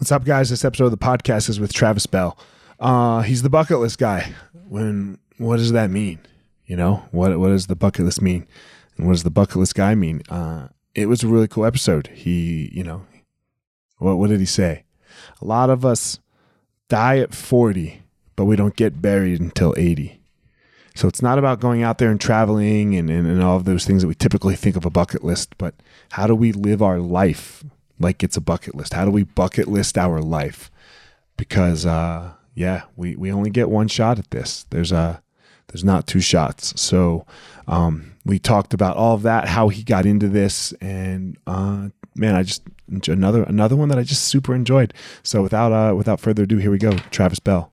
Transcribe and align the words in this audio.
What's 0.00 0.12
up, 0.12 0.24
guys? 0.24 0.48
This 0.48 0.64
episode 0.64 0.86
of 0.86 0.92
the 0.92 0.96
podcast 0.96 1.50
is 1.50 1.60
with 1.60 1.74
Travis 1.74 2.06
Bell. 2.06 2.38
Uh, 2.78 3.20
he's 3.20 3.42
the 3.42 3.50
bucket 3.50 3.80
list 3.80 3.98
guy. 3.98 4.32
When 4.66 5.18
what 5.36 5.58
does 5.58 5.72
that 5.72 5.90
mean? 5.90 6.20
You 6.64 6.76
know 6.76 7.06
what? 7.10 7.38
What 7.38 7.48
does 7.48 7.66
the 7.66 7.76
bucket 7.76 8.06
list 8.06 8.22
mean? 8.22 8.46
And 8.96 9.06
what 9.06 9.12
does 9.12 9.24
the 9.24 9.30
bucket 9.30 9.56
list 9.56 9.74
guy 9.74 9.94
mean? 9.94 10.22
Uh, 10.30 10.68
it 10.94 11.04
was 11.04 11.22
a 11.22 11.28
really 11.28 11.48
cool 11.48 11.66
episode. 11.66 12.06
He, 12.06 12.70
you 12.72 12.82
know, 12.82 13.04
what 13.98 14.16
what 14.16 14.30
did 14.30 14.40
he 14.40 14.46
say? 14.46 14.84
A 15.42 15.44
lot 15.44 15.68
of 15.68 15.84
us 15.84 16.18
die 16.88 17.18
at 17.18 17.34
forty, 17.34 18.00
but 18.36 18.46
we 18.46 18.56
don't 18.56 18.76
get 18.76 19.02
buried 19.02 19.38
until 19.38 19.74
eighty. 19.76 20.18
So 20.94 21.08
it's 21.08 21.20
not 21.20 21.38
about 21.38 21.60
going 21.60 21.82
out 21.82 21.98
there 21.98 22.10
and 22.10 22.18
traveling 22.18 22.96
and, 22.96 23.10
and, 23.10 23.26
and 23.26 23.42
all 23.42 23.58
of 23.58 23.66
those 23.66 23.84
things 23.84 24.00
that 24.00 24.08
we 24.08 24.14
typically 24.14 24.56
think 24.56 24.76
of 24.76 24.86
a 24.86 24.90
bucket 24.90 25.22
list, 25.22 25.58
but 25.58 25.74
how 26.12 26.26
do 26.26 26.34
we 26.34 26.52
live 26.52 26.80
our 26.80 27.00
life 27.00 27.62
like 28.00 28.24
it's 28.24 28.36
a 28.36 28.40
bucket 28.40 28.74
list? 28.74 28.94
How 28.94 29.04
do 29.04 29.10
we 29.10 29.22
bucket 29.22 29.68
list 29.68 29.96
our 29.96 30.20
life? 30.20 30.70
Because 31.36 31.86
uh, 31.86 32.32
yeah, 32.54 32.82
we, 32.96 33.14
we 33.14 33.30
only 33.30 33.50
get 33.50 33.70
one 33.70 33.88
shot 33.88 34.18
at 34.18 34.30
this. 34.30 34.66
There's 34.70 34.90
a 34.90 35.22
there's 35.68 35.84
not 35.84 36.06
two 36.08 36.20
shots. 36.20 36.78
So 36.80 37.24
um, 37.68 38.16
we 38.24 38.40
talked 38.40 38.74
about 38.74 38.96
all 38.96 39.14
of 39.14 39.22
that, 39.22 39.46
how 39.46 39.68
he 39.68 39.84
got 39.84 40.04
into 40.04 40.28
this, 40.28 40.72
and 40.80 41.38
uh, 41.46 41.90
man, 42.16 42.34
I 42.34 42.42
just 42.42 42.62
another 43.08 43.44
another 43.44 43.76
one 43.76 43.88
that 43.90 43.98
I 43.98 44.02
just 44.02 44.24
super 44.24 44.54
enjoyed. 44.54 44.92
So 45.22 45.42
without 45.42 45.72
uh, 45.72 45.94
without 45.94 46.20
further 46.20 46.42
ado, 46.42 46.56
here 46.56 46.70
we 46.70 46.78
go, 46.78 46.92
Travis 47.10 47.38
Bell. 47.38 47.72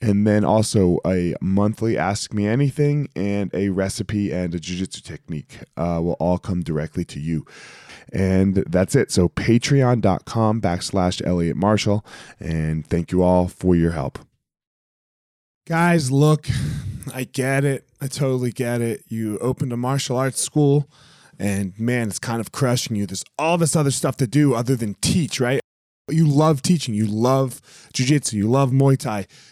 and 0.00 0.26
then 0.26 0.44
also 0.44 0.98
a 1.06 1.34
monthly 1.40 1.98
ask 1.98 2.32
me 2.32 2.46
anything 2.46 3.08
and 3.14 3.52
a 3.54 3.68
recipe 3.68 4.32
and 4.32 4.54
a 4.54 4.60
jiu-jitsu 4.60 5.02
technique 5.02 5.58
uh, 5.76 6.00
will 6.02 6.16
all 6.18 6.38
come 6.38 6.62
directly 6.62 7.04
to 7.04 7.20
you. 7.20 7.44
And 8.12 8.54
that's 8.54 8.94
it. 8.94 9.10
So 9.10 9.28
patreon.com 9.28 10.60
backslash 10.60 11.24
elliot 11.24 11.56
marshall. 11.56 12.04
And 12.40 12.86
thank 12.86 13.12
you 13.12 13.22
all 13.22 13.46
for 13.46 13.76
your 13.76 13.92
help. 13.92 14.18
Guys 15.66 16.10
look 16.10 16.48
i 17.14 17.24
get 17.24 17.64
it. 17.64 17.86
I 18.00 18.06
totally 18.06 18.52
get 18.52 18.80
it. 18.80 19.04
You 19.08 19.38
opened 19.38 19.72
a 19.72 19.76
martial 19.76 20.16
arts 20.16 20.40
school 20.40 20.88
and 21.38 21.78
man 21.78 22.08
it's 22.08 22.18
kind 22.18 22.40
of 22.40 22.52
crushing 22.52 22.96
you. 22.96 23.06
There's 23.06 23.24
all 23.38 23.58
this 23.58 23.76
other 23.76 23.90
stuff 23.90 24.16
to 24.18 24.26
do 24.26 24.54
other 24.54 24.76
than 24.76 24.94
teach 25.00 25.40
right? 25.40 25.60
You 26.08 26.26
love 26.26 26.62
teaching. 26.62 26.94
You 26.94 27.06
love 27.06 27.60
jiu-jitsu. 27.92 28.36
You 28.36 28.48
love 28.48 28.70
muay 28.70 28.98
thai 28.98 29.26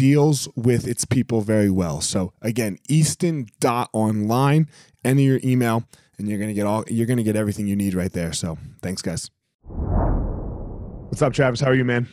deals 0.00 0.48
with 0.56 0.88
its 0.88 1.04
people 1.04 1.42
very 1.42 1.68
well. 1.68 2.00
So 2.00 2.32
again, 2.40 2.78
Easton.online, 2.88 4.66
enter 5.04 5.20
your 5.20 5.40
email 5.44 5.84
and 6.16 6.26
you're 6.26 6.38
gonna 6.38 6.54
get 6.54 6.64
all 6.64 6.84
you're 6.88 7.06
gonna 7.06 7.22
get 7.22 7.36
everything 7.36 7.66
you 7.66 7.76
need 7.76 7.92
right 7.92 8.10
there. 8.10 8.32
So 8.32 8.56
thanks, 8.80 9.02
guys. 9.02 9.30
What's 9.66 11.20
up, 11.20 11.34
Travis? 11.34 11.60
How 11.60 11.66
are 11.66 11.74
you, 11.74 11.84
man? 11.84 12.08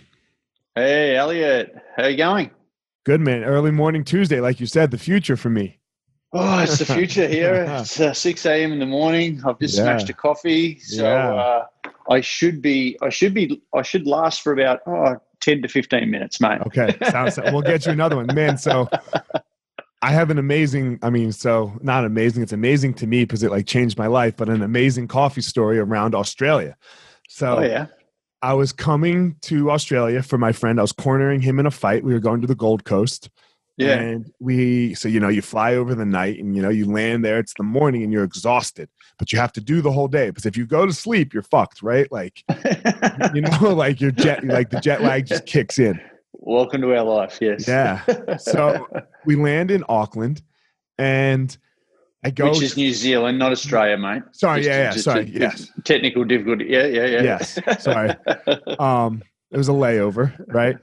Hey, 0.75 1.15
Elliot. 1.15 1.77
How 1.95 2.07
you 2.07 2.17
going? 2.17 2.51
Good, 3.05 3.21
man. 3.21 3.45
Early 3.45 3.71
morning 3.71 4.03
Tuesday, 4.03 4.41
like 4.41 4.59
you 4.59 4.65
said, 4.65 4.91
the 4.91 4.97
future 4.97 5.37
for 5.37 5.49
me. 5.49 5.79
Oh, 6.33 6.59
it's 6.59 6.79
the 6.79 6.85
future 6.85 7.25
here. 7.25 7.65
It's 7.79 8.01
uh, 8.01 8.13
6 8.13 8.45
a.m. 8.47 8.73
in 8.73 8.79
the 8.79 8.85
morning. 8.85 9.41
I've 9.45 9.59
just 9.59 9.77
yeah. 9.77 9.83
smashed 9.83 10.09
a 10.09 10.13
coffee, 10.13 10.77
so 10.79 11.03
yeah. 11.03 11.33
uh, 11.33 11.65
I 12.09 12.19
should 12.19 12.61
be. 12.61 12.97
I 13.01 13.07
should 13.07 13.33
be. 13.33 13.61
I 13.73 13.81
should 13.81 14.05
last 14.05 14.41
for 14.41 14.51
about 14.51 14.81
oh, 14.87 15.15
10 15.41 15.61
to 15.61 15.67
15 15.67 16.09
minutes, 16.09 16.41
mate. 16.41 16.61
Okay, 16.67 16.95
sounds. 17.09 17.37
we'll 17.37 17.61
get 17.61 17.85
you 17.85 17.91
another 17.91 18.15
one, 18.15 18.27
man. 18.33 18.57
So 18.57 18.87
I 20.01 20.11
have 20.11 20.29
an 20.29 20.37
amazing, 20.37 20.99
I 21.01 21.09
mean, 21.09 21.31
so 21.31 21.77
not 21.81 22.05
amazing, 22.05 22.43
it's 22.43 22.53
amazing 22.53 22.93
to 22.95 23.07
me 23.07 23.23
because 23.23 23.43
it 23.43 23.51
like 23.51 23.65
changed 23.65 23.97
my 23.97 24.07
life, 24.07 24.35
but 24.37 24.49
an 24.49 24.61
amazing 24.61 25.07
coffee 25.07 25.41
story 25.41 25.79
around 25.79 26.13
Australia. 26.13 26.75
So 27.29 27.57
oh, 27.57 27.61
yeah. 27.61 27.87
I 28.41 28.53
was 28.53 28.71
coming 28.71 29.35
to 29.41 29.71
Australia 29.71 30.21
for 30.21 30.37
my 30.37 30.51
friend. 30.51 30.79
I 30.79 30.83
was 30.83 30.91
cornering 30.91 31.41
him 31.41 31.59
in 31.59 31.65
a 31.65 31.71
fight. 31.71 32.03
We 32.03 32.13
were 32.13 32.19
going 32.19 32.41
to 32.41 32.47
the 32.47 32.55
Gold 32.55 32.83
Coast. 32.83 33.29
Yeah. 33.77 33.99
And 33.99 34.31
we, 34.39 34.95
so, 34.95 35.07
you 35.07 35.19
know, 35.19 35.27
you 35.29 35.43
fly 35.43 35.75
over 35.75 35.93
the 35.93 36.05
night 36.05 36.39
and, 36.39 36.55
you 36.55 36.61
know, 36.63 36.69
you 36.69 36.85
land 36.91 37.23
there. 37.23 37.37
It's 37.37 37.53
the 37.53 37.63
morning 37.63 38.03
and 38.03 38.11
you're 38.11 38.23
exhausted, 38.23 38.89
but 39.19 39.31
you 39.31 39.37
have 39.39 39.53
to 39.53 39.61
do 39.61 39.81
the 39.81 39.91
whole 39.91 40.07
day 40.07 40.29
because 40.29 40.47
if 40.47 40.57
you 40.57 40.65
go 40.65 40.87
to 40.87 40.93
sleep, 40.93 41.31
you're 41.31 41.43
fucked, 41.43 41.83
right? 41.83 42.11
Like, 42.11 42.43
you 43.35 43.41
know, 43.41 43.59
like 43.73 44.01
your 44.01 44.11
jet, 44.11 44.43
like 44.43 44.71
the 44.71 44.79
jet 44.81 45.03
lag 45.03 45.27
just 45.27 45.45
kicks 45.45 45.77
in. 45.77 46.01
Welcome 46.33 46.81
to 46.81 46.95
our 46.95 47.03
life. 47.03 47.37
Yes. 47.39 47.67
Yeah. 47.67 48.03
So 48.37 48.87
we 49.25 49.35
land 49.35 49.69
in 49.69 49.83
Auckland, 49.89 50.41
and 50.97 51.55
I 52.23 52.31
go. 52.31 52.49
Which 52.49 52.61
is 52.61 52.77
New 52.77 52.93
Zealand, 52.93 53.37
not 53.37 53.51
Australia, 53.51 53.97
mate. 53.97 54.23
Sorry. 54.31 54.61
Just, 54.61 54.69
yeah. 54.69 54.83
Yeah. 54.83 54.91
Sorry. 54.91 55.31
yes. 55.33 55.71
Technical 55.83 56.23
difficulty. 56.23 56.65
Yeah. 56.69 56.85
Yeah. 56.85 57.05
Yeah. 57.05 57.21
Yes. 57.21 57.59
Sorry. 57.83 58.15
um. 58.79 59.21
It 59.49 59.57
was 59.57 59.69
a 59.69 59.73
layover, 59.73 60.37
right? 60.47 60.75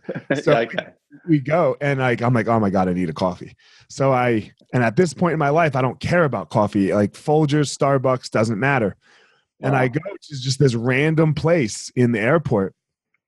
So 0.43 0.56
okay. 0.56 0.87
We 1.26 1.38
go 1.38 1.76
and 1.81 2.00
like 2.00 2.22
I'm 2.22 2.34
like, 2.34 2.49
oh 2.49 2.61
my 2.61 2.70
god, 2.70 2.88
I 2.88 2.93
need 2.93 3.11
a 3.11 3.14
coffee. 3.14 3.56
So 3.88 4.12
I 4.12 4.50
and 4.72 4.82
at 4.82 4.96
this 4.96 5.14
point 5.14 5.32
in 5.32 5.38
my 5.38 5.50
life, 5.50 5.76
I 5.76 5.82
don't 5.82 6.00
care 6.00 6.25
about 6.25 6.50
coffee. 6.50 6.93
Like 6.93 7.12
Folgers, 7.12 7.76
Starbucks 7.76 8.31
doesn't 8.31 8.58
matter. 8.58 8.96
Wow. 9.61 9.69
And 9.69 9.76
I 9.76 9.88
go 9.88 10.00
to 10.00 10.40
just 10.40 10.58
this 10.58 10.75
random 10.75 11.34
place 11.34 11.90
in 11.94 12.12
the 12.12 12.20
airport, 12.20 12.75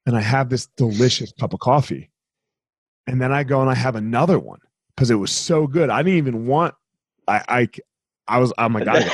and 0.05 0.17
I 0.17 0.21
have 0.21 0.49
this 0.49 0.67
delicious 0.77 1.33
cup 1.33 1.53
of 1.53 1.61
coffee. 1.61 2.11
And 3.06 3.21
then 3.21 3.33
I 3.33 3.44
go 3.44 3.61
and 3.61 3.71
I 3.71 3.75
have 3.75 3.94
another 3.94 4.39
one 4.39 4.59
because 4.94 5.11
it 5.11 5.15
was 5.15 5.31
so 5.31 5.67
good. 5.67 5.91
I 5.91 6.03
didn't 6.03 6.19
even 6.19 6.47
want. 6.47 6.75
I 7.29 7.43
I, 7.49 7.69
I 8.27 8.39
was 8.39 8.53
oh 8.59 8.69
my 8.69 8.82
god. 8.82 9.05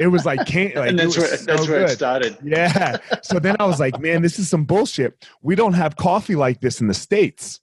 it 0.00 0.06
was 0.10 0.26
like 0.26 0.46
can't 0.46 0.76
like 0.76 0.90
and 0.90 0.98
that's 0.98 1.16
where 1.16 1.36
so 1.36 1.44
that's 1.44 1.68
where 1.68 1.80
good. 1.80 1.90
it 1.90 1.94
started. 1.94 2.36
Yeah. 2.42 2.98
So 3.22 3.38
then 3.38 3.56
I 3.58 3.64
was 3.64 3.80
like, 3.80 3.98
man, 3.98 4.20
this 4.22 4.38
is 4.38 4.48
some 4.48 4.64
bullshit. 4.64 5.26
We 5.42 5.54
don't 5.54 5.72
have 5.72 5.96
coffee 5.96 6.36
like 6.36 6.60
this 6.60 6.80
in 6.80 6.86
the 6.86 6.94
states. 6.94 7.60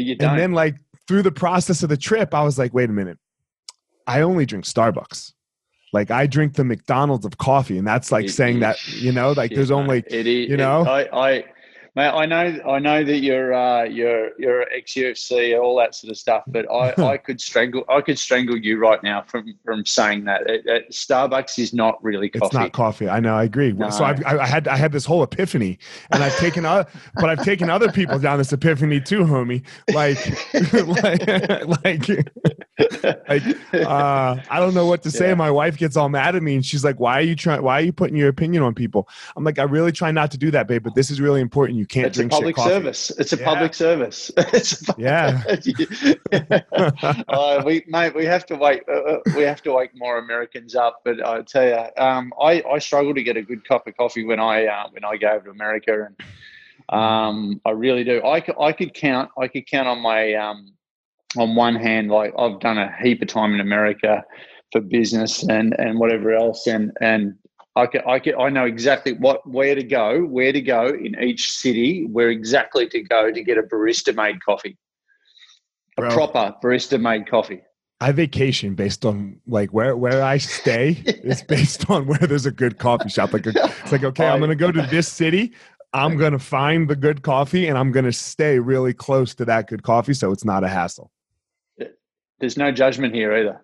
And 0.00 0.38
then 0.38 0.52
like 0.52 0.76
through 1.06 1.22
the 1.22 1.32
process 1.32 1.82
of 1.82 1.88
the 1.88 1.96
trip, 1.96 2.34
I 2.34 2.42
was 2.42 2.58
like, 2.58 2.72
wait 2.74 2.90
a 2.90 2.92
minute. 2.92 3.18
I 4.06 4.22
only 4.22 4.46
drink 4.46 4.64
Starbucks. 4.64 5.32
Like 5.92 6.10
I 6.10 6.26
drink 6.26 6.54
the 6.54 6.64
McDonald's 6.64 7.26
of 7.26 7.36
coffee, 7.38 7.78
and 7.78 7.86
that's 7.86 8.12
like 8.12 8.26
it, 8.26 8.30
saying 8.30 8.60
that 8.60 8.76
you 8.88 9.12
know, 9.12 9.32
like 9.32 9.52
there's 9.52 9.70
only 9.70 10.04
it, 10.06 10.26
you 10.26 10.56
know. 10.56 10.84
I, 10.86 11.08
I 11.12 11.44
Mate, 11.96 12.10
I 12.10 12.26
know, 12.26 12.60
I 12.68 12.78
know 12.78 13.04
that 13.04 13.18
you're, 13.18 13.52
uh, 13.52 13.84
you're, 13.84 14.30
you're 14.38 14.62
ex 14.72 14.94
UFC, 14.94 15.60
all 15.60 15.76
that 15.78 15.94
sort 15.94 16.10
of 16.10 16.16
stuff. 16.16 16.44
But 16.46 16.70
I, 16.70 16.94
I 17.12 17.16
could 17.16 17.40
strangle, 17.40 17.84
I 17.88 18.00
could 18.00 18.18
strangle 18.18 18.56
you 18.56 18.78
right 18.78 19.02
now 19.02 19.22
from, 19.22 19.54
from 19.64 19.84
saying 19.84 20.24
that. 20.24 20.48
It, 20.48 20.66
it, 20.66 20.90
Starbucks 20.90 21.58
is 21.58 21.74
not 21.74 22.02
really 22.02 22.28
coffee. 22.28 22.46
It's 22.46 22.54
not 22.54 22.72
coffee. 22.72 23.08
I 23.08 23.20
know. 23.20 23.34
I 23.34 23.44
agree. 23.44 23.72
No. 23.72 23.90
So 23.90 24.04
I've, 24.04 24.24
I 24.24 24.46
had, 24.46 24.68
I 24.68 24.76
had 24.76 24.92
this 24.92 25.04
whole 25.04 25.22
epiphany, 25.22 25.78
and 26.12 26.22
I've 26.22 26.36
taken, 26.38 26.64
other, 26.64 26.88
but 27.16 27.28
I've 27.28 27.44
taken 27.44 27.70
other 27.70 27.90
people 27.90 28.18
down 28.18 28.38
this 28.38 28.52
epiphany 28.52 29.00
too, 29.00 29.24
homie. 29.24 29.64
Like, 29.92 30.18
like, 31.02 32.08
like, 32.08 32.08
like 33.28 33.56
uh, 33.74 34.36
I 34.50 34.60
don't 34.60 34.74
know 34.74 34.86
what 34.86 35.02
to 35.02 35.10
say. 35.10 35.28
Yeah. 35.28 35.34
My 35.34 35.50
wife 35.50 35.76
gets 35.76 35.96
all 35.96 36.08
mad 36.08 36.36
at 36.36 36.42
me, 36.42 36.54
and 36.54 36.64
she's 36.64 36.84
like, 36.84 36.98
"Why 37.00 37.18
are 37.18 37.22
you 37.22 37.36
trying? 37.36 37.62
Why 37.62 37.80
are 37.80 37.84
you 37.84 37.92
putting 37.92 38.16
your 38.16 38.28
opinion 38.28 38.62
on 38.62 38.74
people?" 38.74 39.08
I'm 39.36 39.44
like, 39.44 39.58
"I 39.58 39.64
really 39.64 39.92
try 39.92 40.10
not 40.10 40.30
to 40.32 40.38
do 40.38 40.50
that, 40.52 40.66
babe, 40.66 40.82
but 40.82 40.94
this 40.94 41.10
is 41.10 41.20
really 41.20 41.40
important." 41.40 41.79
You 41.80 41.86
can't 41.86 42.08
it's 42.08 42.16
drink 42.18 42.30
a 42.30 42.34
public 42.34 42.58
service. 42.58 43.10
It's 43.18 43.32
a 43.32 43.38
yeah. 43.38 43.44
public 43.46 43.72
service. 43.72 44.30
it's 44.36 44.86
a, 44.86 44.94
yeah. 44.98 45.42
uh, 47.28 47.62
we 47.64 47.82
mate, 47.88 48.14
we 48.14 48.26
have 48.26 48.44
to 48.46 48.56
wait. 48.56 48.82
Uh, 48.86 49.00
uh, 49.00 49.20
we 49.34 49.44
have 49.44 49.62
to 49.62 49.72
wake 49.72 49.92
more 49.94 50.18
Americans 50.18 50.74
up. 50.74 51.00
But 51.06 51.26
I 51.26 51.40
tell 51.40 51.66
you, 51.66 51.82
um, 51.96 52.34
I 52.38 52.62
I 52.70 52.80
struggle 52.80 53.14
to 53.14 53.22
get 53.22 53.38
a 53.38 53.42
good 53.42 53.66
cup 53.66 53.86
of 53.86 53.96
coffee 53.96 54.26
when 54.26 54.38
I 54.38 54.66
uh, 54.66 54.88
when 54.90 55.06
I 55.06 55.16
go 55.16 55.28
over 55.28 55.46
to 55.46 55.50
America, 55.52 56.06
and 56.06 56.16
um, 56.90 57.62
I 57.64 57.70
really 57.70 58.04
do. 58.04 58.22
I 58.26 58.40
could, 58.42 58.56
I 58.60 58.72
could 58.72 58.92
count. 58.92 59.30
I 59.38 59.48
could 59.48 59.66
count 59.66 59.88
on 59.88 60.00
my 60.00 60.34
um, 60.34 60.74
on 61.38 61.54
one 61.54 61.76
hand. 61.76 62.10
Like 62.10 62.34
I've 62.38 62.60
done 62.60 62.76
a 62.76 62.94
heap 63.00 63.22
of 63.22 63.28
time 63.28 63.54
in 63.54 63.60
America 63.60 64.22
for 64.70 64.82
business 64.82 65.44
and 65.44 65.74
and 65.78 65.98
whatever 65.98 66.34
else, 66.34 66.66
and 66.66 66.92
and 67.00 67.36
I 67.76 67.86
can, 67.86 68.02
I 68.06 68.18
can, 68.18 68.34
I 68.38 68.48
know 68.48 68.64
exactly 68.64 69.12
what 69.12 69.48
where 69.48 69.74
to 69.74 69.82
go, 69.82 70.22
where 70.22 70.52
to 70.52 70.60
go 70.60 70.88
in 70.88 71.20
each 71.20 71.52
city, 71.52 72.06
where 72.06 72.30
exactly 72.30 72.88
to 72.88 73.00
go 73.02 73.30
to 73.30 73.42
get 73.42 73.58
a 73.58 73.62
barista 73.62 74.14
made 74.14 74.42
coffee, 74.44 74.76
a 75.96 76.02
Bro, 76.02 76.10
proper 76.10 76.54
barista 76.62 77.00
made 77.00 77.28
coffee. 77.28 77.62
I 78.00 78.12
vacation 78.12 78.74
based 78.74 79.04
on 79.04 79.40
like 79.46 79.72
where 79.72 79.96
where 79.96 80.22
I 80.22 80.38
stay. 80.38 81.00
it's 81.06 81.42
based 81.42 81.88
on 81.88 82.06
where 82.06 82.18
there's 82.18 82.46
a 82.46 82.50
good 82.50 82.78
coffee 82.78 83.08
shop. 83.08 83.32
Like 83.32 83.46
a, 83.46 83.50
it's 83.50 83.92
like 83.92 84.04
okay, 84.04 84.26
I'm 84.26 84.40
gonna 84.40 84.56
go 84.56 84.72
to 84.72 84.82
this 84.82 85.08
city. 85.08 85.52
I'm 85.92 86.16
gonna 86.16 86.38
find 86.38 86.88
the 86.88 86.96
good 86.96 87.22
coffee, 87.22 87.68
and 87.68 87.78
I'm 87.78 87.92
gonna 87.92 88.12
stay 88.12 88.58
really 88.58 88.94
close 88.94 89.34
to 89.36 89.44
that 89.44 89.68
good 89.68 89.84
coffee, 89.84 90.14
so 90.14 90.32
it's 90.32 90.44
not 90.44 90.64
a 90.64 90.68
hassle. 90.68 91.12
There's 92.40 92.56
no 92.56 92.72
judgment 92.72 93.14
here 93.14 93.36
either. 93.36 93.60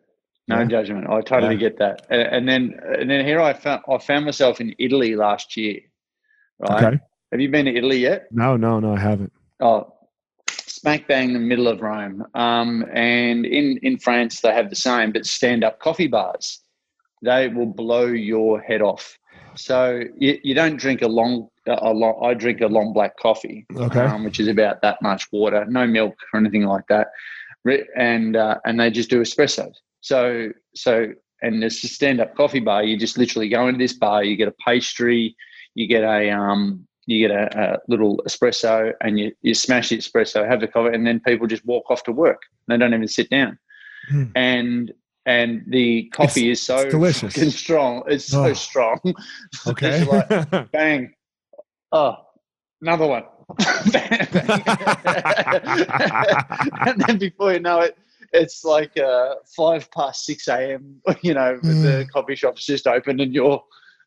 No 0.48 0.60
yeah. 0.60 0.64
judgment. 0.66 1.08
I 1.08 1.20
totally 1.22 1.54
yeah. 1.54 1.60
get 1.60 1.78
that. 1.78 2.06
And 2.10 2.48
then, 2.48 2.78
and 2.98 3.10
then 3.10 3.25
here 3.25 3.40
I 3.40 3.52
found 3.52 3.82
I 3.88 3.98
found 3.98 4.25
myself 4.25 4.60
in 4.60 4.75
Italy 4.78 5.16
last 5.16 5.56
year. 5.56 5.81
Right? 6.60 6.84
Okay. 6.84 7.00
Have 7.32 7.40
you 7.40 7.50
been 7.50 7.66
to 7.66 7.75
Italy 7.75 7.98
yet? 7.98 8.28
No, 8.31 8.56
no, 8.56 8.78
no, 8.78 8.94
I 8.94 9.00
haven't. 9.00 9.32
Oh, 9.60 9.93
smack 10.48 11.08
bang 11.08 11.28
in 11.28 11.34
the 11.34 11.40
middle 11.40 11.66
of 11.66 11.81
Rome. 11.81 12.25
Um, 12.34 12.87
and 12.93 13.44
in 13.44 13.78
in 13.82 13.98
France 13.98 14.40
they 14.40 14.52
have 14.52 14.70
the 14.70 14.76
same, 14.76 15.12
but 15.12 15.26
stand 15.26 15.64
up 15.64 15.81
coffee 15.81 16.06
bars. 16.06 16.60
They 17.22 17.49
will 17.49 17.66
blow 17.66 18.06
your 18.06 18.60
head 18.60 18.82
off. 18.82 19.19
So 19.56 20.02
you, 20.16 20.38
you 20.44 20.54
don't 20.54 20.76
drink 20.76 21.02
a 21.02 21.08
long 21.08 21.49
a 21.66 21.92
long. 21.92 22.20
I 22.22 22.34
drink 22.34 22.60
a 22.60 22.66
long 22.66 22.92
black 22.92 23.19
coffee, 23.19 23.66
okay, 23.75 24.00
um, 24.00 24.25
which 24.25 24.38
is 24.38 24.49
about 24.49 24.82
that 24.82 25.00
much 25.02 25.26
water, 25.32 25.64
no 25.66 25.87
milk 25.87 26.14
or 26.32 26.40
anything 26.40 26.64
like 26.64 26.87
that, 26.88 27.08
and 27.96 28.37
uh, 28.37 28.58
and 28.64 28.78
they 28.78 28.90
just 28.90 29.10
do 29.10 29.20
espressos. 29.20 29.75
So, 30.06 30.52
so, 30.76 31.08
and 31.42 31.64
it's 31.64 31.82
a 31.82 31.88
stand-up 31.88 32.36
coffee 32.36 32.60
bar. 32.60 32.84
You 32.84 32.96
just 32.96 33.18
literally 33.18 33.48
go 33.48 33.66
into 33.66 33.78
this 33.78 33.92
bar. 33.92 34.22
You 34.22 34.36
get 34.36 34.46
a 34.46 34.54
pastry. 34.64 35.34
You 35.74 35.88
get 35.88 36.04
a 36.04 36.30
um, 36.30 36.86
you 37.06 37.26
get 37.26 37.36
a, 37.36 37.74
a, 37.74 37.78
little 37.88 38.18
espresso, 38.18 38.92
and 39.00 39.18
you 39.18 39.32
you 39.42 39.52
smash 39.52 39.88
the 39.88 39.98
espresso, 39.98 40.48
have 40.48 40.60
the 40.60 40.68
coffee, 40.68 40.94
and 40.94 41.04
then 41.04 41.18
people 41.18 41.48
just 41.48 41.66
walk 41.66 41.90
off 41.90 42.04
to 42.04 42.12
work. 42.12 42.40
They 42.68 42.76
don't 42.76 42.94
even 42.94 43.08
sit 43.08 43.28
down. 43.30 43.58
Mm. 44.12 44.30
And 44.36 44.92
and 45.26 45.64
the 45.66 46.04
coffee 46.10 46.52
it's, 46.52 46.60
is 46.60 46.66
so 46.66 46.88
delicious 46.88 47.36
and 47.36 47.52
strong. 47.52 48.04
It's 48.06 48.26
so 48.26 48.44
oh. 48.44 48.52
strong. 48.52 49.00
Okay. 49.66 50.04
like, 50.04 50.70
bang. 50.70 51.14
Oh, 51.90 52.14
another 52.80 53.08
one. 53.08 53.24
and 56.86 57.00
then 57.00 57.18
before 57.18 57.52
you 57.54 57.60
know 57.60 57.80
it, 57.80 57.98
it's 58.36 58.64
like 58.64 58.96
uh, 58.98 59.34
five 59.56 59.90
past 59.90 60.24
six 60.24 60.48
a.m. 60.48 61.00
You 61.22 61.34
know, 61.34 61.58
mm. 61.62 61.82
the 61.82 62.06
coffee 62.12 62.36
shop's 62.36 62.64
just 62.64 62.86
open, 62.86 63.20
and 63.20 63.32
you're 63.34 63.62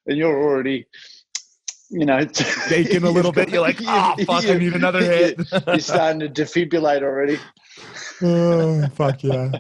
and 0.07 0.17
you're 0.17 0.41
already, 0.41 0.85
you 1.89 2.05
know, 2.05 2.25
baking 2.69 3.03
a 3.03 3.09
little 3.09 3.31
bit. 3.31 3.49
You're 3.49 3.61
like, 3.61 3.79
oh 3.81 4.15
fuck, 4.25 4.45
I 4.45 4.53
need 4.55 4.73
another 4.73 5.01
hit. 5.01 5.39
you're 5.67 5.79
starting 5.79 6.19
to 6.21 6.29
defibrillate 6.29 7.03
already. 7.03 7.39
oh 8.21 8.87
fuck 8.89 9.23
yeah. 9.23 9.51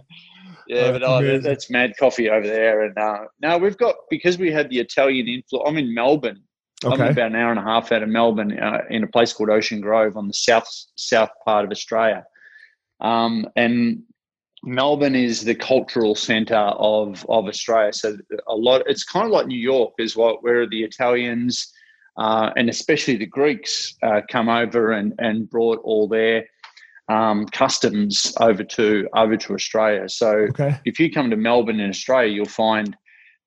Yeah, 0.67 0.91
but 0.91 1.01
oh, 1.01 1.39
that's 1.39 1.71
mad 1.71 1.93
coffee 1.99 2.29
over 2.29 2.45
there. 2.45 2.83
And 2.83 2.95
uh, 2.95 3.25
now 3.41 3.57
we've 3.57 3.77
got 3.77 3.95
because 4.11 4.37
we 4.37 4.51
had 4.51 4.69
the 4.69 4.77
Italian 4.77 5.27
influence. 5.27 5.67
I'm 5.67 5.77
in 5.77 5.95
Melbourne. 5.95 6.43
Okay. 6.85 6.93
I'm 6.93 7.11
about 7.11 7.31
an 7.31 7.35
hour 7.35 7.49
and 7.49 7.59
a 7.59 7.63
half 7.63 7.91
out 7.91 8.03
of 8.03 8.09
Melbourne 8.09 8.57
uh, 8.57 8.81
in 8.89 9.03
a 9.03 9.07
place 9.07 9.33
called 9.33 9.49
Ocean 9.49 9.81
Grove 9.81 10.15
on 10.15 10.27
the 10.27 10.33
south 10.33 10.69
south 10.95 11.31
part 11.43 11.65
of 11.65 11.71
Australia. 11.71 12.23
Um, 13.01 13.47
and 13.55 14.03
Melbourne 14.63 15.15
is 15.15 15.43
the 15.43 15.55
cultural 15.55 16.15
centre 16.15 16.55
of 16.55 17.25
of 17.29 17.47
Australia. 17.47 17.93
So 17.93 18.17
a 18.47 18.55
lot, 18.55 18.83
it's 18.87 19.03
kind 19.03 19.25
of 19.25 19.31
like 19.31 19.47
New 19.47 19.59
York, 19.59 19.93
is 19.99 20.15
what 20.15 20.43
where 20.43 20.67
the 20.67 20.83
Italians 20.83 21.71
uh, 22.19 22.51
and 22.57 22.69
especially 22.69 23.15
the 23.15 23.25
Greeks 23.25 23.95
uh, 24.03 24.21
come 24.29 24.49
over 24.49 24.91
and 24.91 25.13
and 25.19 25.49
brought 25.49 25.79
all 25.83 26.07
their 26.07 26.45
um, 27.07 27.45
customs 27.47 28.33
over 28.39 28.63
to 28.63 29.07
over 29.15 29.37
to 29.37 29.53
Australia. 29.53 30.07
So 30.09 30.29
okay. 30.49 30.77
if 30.85 30.99
you 30.99 31.11
come 31.11 31.29
to 31.29 31.37
Melbourne 31.37 31.79
in 31.79 31.89
Australia, 31.89 32.31
you'll 32.31 32.45
find 32.45 32.95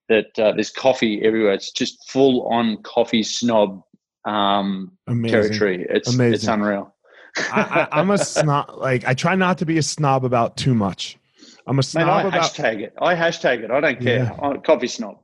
that 0.09 0.39
uh, 0.39 0.53
there's 0.53 0.71
coffee 0.71 1.23
everywhere. 1.23 1.53
It's 1.53 1.71
just 1.71 2.11
full 2.11 2.49
on 2.49 2.79
coffee 2.83 3.23
snob 3.23 3.83
um, 4.25 4.93
territory. 5.07 5.87
It's 5.89 6.15
Amazing. 6.15 6.35
it's 6.35 6.47
unreal. 6.47 6.95
I, 7.37 7.89
am 7.93 8.11
a 8.11 8.19
snob. 8.19 8.71
Like 8.77 9.07
I 9.07 9.15
try 9.15 9.35
not 9.35 9.59
to 9.59 9.67
be 9.67 9.79
a 9.79 9.83
snob 9.83 10.25
about 10.25 10.57
too 10.57 10.75
much. 10.75 11.19
I'm 11.67 11.79
a 11.79 11.83
snob 11.83 12.07
Man, 12.07 12.17
I 12.17 12.23
about. 12.29 12.43
Hashtag 12.43 12.81
it. 12.81 12.95
I 13.01 13.15
hashtag 13.15 13.65
it. 13.65 13.71
I 13.71 13.81
don't 13.81 14.01
care. 14.01 14.25
Yeah. 14.25 14.37
I'm 14.43 14.57
a 14.57 14.61
coffee 14.61 14.89
snob. 14.89 15.19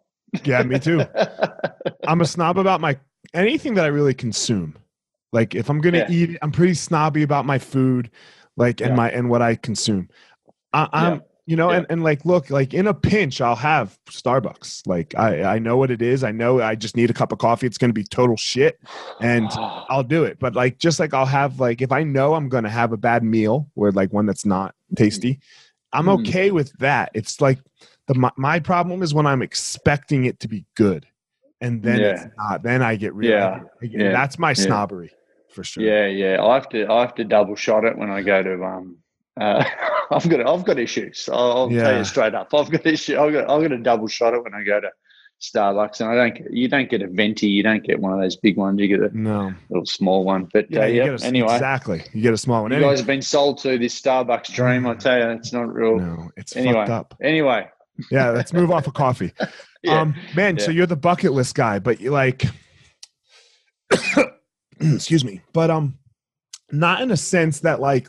Yeah, 0.45 0.63
me 0.63 0.79
too. 0.79 1.05
I'm 2.07 2.21
a 2.21 2.27
snob 2.27 2.59
about 2.59 2.81
my 2.81 2.99
anything 3.35 3.75
that 3.75 3.85
I 3.85 3.89
really 3.89 4.15
consume. 4.15 4.77
Like 5.33 5.55
if 5.55 5.69
I'm 5.69 5.81
gonna 5.81 5.99
yeah. 5.99 6.11
eat, 6.11 6.39
I'm 6.43 6.53
pretty 6.53 6.75
snobby 6.75 7.23
about 7.23 7.45
my 7.45 7.59
food, 7.59 8.11
like 8.57 8.81
and 8.81 8.91
yeah. 8.91 8.97
my 8.97 9.11
and 9.11 9.29
what 9.29 9.43
I 9.43 9.57
consume. 9.57 10.09
I, 10.73 10.89
am 10.93 11.23
you 11.49 11.57
know 11.57 11.71
yeah. 11.71 11.79
and, 11.79 11.87
and 11.89 12.05
like 12.05 12.27
look 12.27 12.51
like 12.51 12.75
in 12.75 12.87
a 12.87 12.93
pinch 12.93 13.41
i'll 13.41 13.57
have 13.57 13.99
starbucks. 14.11 14.87
Like 14.87 15.15
i 15.17 15.55
i 15.55 15.59
know 15.59 15.79
what 15.79 15.91
it 15.91 16.03
is. 16.03 16.23
I 16.23 16.31
know 16.31 16.61
i 16.61 16.75
just 16.75 16.95
need 16.95 17.09
a 17.09 17.15
cup 17.15 17.33
of 17.33 17.39
coffee. 17.39 17.67
It's 17.67 17.79
going 17.79 17.89
to 17.89 17.95
be 17.95 18.05
total 18.05 18.37
shit 18.37 18.79
and 19.23 19.49
i'll 19.89 20.05
do 20.05 20.25
it. 20.25 20.39
But 20.39 20.55
like 20.55 20.79
just 20.79 21.01
like 21.01 21.15
i'll 21.15 21.25
have 21.25 21.59
like 21.59 21.81
if 21.81 21.91
i 21.91 22.03
know 22.03 22.35
i'm 22.35 22.51
going 22.51 22.65
to 22.65 22.71
have 22.71 22.93
a 22.93 22.99
bad 22.99 23.25
meal 23.25 23.67
or 23.77 23.91
like 23.93 24.13
one 24.13 24.27
that's 24.27 24.45
not 24.45 24.75
tasty 24.95 25.41
i'm 25.95 26.05
mm. 26.05 26.21
okay 26.21 26.51
with 26.51 26.71
that. 26.81 27.11
It's 27.15 27.41
like 27.41 27.59
the 28.09 28.15
my, 28.15 28.31
my 28.37 28.61
problem 28.61 29.03
is 29.03 29.15
when 29.15 29.27
i'm 29.27 29.41
expecting 29.41 30.27
it 30.27 30.41
to 30.41 30.49
be 30.49 30.67
good 30.75 31.07
and 31.63 31.83
then 31.83 31.99
yeah. 31.99 32.11
it's 32.11 32.27
not. 32.37 32.63
Then 32.63 32.83
i 32.83 32.95
get 32.97 33.15
really 33.15 33.33
yeah. 33.33 33.63
Yeah. 33.81 34.13
that's 34.13 34.39
my 34.39 34.53
snobbery 34.53 35.13
for 35.49 35.65
sure. 35.65 35.83
Yeah 35.83 36.09
yeah. 36.09 36.45
I 36.45 36.53
have 36.53 36.69
to 36.69 36.87
i 36.93 37.01
have 37.01 37.15
to 37.15 37.25
double 37.25 37.57
shot 37.57 37.87
it 37.87 37.97
when 37.97 38.11
i 38.11 38.21
go 38.21 38.43
to 38.43 38.63
um 38.63 38.99
uh, 39.41 39.65
I've 40.11 40.29
got 40.29 40.47
I've 40.47 40.65
got 40.65 40.79
issues. 40.79 41.29
I'll, 41.31 41.53
I'll 41.53 41.73
yeah. 41.73 41.83
tell 41.83 41.99
you 41.99 42.05
straight 42.05 42.35
up. 42.35 42.53
I've 42.55 42.71
got 42.71 42.87
issues. 42.87 43.17
I've 43.17 43.33
got 43.33 43.51
I've 43.51 43.63
got 43.63 43.73
a 43.73 43.79
double 43.79 44.09
shot 44.09 44.35
it 44.35 44.43
when 44.43 44.55
I 44.55 44.63
go 44.63 44.81
to 44.81 44.91
Starbucks, 45.41 46.01
and 46.01 46.11
I 46.11 46.15
don't. 46.15 46.53
You 46.53 46.69
don't 46.69 46.91
get 46.91 47.03
a 47.03 47.07
venti. 47.07 47.47
You 47.47 47.63
don't 47.63 47.85
get 47.85 48.01
one 48.01 48.13
of 48.13 48.21
those 48.21 48.37
big 48.37 48.57
ones. 48.57 48.81
You 48.81 48.89
get 48.89 49.01
a 49.01 49.17
no 49.17 49.53
little 49.71 49.87
small 49.87 50.25
one. 50.25 50.49
But 50.53 50.71
yeah, 50.71 50.81
uh, 50.81 50.87
yeah 50.87 51.17
a, 51.21 51.25
anyway, 51.25 51.55
exactly. 51.55 52.03
You 52.13 52.23
get 52.23 52.35
a 52.35 52.39
small 52.39 52.63
one. 52.63 52.73
You 52.73 52.81
guys 52.81 52.99
have 52.99 53.07
been 53.07 53.23
sold 53.23 53.59
to 53.59 53.79
this 53.79 54.01
Starbucks 54.01 54.53
dream. 54.53 54.87
I 54.87 54.95
tell 54.95 55.19
you, 55.19 55.29
it's 55.31 55.53
not 55.53 55.73
real. 55.73 55.99
No, 55.99 56.31
it's 56.37 56.57
anyway, 56.57 56.75
fucked 56.75 56.91
up. 56.91 57.15
Anyway, 57.23 57.69
yeah, 58.11 58.31
let's 58.31 58.53
move 58.53 58.71
off 58.71 58.87
of 58.87 58.95
coffee. 58.95 59.33
yeah, 59.83 60.01
um, 60.01 60.15
man, 60.35 60.57
yeah. 60.57 60.65
so 60.65 60.71
you're 60.71 60.87
the 60.87 60.97
bucket 60.97 61.33
list 61.33 61.55
guy, 61.55 61.79
but 61.79 62.01
you 62.01 62.11
like, 62.11 62.45
excuse 64.81 65.25
me, 65.25 65.41
but 65.53 65.71
um, 65.71 65.99
not 66.73 67.01
in 67.01 67.11
a 67.11 67.17
sense 67.17 67.61
that 67.61 67.81
like, 67.81 68.09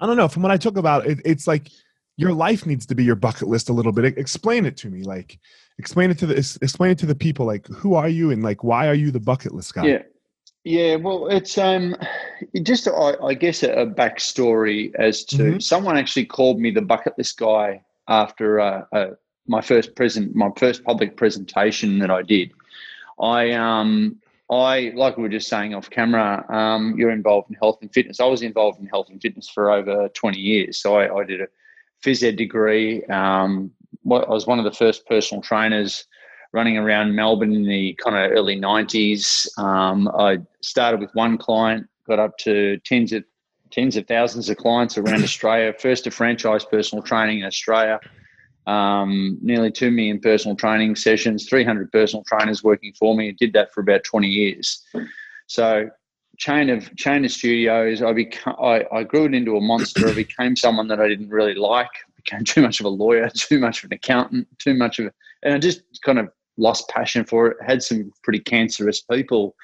I 0.00 0.06
don't 0.06 0.16
know. 0.16 0.28
From 0.28 0.42
what 0.42 0.52
I 0.52 0.56
talk 0.56 0.76
about, 0.76 1.06
it, 1.06 1.20
it's 1.24 1.46
like 1.46 1.68
your 2.16 2.32
life 2.32 2.66
needs 2.66 2.84
to 2.86 2.94
be 2.94 3.04
your 3.04 3.16
bucket 3.16 3.48
list 3.48 3.68
a 3.68 3.72
little 3.72 3.92
bit. 3.92 4.18
Explain 4.18 4.66
it 4.66 4.76
to 4.78 4.88
me, 4.88 5.02
like 5.02 5.38
explain 5.78 6.10
it 6.10 6.18
to 6.18 6.26
the 6.26 6.36
explain 6.62 6.90
it 6.90 6.98
to 6.98 7.06
the 7.06 7.14
people, 7.14 7.46
like 7.46 7.66
who 7.68 7.94
are 7.94 8.08
you 8.08 8.30
and 8.30 8.42
like 8.42 8.62
why 8.64 8.88
are 8.88 8.94
you 8.94 9.10
the 9.10 9.20
bucket 9.20 9.54
list 9.54 9.74
guy? 9.74 9.86
Yeah, 9.86 10.02
yeah. 10.64 10.96
Well, 10.96 11.28
it's 11.28 11.56
um, 11.58 11.96
just 12.62 12.88
I, 12.88 13.14
I 13.22 13.34
guess 13.34 13.62
a, 13.62 13.72
a 13.72 13.86
backstory 13.86 14.94
as 14.96 15.24
to 15.26 15.36
mm-hmm. 15.36 15.58
someone 15.60 15.96
actually 15.96 16.26
called 16.26 16.60
me 16.60 16.70
the 16.70 16.82
bucket 16.82 17.16
list 17.16 17.38
guy 17.38 17.82
after 18.08 18.60
uh, 18.60 18.84
uh, 18.92 19.06
my 19.46 19.60
first 19.60 19.94
present 19.94 20.34
my 20.34 20.50
first 20.56 20.84
public 20.84 21.16
presentation 21.16 21.98
that 22.00 22.10
I 22.10 22.22
did. 22.22 22.52
I 23.20 23.52
um 23.52 24.20
I, 24.50 24.92
like 24.94 25.16
we 25.16 25.22
were 25.22 25.28
just 25.28 25.48
saying 25.48 25.74
off 25.74 25.90
camera, 25.90 26.44
um, 26.48 26.94
you're 26.96 27.10
involved 27.10 27.50
in 27.50 27.56
health 27.56 27.78
and 27.82 27.92
fitness. 27.92 28.20
I 28.20 28.24
was 28.24 28.42
involved 28.42 28.80
in 28.80 28.86
health 28.86 29.10
and 29.10 29.20
fitness 29.20 29.48
for 29.48 29.70
over 29.70 30.08
20 30.08 30.38
years. 30.38 30.78
So 30.78 30.96
I, 30.96 31.14
I 31.14 31.24
did 31.24 31.42
a 31.42 31.48
phys 32.02 32.22
ed 32.22 32.36
degree. 32.36 33.04
Um, 33.06 33.72
I 34.10 34.24
was 34.28 34.46
one 34.46 34.58
of 34.58 34.64
the 34.64 34.72
first 34.72 35.06
personal 35.06 35.42
trainers 35.42 36.06
running 36.52 36.78
around 36.78 37.14
Melbourne 37.14 37.52
in 37.52 37.64
the 37.64 37.98
kind 38.02 38.16
of 38.16 38.32
early 38.32 38.58
90s. 38.58 39.46
Um, 39.58 40.08
I 40.08 40.38
started 40.62 41.00
with 41.00 41.14
one 41.14 41.36
client, 41.36 41.86
got 42.06 42.18
up 42.18 42.38
to 42.38 42.78
tens 42.84 43.12
of 43.12 43.24
tens 43.70 43.96
of 43.96 44.06
thousands 44.06 44.48
of 44.48 44.56
clients 44.56 44.96
around 44.96 45.22
Australia. 45.22 45.74
First 45.78 46.04
to 46.04 46.10
franchise 46.10 46.64
personal 46.64 47.02
training 47.02 47.40
in 47.40 47.44
Australia. 47.44 48.00
Um, 48.68 49.38
nearly 49.40 49.70
2 49.70 49.90
million 49.90 50.20
personal 50.20 50.54
training 50.54 50.96
sessions, 50.96 51.48
300 51.48 51.90
personal 51.90 52.22
trainers 52.24 52.62
working 52.62 52.92
for 52.98 53.16
me. 53.16 53.28
I 53.28 53.34
did 53.38 53.54
that 53.54 53.72
for 53.72 53.80
about 53.80 54.04
20 54.04 54.28
years. 54.28 54.84
So 55.46 55.88
chain 56.38 56.70
of 56.70 56.94
chain 56.96 57.24
of 57.24 57.32
studios. 57.32 58.02
I 58.02 58.12
became 58.12 58.54
I, 58.62 58.84
I 58.92 59.02
grew 59.02 59.24
it 59.24 59.34
into 59.34 59.56
a 59.56 59.60
monster. 59.60 60.08
I 60.08 60.14
became 60.14 60.56
someone 60.56 60.88
that 60.88 61.00
I 61.00 61.08
didn't 61.08 61.28
really 61.28 61.54
like. 61.54 61.90
Became 62.16 62.44
too 62.44 62.62
much 62.62 62.80
of 62.80 62.86
a 62.86 62.90
lawyer, 62.90 63.28
too 63.34 63.58
much 63.58 63.82
of 63.82 63.90
an 63.90 63.94
accountant, 63.94 64.48
too 64.58 64.74
much 64.74 64.98
of, 64.98 65.06
a, 65.06 65.12
and 65.42 65.54
I 65.54 65.58
just 65.58 65.82
kind 66.02 66.18
of 66.18 66.28
lost 66.56 66.88
passion 66.88 67.24
for 67.24 67.48
it. 67.48 67.56
Had 67.66 67.82
some 67.82 68.12
pretty 68.22 68.40
cancerous 68.40 69.02
people 69.02 69.54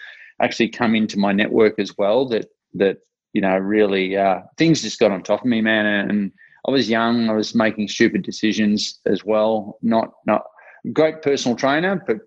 actually 0.42 0.68
come 0.68 0.94
into 0.94 1.18
my 1.18 1.32
network 1.32 1.78
as 1.78 1.96
well. 1.96 2.28
That 2.28 2.48
that 2.74 2.98
you 3.32 3.40
know 3.40 3.56
really 3.56 4.16
uh, 4.16 4.40
things 4.58 4.82
just 4.82 4.98
got 4.98 5.12
on 5.12 5.22
top 5.22 5.40
of 5.40 5.46
me, 5.46 5.60
man. 5.60 5.86
And 5.86 6.32
I 6.66 6.70
was 6.70 6.88
young. 6.88 7.28
I 7.28 7.34
was 7.34 7.54
making 7.54 7.88
stupid 7.88 8.22
decisions 8.22 9.00
as 9.06 9.24
well. 9.24 9.78
Not 9.82 10.12
not 10.26 10.44
great 10.92 11.22
personal 11.22 11.56
trainer, 11.56 12.02
but 12.06 12.18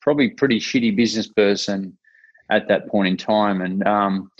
probably 0.00 0.30
pretty 0.30 0.60
shitty 0.60 0.96
business 0.96 1.28
person 1.28 1.96
at 2.50 2.68
that 2.68 2.88
point 2.88 3.08
in 3.08 3.16
time. 3.16 3.60
And 3.60 3.86
um, 3.86 4.30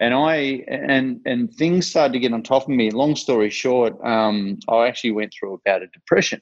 and 0.00 0.14
I 0.14 0.64
and 0.68 1.20
and 1.24 1.52
things 1.54 1.86
started 1.86 2.12
to 2.14 2.18
get 2.18 2.32
on 2.32 2.42
top 2.42 2.64
of 2.64 2.68
me. 2.68 2.90
Long 2.90 3.16
story 3.16 3.50
short, 3.50 3.94
um, 4.04 4.58
I 4.68 4.86
actually 4.86 5.12
went 5.12 5.32
through 5.32 5.54
about 5.54 5.82
a 5.82 5.86
depression, 5.88 6.40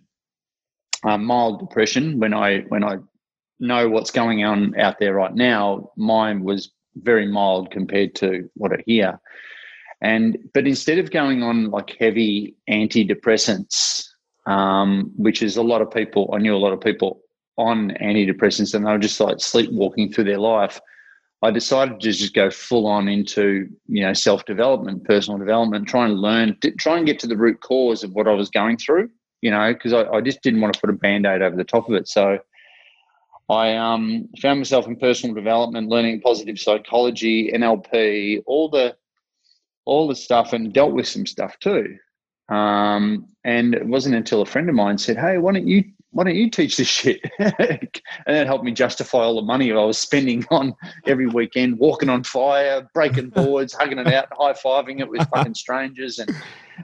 a 1.04 1.16
mild 1.18 1.60
depression. 1.60 2.18
When 2.18 2.34
I 2.34 2.60
when 2.68 2.82
I 2.82 2.98
know 3.60 3.88
what's 3.88 4.10
going 4.10 4.44
on 4.44 4.78
out 4.78 4.98
there 4.98 5.14
right 5.14 5.34
now, 5.34 5.90
mine 5.96 6.42
was 6.42 6.72
very 6.96 7.26
mild 7.26 7.70
compared 7.70 8.14
to 8.16 8.48
what 8.54 8.72
I 8.72 8.82
hear. 8.86 9.20
And 10.04 10.36
but 10.52 10.66
instead 10.66 10.98
of 10.98 11.10
going 11.10 11.42
on 11.42 11.70
like 11.70 11.96
heavy 11.98 12.54
antidepressants, 12.70 14.06
um, 14.46 15.10
which 15.16 15.42
is 15.42 15.56
a 15.56 15.62
lot 15.62 15.80
of 15.80 15.90
people, 15.90 16.30
I 16.34 16.38
knew 16.38 16.54
a 16.54 16.58
lot 16.58 16.74
of 16.74 16.80
people 16.82 17.22
on 17.56 17.90
antidepressants 18.02 18.74
and 18.74 18.84
they 18.84 18.92
were 18.92 18.98
just 18.98 19.18
like 19.18 19.40
sleepwalking 19.40 20.12
through 20.12 20.24
their 20.24 20.38
life. 20.38 20.78
I 21.40 21.50
decided 21.50 22.00
to 22.00 22.12
just 22.12 22.34
go 22.34 22.50
full 22.50 22.86
on 22.86 23.08
into 23.08 23.66
you 23.86 24.02
know 24.02 24.12
self 24.12 24.44
development, 24.44 25.04
personal 25.04 25.38
development, 25.38 25.88
try 25.88 26.04
and 26.04 26.20
learn, 26.20 26.58
try 26.78 26.98
and 26.98 27.06
get 27.06 27.18
to 27.20 27.26
the 27.26 27.36
root 27.36 27.62
cause 27.62 28.04
of 28.04 28.12
what 28.12 28.28
I 28.28 28.32
was 28.32 28.50
going 28.50 28.76
through. 28.76 29.08
You 29.40 29.52
know, 29.52 29.72
because 29.72 29.94
I, 29.94 30.04
I, 30.04 30.20
just 30.20 30.42
didn't 30.42 30.60
want 30.60 30.74
to 30.74 30.80
put 30.80 30.90
a 30.90 30.94
band 30.94 31.24
aid 31.24 31.40
over 31.40 31.56
the 31.56 31.64
top 31.64 31.88
of 31.88 31.94
it. 31.94 32.08
So 32.08 32.38
I 33.48 33.74
um, 33.74 34.28
found 34.40 34.60
myself 34.60 34.86
in 34.86 34.96
personal 34.96 35.34
development, 35.34 35.88
learning 35.88 36.20
positive 36.20 36.58
psychology, 36.58 37.50
NLP, 37.52 38.42
all 38.46 38.68
the 38.68 38.96
all 39.84 40.08
the 40.08 40.14
stuff, 40.14 40.52
and 40.52 40.72
dealt 40.72 40.92
with 40.92 41.08
some 41.08 41.26
stuff 41.26 41.58
too. 41.58 41.96
Um, 42.48 43.26
and 43.44 43.74
it 43.74 43.86
wasn't 43.86 44.16
until 44.16 44.42
a 44.42 44.46
friend 44.46 44.68
of 44.68 44.74
mine 44.74 44.98
said, 44.98 45.16
"Hey, 45.16 45.38
why 45.38 45.52
don't 45.52 45.66
you 45.66 45.84
why 46.14 46.22
don't 46.22 46.36
you 46.36 46.48
teach 46.48 46.76
this 46.76 46.86
shit? 46.86 47.20
and 47.38 47.90
that 48.26 48.46
helped 48.46 48.64
me 48.64 48.70
justify 48.70 49.18
all 49.18 49.34
the 49.34 49.42
money 49.42 49.72
I 49.72 49.84
was 49.84 49.98
spending 49.98 50.46
on 50.50 50.74
every 51.06 51.26
weekend, 51.26 51.78
walking 51.78 52.08
on 52.08 52.22
fire, 52.22 52.88
breaking 52.94 53.30
boards, 53.34 53.74
hugging 53.74 53.98
it 53.98 54.06
out, 54.06 54.28
high 54.32 54.52
fiving 54.52 55.00
it 55.00 55.08
with 55.08 55.28
fucking 55.28 55.54
strangers, 55.54 56.20
and 56.20 56.30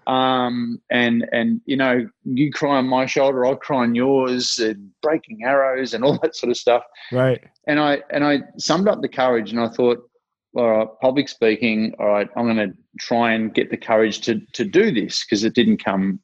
um, 0.09 0.80
and 0.90 1.28
and 1.33 1.61
you 1.64 1.76
know, 1.76 2.09
you 2.25 2.50
cry 2.52 2.78
on 2.78 2.88
my 2.88 3.07
shoulder, 3.07 3.47
I 3.47 3.54
cry 3.54 3.78
on 3.78 3.95
yours, 3.95 4.59
and 4.59 4.90
breaking 5.00 5.45
arrows 5.45 5.95
and 5.95 6.04
all 6.04 6.19
that 6.23 6.35
sort 6.35 6.50
of 6.50 6.57
stuff. 6.57 6.83
Right. 7.12 7.42
And 7.69 7.78
I 7.78 8.02
and 8.11 8.25
I 8.25 8.40
summed 8.59 8.88
up 8.88 9.00
the 9.00 9.09
courage, 9.09 9.52
and 9.52 9.61
I 9.61 9.69
thought, 9.69 10.10
all 10.54 10.69
right, 10.69 10.88
public 11.00 11.28
speaking. 11.28 11.95
All 11.99 12.09
right, 12.09 12.28
I'm 12.37 12.45
going 12.45 12.71
to 12.71 12.76
try 12.99 13.33
and 13.33 13.54
get 13.54 13.71
the 13.71 13.76
courage 13.76 14.21
to 14.23 14.40
to 14.52 14.64
do 14.64 14.90
this 14.90 15.25
because 15.25 15.45
it 15.45 15.54
didn't 15.54 15.85
come 15.85 16.21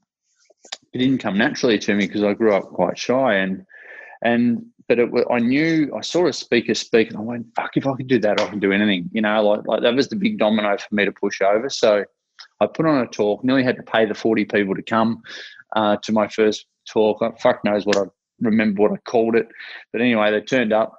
it 0.92 0.98
didn't 0.98 1.18
come 1.18 1.38
naturally 1.38 1.78
to 1.78 1.94
me 1.94 2.06
because 2.06 2.22
I 2.22 2.34
grew 2.34 2.54
up 2.54 2.64
quite 2.70 2.98
shy 2.98 3.34
and 3.34 3.64
and 4.22 4.64
but 4.88 4.98
it, 4.98 5.10
I 5.30 5.38
knew 5.38 5.92
I 5.96 6.00
saw 6.00 6.26
a 6.26 6.32
speaker 6.32 6.74
speak 6.74 7.10
and 7.10 7.18
I 7.18 7.20
went 7.20 7.46
fuck 7.54 7.76
if 7.76 7.86
I 7.86 7.94
could 7.94 8.08
do 8.08 8.18
that 8.20 8.40
I 8.40 8.48
can 8.48 8.60
do 8.60 8.72
anything 8.72 9.10
you 9.12 9.20
know 9.20 9.42
like 9.46 9.66
like 9.66 9.82
that 9.82 9.94
was 9.94 10.08
the 10.08 10.16
big 10.16 10.38
domino 10.38 10.76
for 10.76 10.94
me 10.94 11.04
to 11.04 11.12
push 11.12 11.40
over. 11.40 11.68
So 11.68 12.04
I 12.60 12.66
put 12.66 12.86
on 12.86 12.98
a 12.98 13.06
talk 13.06 13.44
nearly 13.44 13.62
had 13.62 13.76
to 13.76 13.82
pay 13.82 14.06
the 14.06 14.14
40 14.14 14.46
people 14.46 14.74
to 14.74 14.82
come 14.82 15.22
uh, 15.74 15.96
to 16.02 16.12
my 16.12 16.28
first 16.28 16.66
talk. 16.88 17.20
Fuck 17.40 17.64
knows 17.64 17.86
what 17.86 17.96
I 17.96 18.04
remember 18.40 18.82
what 18.82 18.92
I 18.92 18.96
called 19.08 19.36
it. 19.36 19.48
But 19.92 20.00
anyway 20.00 20.30
they 20.30 20.40
turned 20.40 20.72
up 20.72 20.96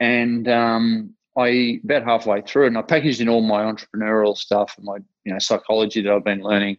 and 0.00 0.48
um, 0.48 1.14
I 1.36 1.80
about 1.84 2.04
halfway 2.04 2.42
through 2.42 2.66
and 2.66 2.78
I 2.78 2.82
packaged 2.82 3.20
in 3.20 3.28
all 3.28 3.40
my 3.40 3.62
entrepreneurial 3.62 4.36
stuff 4.36 4.74
and 4.76 4.86
my 4.86 4.98
you 5.24 5.32
know 5.32 5.38
psychology 5.38 6.00
that 6.02 6.12
I've 6.12 6.24
been 6.24 6.42
learning 6.42 6.78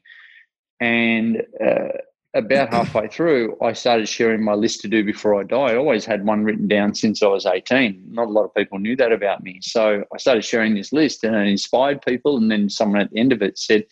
and 0.79 1.43
uh, 1.63 1.89
about 2.35 2.73
halfway 2.73 3.07
through, 3.07 3.57
I 3.61 3.71
started 3.71 4.09
sharing 4.09 4.43
my 4.43 4.53
list 4.53 4.81
to 4.81 4.89
do 4.89 5.03
before 5.03 5.39
I 5.39 5.43
die. 5.43 5.71
I 5.71 5.77
always 5.77 6.05
had 6.05 6.25
one 6.25 6.43
written 6.43 6.67
down 6.67 6.93
since 6.93 7.23
I 7.23 7.27
was 7.27 7.45
18. 7.45 8.03
Not 8.09 8.27
a 8.27 8.31
lot 8.31 8.43
of 8.43 8.53
people 8.53 8.77
knew 8.77 8.95
that 8.97 9.13
about 9.13 9.41
me. 9.41 9.59
So 9.61 10.03
I 10.13 10.17
started 10.17 10.43
sharing 10.43 10.75
this 10.75 10.91
list 10.91 11.23
and 11.23 11.33
it 11.33 11.47
inspired 11.47 12.01
people. 12.01 12.35
And 12.35 12.51
then 12.51 12.69
someone 12.69 12.99
at 12.99 13.11
the 13.11 13.19
end 13.19 13.31
of 13.31 13.41
it 13.41 13.57
said 13.57 13.85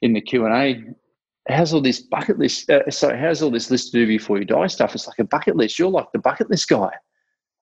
in 0.00 0.14
the 0.14 0.22
Q&A, 0.22 0.84
how's 1.48 1.74
all 1.74 1.82
this 1.82 2.00
bucket 2.00 2.38
list? 2.38 2.70
Uh, 2.70 2.90
so 2.90 3.14
how's 3.14 3.42
all 3.42 3.50
this 3.50 3.70
list 3.70 3.92
to 3.92 3.98
do 3.98 4.06
before 4.06 4.38
you 4.38 4.46
die 4.46 4.68
stuff? 4.68 4.94
It's 4.94 5.06
like 5.06 5.18
a 5.18 5.24
bucket 5.24 5.56
list. 5.56 5.78
You're 5.78 5.90
like 5.90 6.10
the 6.12 6.18
bucket 6.18 6.48
list 6.48 6.68
guy. 6.68 6.90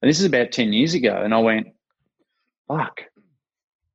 And 0.01 0.09
this 0.09 0.21
is 0.21 0.27
about 0.27 0.53
10 0.53 0.73
years 0.73 0.95
ago. 0.95 1.23
And 1.25 1.35
I 1.35 1.39
went, 1.39 1.67
fuck, 2.69 3.03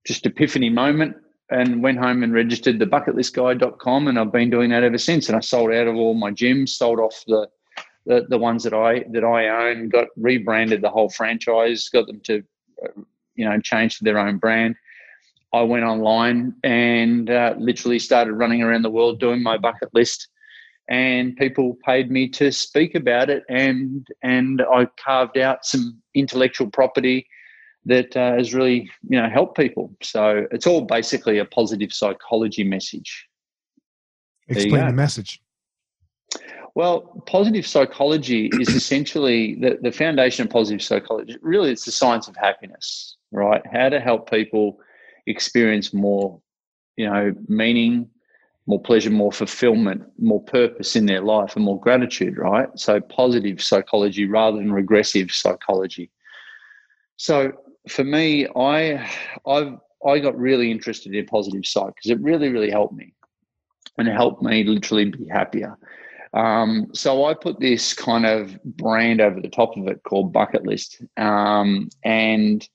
just 0.05 0.25
epiphany 0.25 0.69
moment 0.69 1.15
and 1.51 1.81
went 1.81 1.97
home 1.97 2.23
and 2.23 2.33
registered 2.33 2.79
the 2.79 2.85
bucketlistguy.com 2.85 4.07
and 4.07 4.19
I've 4.19 4.31
been 4.31 4.49
doing 4.49 4.69
that 4.69 4.83
ever 4.83 4.97
since. 4.97 5.27
And 5.27 5.35
I 5.35 5.39
sold 5.39 5.71
out 5.71 5.87
of 5.87 5.95
all 5.95 6.13
my 6.13 6.31
gyms, 6.31 6.69
sold 6.69 6.99
off 6.99 7.23
the, 7.27 7.47
the, 8.05 8.25
the 8.29 8.37
ones 8.37 8.63
that 8.63 8.73
I 8.73 9.05
that 9.11 9.23
I 9.23 9.69
own, 9.69 9.89
got 9.89 10.07
rebranded 10.15 10.81
the 10.81 10.89
whole 10.89 11.09
franchise, 11.09 11.89
got 11.89 12.07
them 12.07 12.19
to 12.25 12.43
uh, 12.83 13.01
you 13.35 13.45
know 13.45 13.59
change 13.59 13.97
to 13.97 14.03
their 14.03 14.19
own 14.19 14.37
brand. 14.37 14.75
I 15.51 15.61
went 15.61 15.83
online 15.83 16.53
and 16.63 17.29
uh, 17.29 17.55
literally 17.57 17.97
started 17.97 18.33
running 18.33 18.61
around 18.61 18.83
the 18.83 18.89
world 18.89 19.19
doing 19.19 19.41
my 19.41 19.57
bucket 19.57 19.89
list, 19.93 20.27
and 20.89 21.35
people 21.37 21.77
paid 21.85 22.11
me 22.11 22.29
to 22.29 22.51
speak 22.51 22.95
about 22.95 23.29
it, 23.29 23.43
and 23.49 24.07
and 24.23 24.61
I 24.61 24.87
carved 25.03 25.37
out 25.37 25.65
some 25.65 26.01
intellectual 26.13 26.69
property 26.69 27.27
that 27.85 28.15
uh, 28.15 28.33
has 28.33 28.53
really 28.53 28.89
you 29.07 29.21
know 29.21 29.29
helped 29.29 29.57
people. 29.57 29.93
So 30.01 30.45
it's 30.51 30.67
all 30.67 30.81
basically 30.81 31.39
a 31.39 31.45
positive 31.45 31.93
psychology 31.93 32.63
message. 32.63 33.27
Explain 34.47 34.87
the 34.87 34.93
message. 34.93 35.41
Well, 36.75 37.23
positive 37.25 37.65
psychology 37.65 38.49
is 38.59 38.69
essentially 38.75 39.55
the, 39.55 39.79
the 39.81 39.91
foundation 39.91 40.45
of 40.45 40.51
positive 40.51 40.81
psychology. 40.81 41.37
Really, 41.41 41.71
it's 41.71 41.85
the 41.85 41.91
science 41.91 42.27
of 42.27 42.35
happiness, 42.35 43.17
right? 43.31 43.61
How 43.71 43.89
to 43.89 43.99
help 43.99 44.29
people 44.29 44.79
experience 45.27 45.93
more, 45.93 46.39
you 46.97 47.09
know, 47.09 47.33
meaning, 47.47 48.09
more 48.65 48.81
pleasure, 48.81 49.09
more 49.09 49.31
fulfillment, 49.31 50.03
more 50.19 50.43
purpose 50.43 50.95
in 50.95 51.05
their 51.05 51.21
life, 51.21 51.55
and 51.55 51.65
more 51.65 51.79
gratitude, 51.79 52.37
right? 52.37 52.69
So 52.75 53.01
positive 53.01 53.61
psychology 53.61 54.25
rather 54.25 54.57
than 54.57 54.71
regressive 54.71 55.31
psychology. 55.31 56.11
So 57.17 57.51
for 57.87 58.03
me, 58.03 58.47
I 58.55 59.09
I 59.45 59.77
I 60.05 60.19
got 60.19 60.37
really 60.37 60.71
interested 60.71 61.13
in 61.13 61.25
positive 61.25 61.65
psych 61.65 61.95
because 61.95 62.11
it 62.11 62.19
really 62.21 62.49
really 62.49 62.69
helped 62.69 62.93
me, 62.93 63.13
and 63.97 64.07
it 64.07 64.13
helped 64.13 64.41
me 64.41 64.63
literally 64.63 65.05
be 65.05 65.27
happier. 65.27 65.77
Um, 66.33 66.87
so 66.93 67.25
I 67.25 67.33
put 67.33 67.59
this 67.59 67.93
kind 67.93 68.25
of 68.25 68.63
brand 68.63 69.19
over 69.19 69.41
the 69.41 69.49
top 69.49 69.75
of 69.77 69.87
it 69.87 70.03
called 70.03 70.31
Bucket 70.31 70.65
List, 70.65 71.01
um, 71.17 71.89
and 72.03 72.67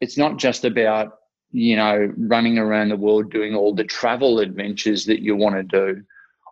it's 0.00 0.18
not 0.18 0.36
just 0.36 0.64
about 0.64 1.14
you 1.50 1.76
know 1.76 2.12
running 2.18 2.58
around 2.58 2.90
the 2.90 2.96
world 2.96 3.30
doing 3.30 3.54
all 3.54 3.74
the 3.74 3.84
travel 3.84 4.40
adventures 4.40 5.06
that 5.06 5.22
you 5.22 5.36
want 5.36 5.54
to 5.56 5.62
do. 5.62 6.02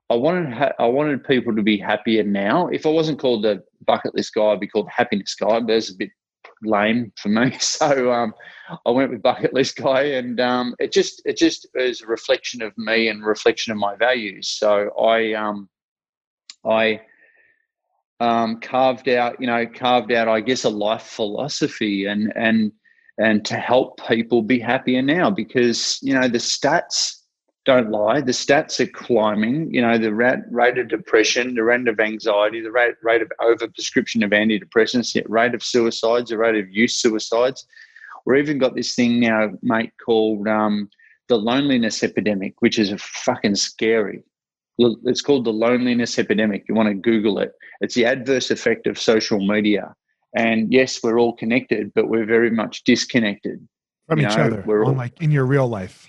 I 0.08 0.14
wanted 0.14 0.52
ha- 0.52 0.72
I 0.78 0.86
wanted 0.86 1.24
people 1.24 1.54
to 1.56 1.62
be 1.62 1.76
happier 1.76 2.22
now. 2.22 2.68
If 2.68 2.86
I 2.86 2.90
wasn't 2.90 3.18
called 3.18 3.42
the 3.42 3.62
bucket 3.84 4.14
list 4.14 4.34
guy, 4.34 4.46
I'd 4.46 4.60
be 4.60 4.68
called 4.68 4.88
happiness 4.88 5.34
guy. 5.34 5.60
But 5.60 5.90
a 5.90 5.94
bit 5.98 6.10
lame 6.62 7.12
for 7.16 7.28
me, 7.28 7.56
so 7.60 8.12
um, 8.12 8.34
I 8.84 8.90
went 8.90 9.10
with 9.10 9.22
bucket 9.22 9.54
list 9.54 9.76
guy, 9.76 10.02
and 10.02 10.40
um, 10.40 10.74
it 10.78 10.92
just 10.92 11.22
it 11.24 11.36
just 11.36 11.66
is 11.74 12.02
a 12.02 12.06
reflection 12.06 12.62
of 12.62 12.76
me 12.76 13.08
and 13.08 13.24
reflection 13.24 13.72
of 13.72 13.78
my 13.78 13.96
values. 13.96 14.48
So 14.48 14.90
I 14.98 15.34
um, 15.34 15.68
I 16.64 17.00
um, 18.20 18.60
carved 18.60 19.08
out, 19.08 19.40
you 19.40 19.46
know, 19.46 19.66
carved 19.66 20.12
out, 20.12 20.28
I 20.28 20.40
guess, 20.40 20.64
a 20.64 20.70
life 20.70 21.02
philosophy 21.02 22.06
and 22.06 22.32
and 22.36 22.72
and 23.18 23.44
to 23.46 23.56
help 23.56 24.00
people 24.06 24.42
be 24.42 24.58
happier 24.58 25.02
now 25.02 25.30
because 25.30 25.98
you 26.02 26.14
know 26.14 26.28
the 26.28 26.38
stats 26.38 27.22
don't 27.66 27.90
lie. 27.90 28.20
The 28.20 28.32
stats 28.32 28.80
are 28.80 28.90
climbing. 28.90 29.74
You 29.74 29.82
know, 29.82 29.98
the 29.98 30.14
rate, 30.14 30.38
rate 30.50 30.78
of 30.78 30.88
depression, 30.88 31.54
the 31.54 31.64
rate 31.64 31.88
of 31.88 31.98
anxiety, 31.98 32.60
the 32.60 32.70
rate, 32.70 32.94
rate 33.02 33.22
of 33.22 33.30
overprescription 33.40 34.24
of 34.24 34.30
antidepressants, 34.30 35.12
the 35.12 35.24
rate 35.28 35.54
of 35.54 35.62
suicides, 35.62 36.30
the 36.30 36.38
rate 36.38 36.54
of 36.54 36.70
youth 36.70 36.92
suicides. 36.92 37.66
We've 38.24 38.38
even 38.38 38.58
got 38.58 38.74
this 38.74 38.94
thing 38.94 39.20
now, 39.20 39.50
mate, 39.62 39.92
called 40.04 40.48
um, 40.48 40.88
the 41.28 41.36
loneliness 41.36 42.02
epidemic, 42.02 42.54
which 42.60 42.78
is 42.78 42.92
a 42.92 42.98
fucking 42.98 43.56
scary. 43.56 44.22
It's 44.78 45.22
called 45.22 45.44
the 45.44 45.52
loneliness 45.52 46.18
epidemic. 46.18 46.64
You 46.68 46.74
want 46.74 46.88
to 46.88 46.94
Google 46.94 47.38
it. 47.40 47.52
It's 47.80 47.94
the 47.94 48.04
adverse 48.04 48.50
effect 48.50 48.86
of 48.86 48.98
social 48.98 49.44
media. 49.44 49.94
And 50.36 50.72
yes, 50.72 51.02
we're 51.02 51.18
all 51.18 51.32
connected, 51.34 51.92
but 51.94 52.08
we're 52.08 52.26
very 52.26 52.50
much 52.50 52.84
disconnected 52.84 53.66
from 54.06 54.20
you 54.20 54.26
each 54.26 54.36
know, 54.36 54.44
other. 54.44 54.62
We're 54.66 54.84
all, 54.84 54.92
like 54.92 55.20
in 55.20 55.30
your 55.30 55.46
real 55.46 55.66
life. 55.66 56.06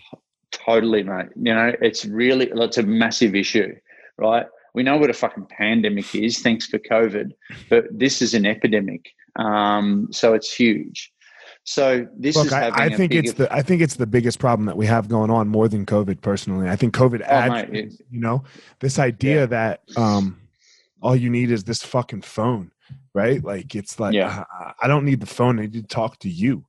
Totally, 0.51 1.03
mate. 1.03 1.27
You 1.35 1.53
know, 1.53 1.73
it's 1.81 2.05
really 2.05 2.49
it's 2.51 2.77
a 2.77 2.83
massive 2.83 3.35
issue, 3.35 3.73
right? 4.17 4.45
We 4.73 4.83
know 4.83 4.97
what 4.97 5.09
a 5.09 5.13
fucking 5.13 5.47
pandemic 5.47 6.13
is, 6.13 6.39
thanks 6.39 6.67
for 6.67 6.77
COVID, 6.77 7.31
but 7.69 7.85
this 7.91 8.21
is 8.21 8.33
an 8.33 8.45
epidemic. 8.45 9.09
Um, 9.35 10.07
so 10.11 10.33
it's 10.33 10.53
huge. 10.53 11.11
So 11.63 12.07
this 12.17 12.37
Look, 12.37 12.47
is 12.47 12.53
I, 12.53 12.69
I 12.85 12.89
think 12.89 13.13
it's 13.13 13.33
the 13.33 13.53
I 13.53 13.61
think 13.61 13.81
it's 13.81 13.95
the 13.95 14.07
biggest 14.07 14.39
problem 14.39 14.67
that 14.67 14.77
we 14.77 14.85
have 14.85 15.09
going 15.09 15.29
on 15.29 15.49
more 15.49 15.67
than 15.67 15.85
COVID. 15.85 16.21
Personally, 16.21 16.69
I 16.69 16.77
think 16.77 16.95
COVID 16.95 17.21
oh, 17.21 17.25
adds, 17.25 17.69
mate, 17.71 18.01
you 18.09 18.21
know, 18.21 18.43
this 18.79 18.99
idea 18.99 19.41
yeah. 19.41 19.45
that 19.47 19.81
um, 19.97 20.39
all 21.01 21.15
you 21.15 21.29
need 21.29 21.51
is 21.51 21.65
this 21.65 21.83
fucking 21.83 22.21
phone, 22.21 22.71
right? 23.13 23.43
Like 23.43 23.75
it's 23.75 23.99
like 23.99 24.13
yeah. 24.13 24.45
I, 24.49 24.73
I, 24.83 24.87
don't 24.87 25.03
need 25.03 25.19
the 25.19 25.25
phone; 25.25 25.59
I 25.59 25.63
need 25.63 25.73
to 25.73 25.83
talk 25.83 26.19
to 26.19 26.29
you, 26.29 26.65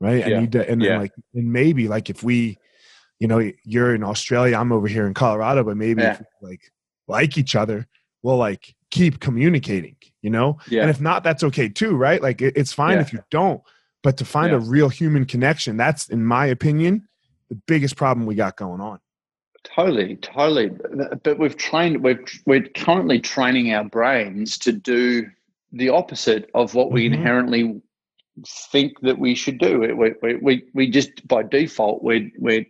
right? 0.00 0.24
Yeah. 0.24 0.36
I 0.36 0.40
need 0.40 0.52
to, 0.52 0.70
and 0.70 0.80
then 0.80 1.00
like, 1.00 1.12
and 1.34 1.52
maybe 1.52 1.88
like 1.88 2.08
if 2.08 2.22
we, 2.22 2.56
you 3.18 3.28
know, 3.28 3.50
you're 3.64 3.94
in 3.94 4.02
Australia, 4.02 4.56
I'm 4.56 4.72
over 4.72 4.88
here 4.88 5.06
in 5.06 5.14
Colorado, 5.14 5.64
but 5.64 5.76
maybe 5.76 6.02
if 6.02 6.20
we, 6.20 6.48
like 6.48 6.72
like 7.08 7.38
each 7.38 7.56
other, 7.56 7.86
we'll 8.22 8.36
like 8.36 8.74
keep 8.90 9.20
communicating, 9.20 9.96
you 10.22 10.30
know. 10.30 10.58
Yeah. 10.68 10.82
And 10.82 10.90
if 10.90 11.00
not, 11.00 11.24
that's 11.24 11.44
okay 11.44 11.68
too, 11.68 11.96
right? 11.96 12.20
Like 12.20 12.42
it, 12.42 12.54
it's 12.56 12.72
fine 12.72 12.98
if 12.98 13.12
you 13.12 13.20
don't 13.30 13.62
but 14.06 14.16
to 14.18 14.24
find 14.24 14.52
yeah. 14.52 14.58
a 14.58 14.60
real 14.60 14.88
human 14.88 15.24
connection, 15.24 15.76
that's, 15.76 16.10
in 16.10 16.24
my 16.24 16.46
opinion, 16.46 17.08
the 17.48 17.56
biggest 17.66 17.96
problem 17.96 18.24
we 18.24 18.36
got 18.36 18.56
going 18.56 18.80
on. 18.80 19.00
Totally, 19.64 20.14
totally. 20.18 20.70
But 21.24 21.40
we've 21.40 21.56
trained, 21.56 22.04
we've, 22.04 22.24
we're 22.46 22.68
currently 22.76 23.18
training 23.18 23.74
our 23.74 23.82
brains 23.82 24.58
to 24.58 24.70
do 24.70 25.26
the 25.72 25.88
opposite 25.88 26.48
of 26.54 26.72
what 26.72 26.92
we 26.92 27.06
mm-hmm. 27.06 27.14
inherently 27.14 27.82
think 28.70 29.00
that 29.00 29.18
we 29.18 29.34
should 29.34 29.58
do. 29.58 29.80
We, 29.80 30.14
we, 30.22 30.36
we, 30.36 30.64
we 30.72 30.88
just, 30.88 31.26
by 31.26 31.42
default, 31.42 32.04
we're, 32.04 32.30
we're, 32.38 32.64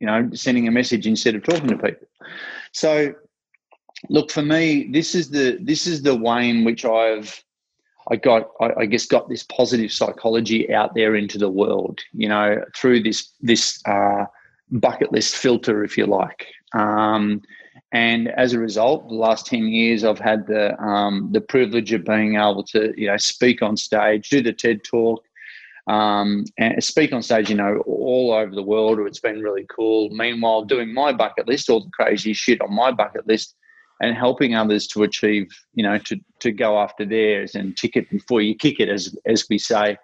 you 0.00 0.06
know, 0.06 0.30
sending 0.32 0.68
a 0.68 0.70
message 0.70 1.06
instead 1.06 1.34
of 1.34 1.42
talking 1.42 1.68
to 1.68 1.76
people. 1.76 2.06
So, 2.72 3.14
look, 4.08 4.30
for 4.30 4.42
me, 4.42 4.88
this 4.90 5.14
is 5.14 5.30
the, 5.30 5.58
this 5.60 5.86
is 5.86 6.02
the 6.02 6.16
way 6.16 6.48
in 6.48 6.64
which 6.64 6.84
I've, 6.84 7.42
I 8.10 8.16
got, 8.16 8.50
I, 8.60 8.70
I, 8.80 8.86
guess, 8.86 9.06
got 9.06 9.28
this 9.28 9.42
positive 9.42 9.92
psychology 9.92 10.72
out 10.72 10.94
there 10.94 11.14
into 11.14 11.38
the 11.38 11.50
world, 11.50 12.00
you 12.12 12.28
know, 12.28 12.62
through 12.74 13.02
this 13.02 13.32
this 13.40 13.82
uh, 13.86 14.24
bucket 14.70 15.12
list 15.12 15.36
filter, 15.36 15.84
if 15.84 15.98
you 15.98 16.06
like. 16.06 16.46
Um, 16.72 17.42
and 17.92 18.28
as 18.28 18.52
a 18.52 18.58
result, 18.58 19.08
the 19.08 19.14
last 19.14 19.46
ten 19.46 19.68
years, 19.68 20.04
I've 20.04 20.18
had 20.18 20.46
the 20.46 20.80
um, 20.82 21.28
the 21.32 21.40
privilege 21.40 21.92
of 21.92 22.04
being 22.04 22.36
able 22.36 22.62
to, 22.64 22.94
you 22.96 23.08
know, 23.08 23.16
speak 23.18 23.62
on 23.62 23.76
stage, 23.76 24.30
do 24.30 24.42
the 24.42 24.52
TED 24.52 24.84
talk, 24.84 25.22
um, 25.88 26.44
and 26.58 26.82
speak 26.84 27.12
on 27.12 27.22
stage, 27.22 27.48
you 27.48 27.56
know, 27.56 27.82
all 27.86 28.32
over 28.32 28.54
the 28.54 28.62
world. 28.62 29.00
It's 29.00 29.20
been 29.20 29.42
really 29.42 29.66
cool. 29.74 30.10
Meanwhile, 30.10 30.64
doing 30.64 30.92
my 30.92 31.12
bucket 31.12 31.48
list, 31.48 31.70
all 31.70 31.84
the 31.84 31.90
crazy 31.90 32.32
shit 32.32 32.60
on 32.60 32.74
my 32.74 32.92
bucket 32.92 33.26
list 33.26 33.54
and 34.00 34.14
helping 34.14 34.54
others 34.54 34.86
to 34.88 35.02
achieve, 35.02 35.48
you 35.74 35.82
know, 35.82 35.98
to 35.98 36.20
to 36.40 36.52
go 36.52 36.78
after 36.78 37.04
theirs 37.04 37.54
and 37.54 37.76
tick 37.76 37.96
it 37.96 38.08
before 38.10 38.40
you 38.42 38.54
kick 38.54 38.80
it, 38.80 38.88
as 38.88 39.16
as 39.26 39.46
we 39.48 39.58
say, 39.58 39.96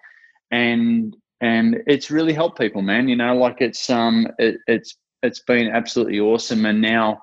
and 0.51 1.15
and 1.41 1.77
it's 1.87 2.11
really 2.11 2.33
helped 2.33 2.57
people, 2.57 2.81
man. 2.81 3.07
You 3.07 3.15
know, 3.15 3.35
like 3.35 3.57
it's 3.59 3.89
um 3.89 4.27
it, 4.39 4.57
it's 4.67 4.97
it's 5.21 5.39
been 5.39 5.69
absolutely 5.69 6.19
awesome, 6.19 6.65
and 6.65 6.81
now 6.81 7.21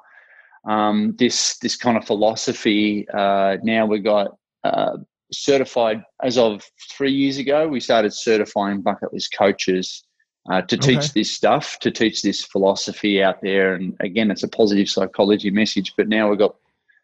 um, 0.68 1.14
this 1.18 1.58
this 1.58 1.76
kind 1.76 1.96
of 1.96 2.06
philosophy. 2.06 3.06
Uh, 3.12 3.56
now 3.62 3.86
we've 3.86 4.04
got 4.04 4.36
uh, 4.64 4.96
certified 5.32 6.02
as 6.22 6.38
of 6.38 6.62
three 6.90 7.12
years 7.12 7.38
ago. 7.38 7.68
We 7.68 7.80
started 7.80 8.12
certifying 8.12 8.82
bucket 8.82 9.12
list 9.12 9.34
coaches. 9.36 10.04
Uh, 10.50 10.60
to 10.60 10.76
teach 10.76 10.98
okay. 10.98 11.08
this 11.14 11.30
stuff, 11.30 11.78
to 11.78 11.88
teach 11.88 12.20
this 12.20 12.44
philosophy 12.44 13.22
out 13.22 13.40
there. 13.42 13.74
And 13.74 13.96
again, 14.00 14.28
it's 14.28 14.42
a 14.42 14.48
positive 14.48 14.88
psychology 14.88 15.50
message. 15.52 15.94
But 15.96 16.08
now 16.08 16.28
we've 16.28 16.38
got 16.38 16.56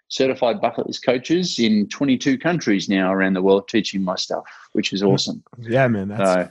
certified 0.08 0.60
bucket 0.60 0.88
list 0.88 1.04
coaches 1.04 1.58
in 1.58 1.86
22 1.88 2.38
countries 2.38 2.88
now 2.88 3.12
around 3.12 3.34
the 3.34 3.42
world 3.42 3.68
teaching 3.68 4.02
my 4.02 4.16
stuff, 4.16 4.44
which 4.72 4.92
is 4.92 5.04
awesome. 5.04 5.42
Yeah, 5.58 5.86
man. 5.86 6.08
That's... 6.08 6.50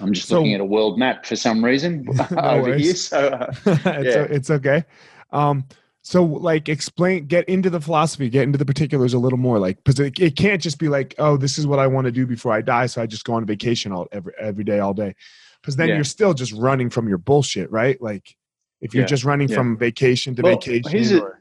I'm 0.00 0.12
just 0.12 0.28
so, 0.28 0.36
looking 0.36 0.54
at 0.54 0.60
a 0.60 0.64
world 0.64 0.98
map 0.98 1.26
for 1.26 1.36
some 1.36 1.64
reason 1.64 2.06
over 2.36 2.76
here. 2.76 2.94
So 2.94 3.28
uh, 3.28 3.54
it's, 3.66 3.84
yeah. 3.84 4.26
it's 4.30 4.50
okay. 4.50 4.84
Um, 5.32 5.64
so 6.02 6.24
like 6.24 6.68
explain, 6.68 7.26
get 7.26 7.48
into 7.48 7.70
the 7.70 7.80
philosophy, 7.80 8.28
get 8.28 8.44
into 8.44 8.58
the 8.58 8.64
particulars 8.64 9.12
a 9.12 9.18
little 9.18 9.38
more 9.38 9.58
like, 9.58 9.76
because 9.84 10.00
it, 10.00 10.18
it 10.18 10.36
can't 10.36 10.62
just 10.62 10.78
be 10.78 10.88
like, 10.88 11.14
oh, 11.18 11.36
this 11.36 11.58
is 11.58 11.66
what 11.66 11.78
I 11.78 11.86
want 11.86 12.06
to 12.06 12.12
do 12.12 12.26
before 12.26 12.52
I 12.52 12.62
die. 12.62 12.86
So 12.86 13.02
I 13.02 13.06
just 13.06 13.24
go 13.24 13.34
on 13.34 13.44
vacation 13.44 13.92
all 13.92 14.08
every, 14.10 14.32
every 14.38 14.64
day, 14.64 14.78
all 14.78 14.94
day. 14.94 15.14
Because 15.60 15.76
then 15.76 15.88
yeah. 15.88 15.96
you're 15.96 16.04
still 16.04 16.32
just 16.32 16.52
running 16.52 16.88
from 16.88 17.06
your 17.06 17.18
bullshit, 17.18 17.70
right? 17.70 18.00
Like 18.00 18.34
if 18.80 18.94
you're 18.94 19.02
yeah. 19.02 19.08
just 19.08 19.24
running 19.24 19.48
from 19.48 19.76
vacation 19.76 20.34
to 20.36 20.42
well, 20.42 20.54
vacation. 20.56 21.20
Or, 21.20 21.40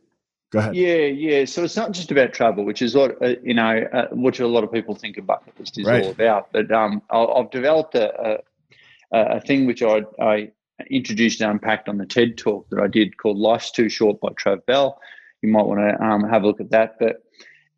Go 0.52 0.60
ahead. 0.60 0.76
Yeah, 0.76 1.06
yeah. 1.06 1.46
So 1.46 1.64
it's 1.64 1.76
not 1.76 1.92
just 1.92 2.12
about 2.12 2.34
travel, 2.34 2.66
which 2.66 2.82
is 2.82 2.96
what 2.96 3.22
uh, 3.22 3.36
you 3.44 3.54
know, 3.54 3.88
uh, 3.94 4.08
which 4.12 4.40
a 4.40 4.48
lot 4.48 4.64
of 4.64 4.72
people 4.72 4.96
think 4.96 5.18
a 5.18 5.22
bucket 5.22 5.58
list 5.60 5.78
is 5.78 5.86
right. 5.86 6.04
all 6.04 6.10
about. 6.10 6.52
But 6.52 6.72
um, 6.72 7.04
I've 7.12 7.52
developed 7.52 7.94
a, 7.94 8.42
a, 9.12 9.38
a 9.38 9.42
thing 9.42 9.68
which 9.68 9.84
I, 9.84 10.02
I 10.20 10.52
introduced 10.90 11.42
and 11.42 11.52
unpacked 11.52 11.90
on 11.90 11.98
the 11.98 12.06
TED 12.06 12.38
talk 12.38 12.70
that 12.70 12.80
I 12.80 12.88
did 12.88 13.18
called 13.18 13.38
"Life's 13.38 13.72
Too 13.72 13.90
Short" 13.90 14.20
by 14.20 14.30
Trav 14.30 14.66
Bell. 14.66 15.00
You 15.42 15.50
might 15.50 15.66
want 15.66 15.80
to 15.80 16.04
um, 16.04 16.24
have 16.30 16.44
a 16.44 16.48
look 16.48 16.60
at 16.60 16.72
that. 16.72 16.98
But 17.00 17.24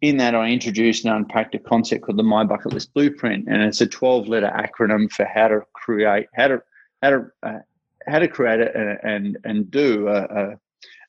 in 0.01 0.17
that, 0.17 0.35
I 0.35 0.49
introduced 0.49 1.05
and 1.05 1.13
unpacked 1.13 1.55
a 1.55 1.59
concept 1.59 2.03
called 2.03 2.17
the 2.17 2.23
My 2.23 2.43
Bucket 2.43 2.73
List 2.73 2.93
Blueprint, 2.93 3.47
and 3.47 3.61
it's 3.61 3.81
a 3.81 3.87
12-letter 3.87 4.51
acronym 4.55 5.11
for 5.11 5.25
how 5.25 5.47
to 5.47 5.61
create, 5.73 6.27
how 6.33 6.47
to 6.47 6.61
how 7.01 7.09
to 7.09 7.25
uh, 7.43 7.59
how 8.07 8.19
to 8.19 8.27
create 8.27 8.59
it 8.59 8.75
and 8.75 8.99
and, 9.03 9.37
and 9.43 9.71
do 9.71 10.07
a, 10.07 10.23
a 10.23 10.59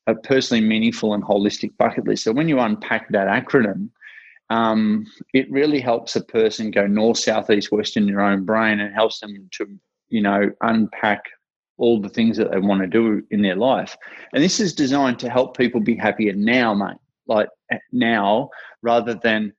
a 0.08 0.14
personally 0.14 0.62
meaningful 0.62 1.14
and 1.14 1.22
holistic 1.22 1.76
bucket 1.76 2.06
list. 2.06 2.24
So 2.24 2.32
when 2.32 2.48
you 2.48 2.58
unpack 2.58 3.08
that 3.10 3.28
acronym, 3.28 3.90
um, 4.50 5.06
it 5.32 5.50
really 5.50 5.80
helps 5.80 6.16
a 6.16 6.24
person 6.24 6.70
go 6.70 6.86
north, 6.86 7.18
south, 7.18 7.50
east, 7.50 7.72
west 7.72 7.96
in 7.96 8.06
their 8.06 8.20
own 8.20 8.44
brain 8.44 8.80
and 8.80 8.92
helps 8.92 9.20
them 9.20 9.48
to, 9.52 9.78
you 10.08 10.20
know, 10.20 10.50
unpack 10.60 11.24
all 11.82 12.00
the 12.00 12.08
things 12.08 12.36
that 12.36 12.52
they 12.52 12.60
want 12.60 12.80
to 12.80 12.86
do 12.86 13.20
in 13.32 13.42
their 13.42 13.56
life. 13.56 13.96
And 14.32 14.42
this 14.42 14.60
is 14.60 14.72
designed 14.72 15.18
to 15.18 15.28
help 15.28 15.56
people 15.56 15.80
be 15.80 15.96
happier 15.96 16.32
now, 16.32 16.72
mate, 16.72 16.96
like 17.26 17.48
now 17.90 18.50
rather 18.82 19.14
than 19.14 19.52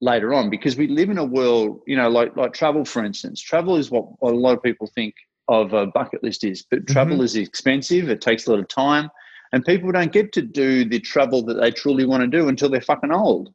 later 0.00 0.34
on 0.34 0.50
because 0.50 0.76
we 0.76 0.88
live 0.88 1.08
in 1.08 1.18
a 1.18 1.24
world, 1.24 1.80
you 1.86 1.96
know, 1.96 2.08
like 2.08 2.36
like 2.36 2.52
travel, 2.52 2.84
for 2.84 3.04
instance. 3.04 3.40
Travel 3.40 3.76
is 3.76 3.92
what, 3.92 4.06
what 4.20 4.34
a 4.34 4.36
lot 4.36 4.56
of 4.56 4.62
people 4.62 4.88
think 4.88 5.14
of 5.46 5.72
a 5.72 5.86
bucket 5.86 6.22
list 6.24 6.42
is, 6.42 6.64
but 6.68 6.86
travel 6.88 7.14
mm-hmm. 7.14 7.24
is 7.24 7.36
expensive. 7.36 8.10
It 8.10 8.20
takes 8.20 8.46
a 8.46 8.50
lot 8.50 8.60
of 8.60 8.68
time 8.68 9.08
And 9.52 9.64
people 9.64 9.92
don't 9.92 10.12
get 10.12 10.32
to 10.32 10.42
do 10.42 10.84
the 10.84 10.98
travel 10.98 11.42
that 11.44 11.60
they 11.60 11.70
truly 11.70 12.06
want 12.06 12.22
to 12.22 12.38
do 12.38 12.48
until 12.48 12.68
they're 12.68 12.80
fucking 12.80 13.12
old. 13.12 13.54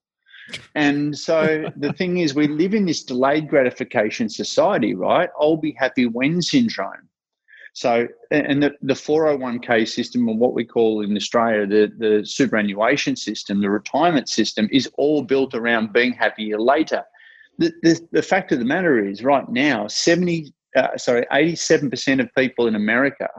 And 0.75 1.17
so 1.17 1.69
the 1.75 1.91
thing 1.91 2.19
is, 2.19 2.33
we 2.33 2.47
live 2.47 2.73
in 2.73 2.85
this 2.85 3.03
delayed 3.03 3.49
gratification 3.49 4.29
society, 4.29 4.95
right? 4.95 5.29
I'll 5.39 5.57
be 5.57 5.75
happy 5.77 6.05
when 6.05 6.41
syndrome. 6.41 7.09
So, 7.73 8.07
and 8.29 8.61
the, 8.61 8.75
the 8.83 8.93
401k 8.93 9.87
system, 9.87 10.29
or 10.29 10.37
what 10.37 10.53
we 10.53 10.63
call 10.63 11.01
in 11.01 11.15
Australia 11.15 11.65
the, 11.65 11.91
the 11.97 12.25
superannuation 12.25 13.15
system, 13.15 13.61
the 13.61 13.69
retirement 13.69 14.29
system, 14.29 14.69
is 14.71 14.89
all 14.97 15.23
built 15.23 15.55
around 15.55 15.91
being 15.91 16.13
happier 16.13 16.59
later. 16.59 17.03
The, 17.57 17.73
the, 17.81 18.07
the 18.11 18.21
fact 18.21 18.51
of 18.51 18.59
the 18.59 18.65
matter 18.65 19.03
is, 19.03 19.23
right 19.23 19.47
now, 19.49 19.87
70, 19.87 20.53
uh, 20.75 20.97
sorry, 20.97 21.25
87% 21.31 22.21
of 22.21 22.29
people 22.35 22.67
in 22.67 22.75
America, 22.75 23.29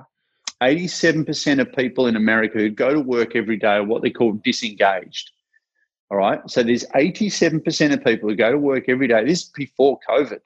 87% 0.60 1.60
of 1.60 1.72
people 1.72 2.08
in 2.08 2.16
America 2.16 2.58
who 2.58 2.70
go 2.70 2.92
to 2.92 3.00
work 3.00 3.36
every 3.36 3.56
day 3.56 3.76
are 3.76 3.84
what 3.84 4.02
they 4.02 4.10
call 4.10 4.32
disengaged. 4.44 5.30
All 6.10 6.18
right. 6.18 6.40
So 6.48 6.62
there's 6.62 6.84
87% 6.86 7.92
of 7.92 8.04
people 8.04 8.28
who 8.28 8.36
go 8.36 8.50
to 8.50 8.58
work 8.58 8.88
every 8.88 9.08
day. 9.08 9.24
This 9.24 9.42
is 9.42 9.50
before 9.50 9.98
COVID. 10.08 10.40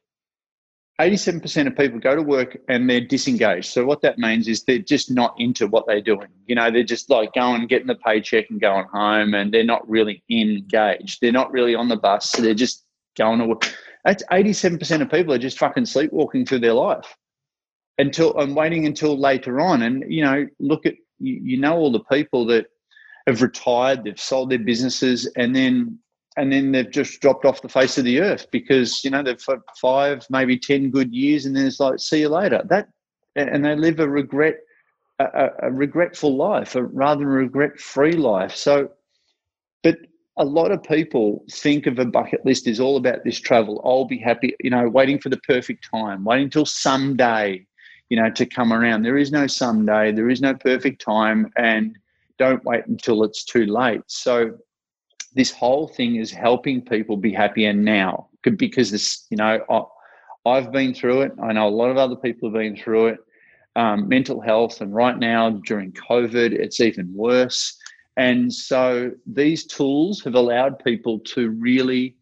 87% 1.00 1.66
of 1.68 1.76
people 1.76 2.00
go 2.00 2.16
to 2.16 2.22
work 2.22 2.58
and 2.68 2.90
they're 2.90 3.00
disengaged. 3.00 3.70
So 3.70 3.84
what 3.84 4.02
that 4.02 4.18
means 4.18 4.48
is 4.48 4.64
they're 4.64 4.78
just 4.78 5.12
not 5.12 5.34
into 5.38 5.68
what 5.68 5.86
they're 5.86 6.00
doing. 6.00 6.26
You 6.46 6.56
know, 6.56 6.70
they're 6.72 6.82
just 6.82 7.08
like 7.08 7.32
going, 7.34 7.66
getting 7.68 7.86
the 7.86 7.94
paycheck 7.94 8.50
and 8.50 8.60
going 8.60 8.86
home 8.92 9.34
and 9.34 9.52
they're 9.52 9.62
not 9.62 9.88
really 9.88 10.24
engaged. 10.28 11.20
They're 11.20 11.30
not 11.30 11.52
really 11.52 11.76
on 11.76 11.88
the 11.88 11.96
bus. 11.96 12.32
So 12.32 12.42
they're 12.42 12.54
just 12.54 12.84
going 13.16 13.38
to 13.38 13.46
work. 13.46 13.72
That's 14.04 14.24
87% 14.24 15.00
of 15.00 15.10
people 15.10 15.32
are 15.32 15.38
just 15.38 15.58
fucking 15.58 15.86
sleepwalking 15.86 16.46
through 16.46 16.60
their 16.60 16.72
life 16.72 17.16
until 17.98 18.36
I'm 18.36 18.56
waiting 18.56 18.86
until 18.86 19.16
later 19.16 19.60
on. 19.60 19.82
And, 19.82 20.04
you 20.12 20.24
know, 20.24 20.46
look 20.58 20.84
at, 20.84 20.94
you, 21.20 21.40
you 21.42 21.60
know, 21.60 21.76
all 21.76 21.92
the 21.92 22.04
people 22.04 22.44
that 22.46 22.66
have 23.28 23.40
retired, 23.40 24.02
they've 24.02 24.18
sold 24.18 24.50
their 24.50 24.58
businesses 24.58 25.30
and 25.36 25.54
then 25.54 26.00
and 26.38 26.52
then 26.52 26.70
they've 26.70 26.90
just 26.90 27.20
dropped 27.20 27.44
off 27.44 27.62
the 27.62 27.68
face 27.68 27.98
of 27.98 28.04
the 28.04 28.20
earth 28.20 28.46
because 28.52 29.02
you 29.04 29.10
know 29.10 29.22
they've 29.22 29.44
had 29.44 29.58
five, 29.80 30.24
maybe 30.30 30.56
ten 30.56 30.88
good 30.88 31.12
years, 31.12 31.44
and 31.44 31.54
then 31.54 31.66
it's 31.66 31.80
like, 31.80 31.98
see 31.98 32.20
you 32.20 32.28
later. 32.28 32.62
That 32.64 32.88
and 33.34 33.64
they 33.64 33.76
live 33.76 34.00
a 34.00 34.08
regret, 34.08 34.56
a, 35.18 35.48
a 35.64 35.70
regretful 35.70 36.36
life, 36.36 36.76
a, 36.76 36.82
rather 36.82 37.20
than 37.20 37.28
a 37.28 37.30
regret-free 37.30 38.12
life. 38.12 38.54
So, 38.54 38.90
but 39.82 39.98
a 40.36 40.44
lot 40.44 40.70
of 40.70 40.82
people 40.82 41.44
think 41.50 41.86
of 41.86 41.98
a 41.98 42.04
bucket 42.04 42.44
list 42.46 42.66
is 42.66 42.80
all 42.80 42.96
about 42.96 43.24
this 43.24 43.38
travel. 43.38 43.80
I'll 43.84 44.04
be 44.04 44.18
happy, 44.18 44.54
you 44.60 44.70
know, 44.70 44.88
waiting 44.88 45.18
for 45.18 45.28
the 45.28 45.38
perfect 45.38 45.88
time, 45.90 46.24
waiting 46.24 46.44
until 46.44 46.66
someday, 46.66 47.66
you 48.08 48.16
know, 48.16 48.30
to 48.30 48.46
come 48.46 48.72
around. 48.72 49.02
There 49.02 49.18
is 49.18 49.32
no 49.32 49.46
someday, 49.46 50.12
there 50.12 50.30
is 50.30 50.40
no 50.40 50.54
perfect 50.54 51.00
time, 51.00 51.50
and 51.56 51.96
don't 52.38 52.64
wait 52.64 52.86
until 52.86 53.24
it's 53.24 53.44
too 53.44 53.66
late. 53.66 54.02
So 54.06 54.56
this 55.38 55.52
whole 55.52 55.86
thing 55.86 56.16
is 56.16 56.32
helping 56.32 56.82
people 56.82 57.16
be 57.16 57.32
happier 57.32 57.72
now 57.72 58.26
because 58.42 58.90
this, 58.90 59.24
you 59.30 59.36
know, 59.36 59.88
I, 60.44 60.56
have 60.56 60.72
been 60.72 60.92
through 60.92 61.22
it. 61.22 61.32
I 61.40 61.52
know 61.52 61.68
a 61.68 61.70
lot 61.70 61.90
of 61.90 61.96
other 61.96 62.16
people 62.16 62.48
have 62.48 62.54
been 62.54 62.76
through 62.76 63.06
it. 63.08 63.18
Um, 63.76 64.08
mental 64.08 64.40
health, 64.40 64.80
and 64.80 64.92
right 64.92 65.16
now 65.16 65.50
during 65.50 65.92
COVID, 65.92 66.50
it's 66.52 66.80
even 66.80 67.14
worse. 67.14 67.78
And 68.16 68.52
so 68.52 69.12
these 69.26 69.64
tools 69.64 70.24
have 70.24 70.34
allowed 70.34 70.82
people 70.82 71.20
to 71.34 71.50
really, 71.50 72.16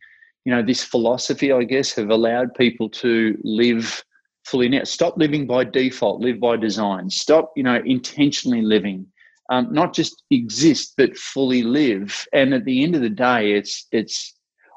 you 0.44 0.55
know, 0.55 0.62
this 0.62 0.85
philosophy, 0.85 1.52
I 1.52 1.64
guess, 1.64 1.94
have 1.94 2.11
allowed 2.11 2.52
people 2.52 2.90
to 2.90 3.38
live 3.42 4.05
fully 4.44 4.68
now. 4.68 4.85
Stop 4.85 5.16
living 5.16 5.46
by 5.46 5.64
default, 5.64 6.20
live 6.20 6.38
by 6.38 6.59
design. 6.59 7.09
Stop, 7.09 7.52
you 7.57 7.62
know, 7.62 7.81
intentionally 7.87 8.61
living 8.61 9.07
um, 9.50 9.72
not 9.72 9.94
just 9.94 10.24
exist 10.30 10.94
but 10.96 11.16
fully 11.16 11.62
live. 11.62 12.26
And 12.32 12.54
at 12.54 12.64
the 12.64 12.82
end 12.82 12.94
of 12.94 13.02
the 13.02 13.11
day, 13.11 13.52
it's 13.52 13.87
it's 13.92 14.35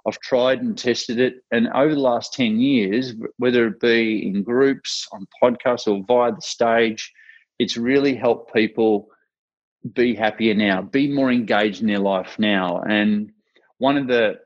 I've 0.08 0.20
tried 0.20 0.62
and 0.62 0.78
tested 0.78 1.20
it, 1.20 1.36
and 1.52 1.68
over 1.70 1.94
the 1.94 2.00
last 2.00 2.34
ten 2.34 2.60
years, 2.60 3.14
whether 3.38 3.68
it 3.68 3.80
be 3.80 4.26
in 4.26 4.44
groups, 4.44 5.08
on 5.12 5.28
podcasts, 5.42 5.88
or 5.88 6.04
via 6.08 6.32
the 6.34 6.42
stage, 6.42 7.12
it's 7.60 7.78
really 7.78 8.16
helped 8.16 8.54
people 8.54 9.10
be 9.94 10.16
happier 10.16 10.54
now, 10.54 10.82
be 10.82 11.12
more 11.12 11.32
engaged 11.32 11.82
in 11.82 11.88
their 11.88 12.00
life 12.00 12.38
now. 12.40 12.82
And 12.82 13.32
one 13.78 13.98
of 13.98 14.08
the 14.08 14.40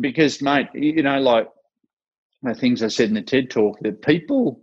because 0.00 0.42
mate, 0.42 0.68
you 0.74 1.02
know, 1.02 1.20
like 1.20 1.48
the 2.42 2.54
things 2.54 2.82
I 2.82 2.88
said 2.88 3.08
in 3.08 3.14
the 3.14 3.22
TED 3.22 3.50
talk 3.50 3.78
that 3.80 4.02
people, 4.02 4.60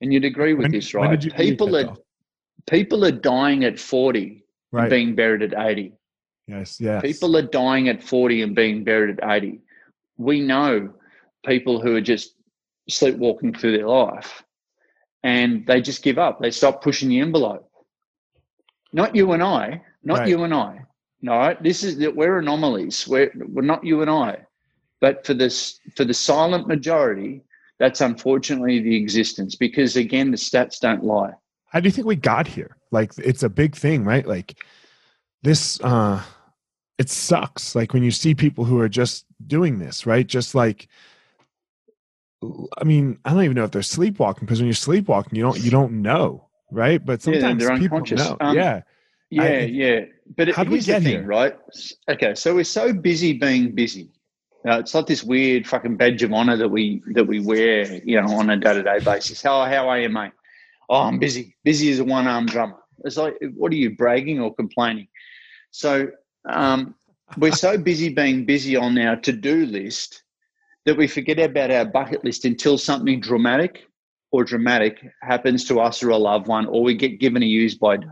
and 0.00 0.12
you'd 0.12 0.24
agree 0.24 0.54
with 0.54 0.64
when, 0.64 0.72
this, 0.72 0.94
right? 0.94 1.20
People 1.36 1.76
are 1.76 1.96
people 2.68 3.04
are 3.04 3.12
dying 3.12 3.64
at 3.64 3.78
forty 3.78 4.44
right. 4.72 4.90
being 4.90 5.14
buried 5.14 5.42
at 5.42 5.58
80. 5.58 5.92
Yes, 6.46 6.80
yes. 6.80 7.02
People 7.02 7.36
are 7.36 7.42
dying 7.42 7.88
at 7.88 8.02
40 8.02 8.42
and 8.42 8.54
being 8.54 8.84
buried 8.84 9.20
at 9.20 9.30
80. 9.30 9.60
We 10.16 10.40
know 10.40 10.92
people 11.46 11.80
who 11.80 11.96
are 11.96 12.00
just 12.00 12.34
sleepwalking 12.88 13.54
through 13.54 13.76
their 13.76 13.88
life 13.88 14.42
and 15.22 15.66
they 15.66 15.80
just 15.80 16.02
give 16.02 16.18
up. 16.18 16.40
They 16.40 16.50
stop 16.50 16.82
pushing 16.82 17.08
the 17.08 17.20
envelope. 17.20 17.70
Not 18.92 19.14
you 19.14 19.32
and 19.32 19.42
I, 19.42 19.82
not 20.02 20.20
right. 20.20 20.28
you 20.28 20.42
and 20.44 20.54
I. 20.54 20.80
No, 21.22 21.54
this 21.60 21.84
is 21.84 21.98
that 21.98 22.16
we're 22.16 22.38
anomalies. 22.38 23.06
We're, 23.06 23.30
we're 23.34 23.62
not 23.62 23.84
you 23.84 24.00
and 24.02 24.10
I. 24.10 24.38
But 25.00 25.24
for 25.24 25.34
this 25.34 25.80
for 25.96 26.04
the 26.04 26.14
silent 26.14 26.66
majority, 26.66 27.42
that's 27.78 28.00
unfortunately 28.00 28.80
the 28.80 28.96
existence 28.96 29.54
because 29.54 29.96
again 29.96 30.30
the 30.30 30.36
stats 30.36 30.78
don't 30.80 31.04
lie. 31.04 31.32
How 31.66 31.80
do 31.80 31.86
you 31.86 31.92
think 31.92 32.06
we 32.06 32.16
got 32.16 32.46
here? 32.46 32.76
Like 32.90 33.12
it's 33.18 33.42
a 33.42 33.48
big 33.48 33.76
thing, 33.76 34.04
right? 34.04 34.26
Like 34.26 34.62
this 35.42 35.80
uh 35.80 36.22
it 36.98 37.08
sucks 37.08 37.74
like 37.74 37.94
when 37.94 38.02
you 38.02 38.10
see 38.10 38.34
people 38.34 38.64
who 38.64 38.78
are 38.78 38.88
just 38.88 39.24
doing 39.46 39.78
this, 39.78 40.06
right? 40.06 40.26
Just 40.26 40.54
like 40.54 40.88
I 42.42 42.84
mean, 42.84 43.18
I 43.24 43.34
don't 43.34 43.44
even 43.44 43.54
know 43.54 43.64
if 43.64 43.70
they're 43.70 43.82
sleepwalking 43.82 44.46
because 44.46 44.60
when 44.60 44.66
you're 44.66 44.74
sleepwalking, 44.74 45.36
you 45.36 45.42
don't 45.42 45.60
you 45.60 45.70
don't 45.70 46.02
know, 46.02 46.48
right? 46.70 47.04
But 47.04 47.22
sometimes 47.22 47.62
yeah, 47.62 47.78
people 47.78 48.00
know. 48.00 48.36
Um, 48.40 48.56
yeah. 48.56 48.82
Yeah, 49.30 49.42
I, 49.42 49.58
yeah. 49.66 50.00
But 50.36 50.48
how 50.54 50.64
do 50.64 50.70
we 50.70 50.80
get 50.80 51.02
thing, 51.02 51.12
here? 51.12 51.22
right? 51.22 51.56
Okay, 52.08 52.34
so 52.34 52.54
we're 52.54 52.64
so 52.64 52.92
busy 52.92 53.32
being 53.32 53.72
busy. 53.74 54.10
Uh, 54.68 54.80
it's 54.80 54.92
like 54.92 55.06
this 55.06 55.22
weird 55.22 55.66
fucking 55.66 55.96
badge 55.96 56.22
of 56.22 56.32
honor 56.32 56.56
that 56.56 56.68
we 56.68 57.02
that 57.12 57.24
we 57.24 57.40
wear, 57.40 58.02
you 58.04 58.20
know, 58.20 58.28
on 58.34 58.50
a 58.50 58.56
day 58.56 58.74
to 58.74 58.82
day 58.82 58.98
basis. 58.98 59.40
How 59.40 59.64
how 59.64 59.88
are 59.88 60.00
you, 60.00 60.08
mate? 60.08 60.32
Oh, 60.88 61.02
I'm 61.02 61.18
busy. 61.18 61.56
Busy 61.62 61.92
as 61.92 62.00
a 62.00 62.04
one 62.04 62.26
armed 62.26 62.48
drummer. 62.48 62.76
It's 63.04 63.16
like, 63.16 63.36
what 63.54 63.72
are 63.72 63.76
you 63.76 63.96
bragging 63.96 64.40
or 64.40 64.54
complaining? 64.54 65.08
So 65.70 66.10
um, 66.48 66.94
we're 67.36 67.52
so 67.52 67.78
busy 67.78 68.08
being 68.08 68.44
busy 68.44 68.76
on 68.76 68.98
our 68.98 69.16
to 69.16 69.32
do 69.32 69.66
list 69.66 70.24
that 70.86 70.96
we 70.96 71.06
forget 71.06 71.38
about 71.38 71.70
our 71.70 71.84
bucket 71.84 72.24
list 72.24 72.44
until 72.44 72.78
something 72.78 73.20
dramatic 73.20 73.86
or 74.32 74.44
dramatic 74.44 75.00
happens 75.22 75.64
to 75.64 75.80
us 75.80 76.02
or 76.02 76.10
a 76.10 76.16
loved 76.16 76.46
one, 76.46 76.66
or 76.66 76.82
we 76.82 76.94
get 76.94 77.20
given 77.20 77.42
a 77.42 77.46
use 77.46 77.74
by 77.74 77.96
date. 77.96 78.08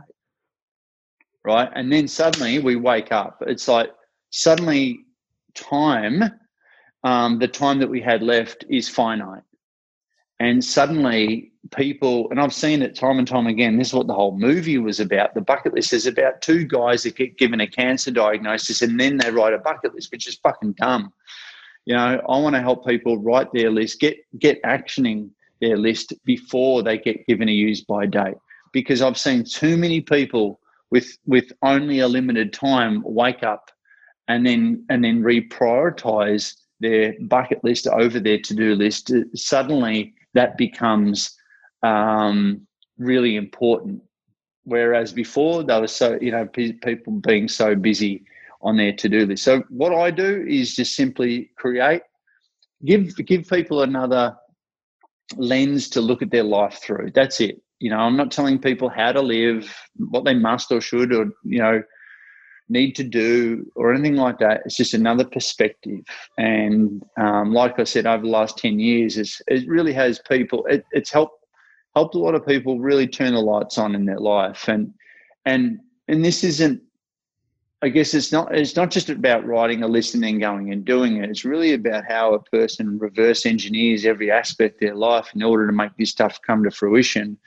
Right. 1.44 1.70
And 1.74 1.90
then 1.92 2.08
suddenly 2.08 2.58
we 2.58 2.76
wake 2.76 3.12
up. 3.12 3.42
It's 3.46 3.68
like 3.68 3.90
suddenly 4.30 5.00
time, 5.54 6.24
um, 7.04 7.38
the 7.38 7.48
time 7.48 7.78
that 7.78 7.88
we 7.88 8.00
had 8.00 8.22
left 8.22 8.64
is 8.68 8.88
finite. 8.88 9.42
And 10.40 10.64
suddenly 10.64 11.52
people, 11.74 12.30
and 12.30 12.40
I've 12.40 12.54
seen 12.54 12.82
it 12.82 12.94
time 12.94 13.18
and 13.18 13.26
time 13.26 13.48
again, 13.48 13.76
this 13.76 13.88
is 13.88 13.94
what 13.94 14.06
the 14.06 14.14
whole 14.14 14.38
movie 14.38 14.78
was 14.78 15.00
about. 15.00 15.34
The 15.34 15.40
bucket 15.40 15.74
list 15.74 15.92
is 15.92 16.06
about 16.06 16.42
two 16.42 16.64
guys 16.64 17.02
that 17.02 17.16
get 17.16 17.38
given 17.38 17.60
a 17.60 17.66
cancer 17.66 18.12
diagnosis 18.12 18.82
and 18.82 18.98
then 18.98 19.16
they 19.16 19.30
write 19.30 19.52
a 19.52 19.58
bucket 19.58 19.94
list, 19.94 20.12
which 20.12 20.28
is 20.28 20.36
fucking 20.36 20.74
dumb. 20.74 21.12
You 21.86 21.94
know, 21.94 22.20
I 22.28 22.38
want 22.38 22.54
to 22.54 22.62
help 22.62 22.86
people 22.86 23.18
write 23.18 23.52
their 23.52 23.70
list, 23.70 23.98
get 23.98 24.18
get 24.38 24.62
actioning 24.62 25.30
their 25.60 25.76
list 25.76 26.12
before 26.24 26.82
they 26.82 26.98
get 26.98 27.26
given 27.26 27.48
a 27.48 27.52
use 27.52 27.82
by 27.82 28.06
date. 28.06 28.36
Because 28.72 29.02
I've 29.02 29.18
seen 29.18 29.42
too 29.42 29.76
many 29.76 30.00
people 30.00 30.60
with 30.90 31.16
with 31.26 31.50
only 31.62 32.00
a 32.00 32.08
limited 32.08 32.52
time 32.52 33.02
wake 33.04 33.42
up 33.42 33.70
and 34.28 34.46
then 34.46 34.84
and 34.90 35.02
then 35.02 35.22
reprioritize 35.22 36.54
their 36.80 37.14
bucket 37.22 37.64
list 37.64 37.88
over 37.88 38.20
their 38.20 38.38
to-do 38.38 38.74
list. 38.76 39.10
Suddenly 39.34 40.14
that 40.34 40.56
becomes 40.56 41.34
um, 41.82 42.66
really 42.98 43.36
important. 43.36 44.02
Whereas 44.64 45.12
before, 45.12 45.62
they 45.62 45.80
were 45.80 45.86
so, 45.86 46.18
you 46.20 46.30
know, 46.30 46.46
people 46.46 47.20
being 47.20 47.48
so 47.48 47.74
busy 47.74 48.24
on 48.60 48.76
their 48.76 48.92
to 48.92 49.08
do 49.08 49.24
list. 49.24 49.44
So, 49.44 49.62
what 49.70 49.94
I 49.94 50.10
do 50.10 50.44
is 50.46 50.76
just 50.76 50.94
simply 50.94 51.50
create, 51.56 52.02
give, 52.84 53.16
give 53.24 53.48
people 53.48 53.82
another 53.82 54.36
lens 55.36 55.88
to 55.90 56.00
look 56.00 56.22
at 56.22 56.30
their 56.30 56.42
life 56.42 56.80
through. 56.82 57.12
That's 57.14 57.40
it. 57.40 57.62
You 57.78 57.90
know, 57.90 57.98
I'm 57.98 58.16
not 58.16 58.30
telling 58.30 58.58
people 58.58 58.88
how 58.88 59.12
to 59.12 59.22
live, 59.22 59.72
what 59.96 60.24
they 60.24 60.34
must 60.34 60.72
or 60.72 60.80
should, 60.80 61.14
or, 61.14 61.26
you 61.44 61.60
know, 61.60 61.82
need 62.68 62.92
to 62.96 63.04
do 63.04 63.70
or 63.74 63.92
anything 63.92 64.16
like 64.16 64.38
that. 64.38 64.62
It's 64.64 64.76
just 64.76 64.94
another 64.94 65.24
perspective. 65.24 66.00
And 66.38 67.02
um, 67.18 67.52
like 67.52 67.78
I 67.78 67.84
said, 67.84 68.06
over 68.06 68.22
the 68.22 68.30
last 68.30 68.58
10 68.58 68.78
years, 68.78 69.16
it 69.46 69.68
really 69.68 69.92
has 69.92 70.20
people, 70.28 70.66
it, 70.66 70.84
it's 70.92 71.10
helped 71.10 71.38
helped 71.94 72.14
a 72.14 72.18
lot 72.18 72.34
of 72.34 72.46
people 72.46 72.78
really 72.78 73.08
turn 73.08 73.34
the 73.34 73.40
lights 73.40 73.76
on 73.76 73.94
in 73.94 74.04
their 74.04 74.20
life. 74.20 74.68
And 74.68 74.94
and 75.44 75.80
and 76.06 76.24
this 76.24 76.44
isn't 76.44 76.80
I 77.80 77.88
guess 77.88 78.14
it's 78.14 78.32
not 78.32 78.54
it's 78.54 78.76
not 78.76 78.90
just 78.90 79.08
about 79.08 79.46
writing 79.46 79.82
a 79.82 79.88
list 79.88 80.14
and 80.14 80.22
then 80.22 80.38
going 80.38 80.72
and 80.72 80.84
doing 80.84 81.16
it. 81.16 81.30
It's 81.30 81.44
really 81.44 81.74
about 81.74 82.04
how 82.08 82.34
a 82.34 82.42
person 82.42 82.98
reverse 82.98 83.46
engineers 83.46 84.04
every 84.04 84.30
aspect 84.30 84.74
of 84.76 84.80
their 84.80 84.96
life 84.96 85.30
in 85.34 85.42
order 85.42 85.66
to 85.66 85.72
make 85.72 85.96
this 85.96 86.10
stuff 86.10 86.38
come 86.46 86.64
to 86.64 86.70
fruition. 86.70 87.38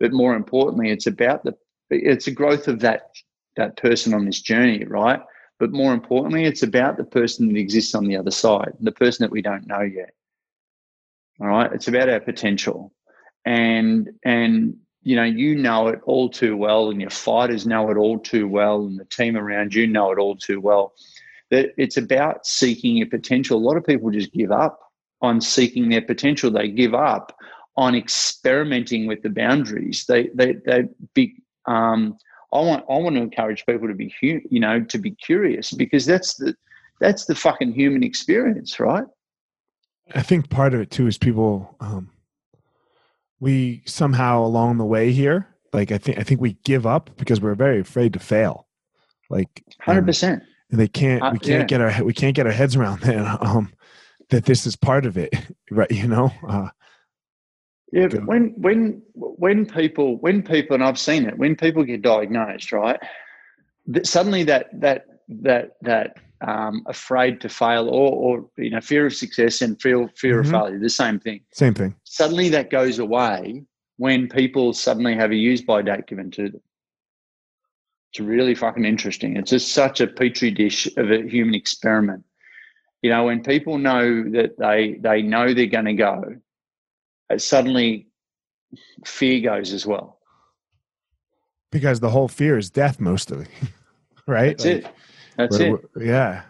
But 0.00 0.12
more 0.12 0.34
importantly, 0.34 0.90
it's 0.90 1.06
about 1.06 1.44
the 1.44 1.54
it's 1.90 2.26
a 2.26 2.32
growth 2.32 2.66
of 2.66 2.80
that 2.80 3.10
that 3.56 3.76
person 3.76 4.14
on 4.14 4.24
this 4.24 4.40
journey, 4.40 4.84
right? 4.84 5.20
But 5.58 5.72
more 5.72 5.94
importantly, 5.94 6.44
it's 6.44 6.62
about 6.62 6.96
the 6.96 7.04
person 7.04 7.48
that 7.48 7.58
exists 7.58 7.94
on 7.94 8.06
the 8.06 8.16
other 8.16 8.30
side, 8.30 8.72
the 8.80 8.92
person 8.92 9.24
that 9.24 9.32
we 9.32 9.42
don't 9.42 9.66
know 9.66 9.80
yet. 9.80 10.12
All 11.40 11.48
right. 11.48 11.72
It's 11.72 11.88
about 11.88 12.08
our 12.08 12.20
potential. 12.20 12.92
And 13.44 14.10
and 14.24 14.76
you 15.02 15.14
know, 15.14 15.24
you 15.24 15.54
know 15.54 15.86
it 15.86 16.00
all 16.04 16.28
too 16.28 16.56
well, 16.56 16.90
and 16.90 17.00
your 17.00 17.10
fighters 17.10 17.66
know 17.66 17.90
it 17.90 17.96
all 17.96 18.18
too 18.18 18.48
well, 18.48 18.86
and 18.86 18.98
the 18.98 19.04
team 19.04 19.36
around 19.36 19.72
you 19.72 19.86
know 19.86 20.10
it 20.10 20.18
all 20.18 20.36
too 20.36 20.60
well. 20.60 20.94
That 21.50 21.70
it's 21.76 21.96
about 21.96 22.44
seeking 22.44 22.96
your 22.96 23.06
potential. 23.06 23.58
A 23.58 23.62
lot 23.62 23.76
of 23.76 23.84
people 23.84 24.10
just 24.10 24.32
give 24.32 24.50
up 24.50 24.80
on 25.22 25.40
seeking 25.40 25.88
their 25.88 26.02
potential. 26.02 26.50
They 26.50 26.68
give 26.68 26.92
up 26.92 27.36
on 27.76 27.94
experimenting 27.94 29.06
with 29.06 29.22
the 29.22 29.30
boundaries. 29.30 30.04
They 30.06 30.28
they 30.34 30.54
they 30.66 30.84
be. 31.14 31.36
Um, 31.66 32.18
I 32.52 32.60
want 32.60 32.84
I 32.88 32.98
want 32.98 33.16
to 33.16 33.22
encourage 33.22 33.64
people 33.66 33.88
to 33.88 33.94
be 33.94 34.14
you 34.20 34.60
know 34.60 34.82
to 34.82 34.98
be 34.98 35.10
curious 35.12 35.72
because 35.72 36.06
that's 36.06 36.34
the 36.34 36.54
that's 37.00 37.26
the 37.26 37.34
fucking 37.34 37.72
human 37.72 38.02
experience, 38.02 38.80
right? 38.80 39.04
I 40.14 40.22
think 40.22 40.48
part 40.48 40.72
of 40.72 40.80
it 40.80 40.90
too 40.90 41.06
is 41.06 41.18
people 41.18 41.76
um, 41.80 42.10
we 43.40 43.82
somehow 43.86 44.44
along 44.44 44.78
the 44.78 44.84
way 44.84 45.12
here 45.12 45.48
like 45.72 45.92
i 45.92 45.98
think 45.98 46.18
i 46.18 46.22
think 46.22 46.40
we 46.40 46.54
give 46.64 46.86
up 46.86 47.10
because 47.16 47.40
we're 47.40 47.54
very 47.54 47.80
afraid 47.80 48.12
to 48.12 48.18
fail 48.18 48.66
like 49.28 49.62
100% 49.86 50.40
and 50.70 50.80
they 50.80 50.88
can't 50.88 51.22
uh, 51.22 51.30
we 51.32 51.38
can't 51.38 51.70
yeah. 51.70 51.78
get 51.78 51.80
our 51.80 52.04
we 52.04 52.14
can't 52.14 52.34
get 52.34 52.46
our 52.46 52.52
heads 52.52 52.76
around 52.76 53.00
that 53.02 53.42
um 53.42 53.72
that 54.30 54.44
this 54.44 54.66
is 54.66 54.76
part 54.76 55.06
of 55.06 55.16
it 55.16 55.34
right 55.70 55.90
you 55.90 56.06
know 56.06 56.30
uh 56.48 56.68
yeah 57.92 58.06
when 58.24 58.52
when 58.56 59.02
when 59.14 59.64
people 59.64 60.16
when 60.18 60.42
people 60.42 60.74
and 60.74 60.84
i've 60.84 60.98
seen 60.98 61.26
it 61.26 61.38
when 61.38 61.54
people 61.54 61.84
get 61.84 62.02
diagnosed 62.02 62.72
right 62.72 62.98
suddenly 64.02 64.42
that 64.42 64.68
that 64.72 65.06
that 65.28 65.76
that 65.82 66.16
um, 66.42 66.82
afraid 66.86 67.40
to 67.40 67.48
fail 67.48 67.88
or, 67.88 68.12
or 68.12 68.50
you 68.56 68.70
know 68.70 68.80
fear 68.80 69.06
of 69.06 69.14
success 69.14 69.62
and 69.62 69.80
fear 69.80 70.08
fear 70.14 70.42
mm-hmm. 70.42 70.54
of 70.54 70.62
failure 70.62 70.78
the 70.78 70.90
same 70.90 71.18
thing. 71.18 71.40
Same 71.52 71.74
thing. 71.74 71.94
Suddenly 72.04 72.50
that 72.50 72.70
goes 72.70 72.98
away 72.98 73.64
when 73.96 74.28
people 74.28 74.72
suddenly 74.72 75.14
have 75.14 75.30
a 75.30 75.36
use 75.36 75.62
by 75.62 75.82
date 75.82 76.06
given 76.06 76.30
to 76.32 76.50
them. 76.50 76.60
It's 78.12 78.20
really 78.20 78.54
fucking 78.54 78.84
interesting. 78.84 79.36
It's 79.36 79.50
just 79.50 79.72
such 79.72 80.00
a 80.00 80.06
petri 80.06 80.50
dish 80.50 80.86
of 80.96 81.10
a 81.10 81.22
human 81.22 81.54
experiment. 81.54 82.24
You 83.02 83.10
know 83.10 83.24
when 83.24 83.42
people 83.42 83.78
know 83.78 84.24
that 84.30 84.58
they 84.58 84.98
they 85.00 85.22
know 85.22 85.54
they're 85.54 85.66
going 85.66 85.84
to 85.86 85.94
go 85.94 86.36
suddenly 87.38 88.08
fear 89.04 89.40
goes 89.40 89.72
as 89.72 89.86
well 89.86 90.18
because 91.70 92.00
the 92.00 92.10
whole 92.10 92.28
fear 92.28 92.58
is 92.58 92.70
death 92.70 93.00
mostly 93.00 93.46
right 94.26 94.58
that's 94.58 94.64
like, 94.64 94.76
it 94.84 94.86
that's 95.36 95.58
it. 95.58 95.80
Yeah. 96.00 96.42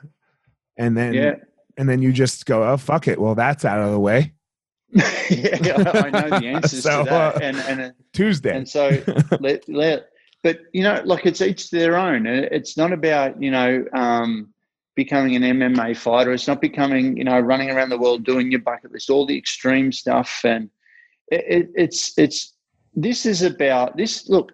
And 0.76 0.96
then 0.96 1.14
yeah. 1.14 1.34
and 1.76 1.88
then 1.88 2.02
you 2.02 2.12
just 2.12 2.46
go, 2.46 2.64
oh 2.64 2.76
fuck 2.76 3.08
it. 3.08 3.20
Well, 3.20 3.34
that's 3.34 3.64
out 3.64 3.80
of 3.80 3.92
the 3.92 4.00
way. 4.00 4.32
yeah, 4.90 5.92
I 5.94 6.10
know 6.10 6.30
the 6.30 6.46
answers 6.46 6.82
so, 6.82 7.04
to 7.04 7.10
that. 7.10 7.36
Uh, 7.36 7.38
and 7.42 7.56
and 7.56 7.80
uh, 7.80 7.90
Tuesday. 8.12 8.56
And 8.56 8.68
so 8.68 9.02
let 9.40 9.68
let 9.68 10.08
but 10.42 10.60
you 10.72 10.82
know, 10.82 11.02
like 11.04 11.26
it's 11.26 11.40
each 11.40 11.70
their 11.70 11.96
own. 11.96 12.26
It's 12.26 12.76
not 12.76 12.92
about, 12.92 13.42
you 13.42 13.50
know, 13.50 13.84
um, 13.92 14.52
becoming 14.96 15.36
an 15.36 15.42
MMA 15.42 15.96
fighter. 15.96 16.32
It's 16.32 16.48
not 16.48 16.60
becoming, 16.60 17.16
you 17.16 17.24
know, 17.24 17.38
running 17.38 17.70
around 17.70 17.90
the 17.90 17.98
world 17.98 18.24
doing 18.24 18.50
your 18.50 18.60
bucket 18.60 18.90
list, 18.90 19.10
all 19.10 19.26
the 19.26 19.38
extreme 19.38 19.92
stuff. 19.92 20.40
And 20.42 20.70
it, 21.30 21.44
it, 21.46 21.70
it's 21.76 22.18
it's 22.18 22.54
this 22.94 23.26
is 23.26 23.42
about 23.42 23.96
this. 23.96 24.28
Look, 24.28 24.52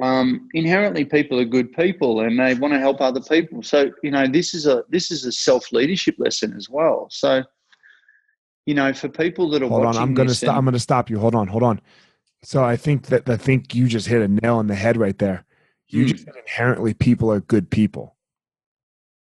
um, 0.00 0.48
inherently 0.54 1.04
people 1.04 1.40
are 1.40 1.44
good 1.44 1.72
people 1.72 2.20
and 2.20 2.38
they 2.38 2.54
want 2.54 2.72
to 2.72 2.80
help 2.80 3.00
other 3.00 3.20
people. 3.20 3.62
So 3.62 3.90
you 4.02 4.10
know 4.10 4.26
this 4.26 4.54
is 4.54 4.66
a 4.66 4.84
this 4.88 5.10
is 5.10 5.26
a 5.26 5.32
self 5.32 5.72
leadership 5.72 6.14
lesson 6.18 6.54
as 6.56 6.70
well. 6.70 7.08
So 7.10 7.42
you 8.64 8.74
know 8.74 8.92
for 8.92 9.08
people 9.08 9.50
that 9.50 9.62
are 9.62 9.68
hold 9.68 9.86
on, 9.86 9.96
I'm 9.96 10.14
going 10.14 10.28
to 10.28 10.34
stop. 10.34 10.56
I'm 10.56 10.64
going 10.64 10.74
to 10.74 10.80
stop 10.80 11.10
you. 11.10 11.18
Hold 11.18 11.34
on, 11.34 11.48
hold 11.48 11.62
on. 11.62 11.80
So 12.42 12.62
I 12.62 12.76
think 12.76 13.06
that 13.06 13.28
I 13.28 13.36
think 13.36 13.74
you 13.74 13.88
just 13.88 14.06
hit 14.06 14.22
a 14.22 14.28
nail 14.28 14.56
on 14.56 14.68
the 14.68 14.74
head 14.74 14.96
right 14.96 15.18
there. 15.18 15.44
You 15.88 16.04
mm. 16.04 16.08
just 16.08 16.28
inherently 16.28 16.94
people 16.94 17.32
are 17.32 17.40
good 17.40 17.70
people. 17.70 18.15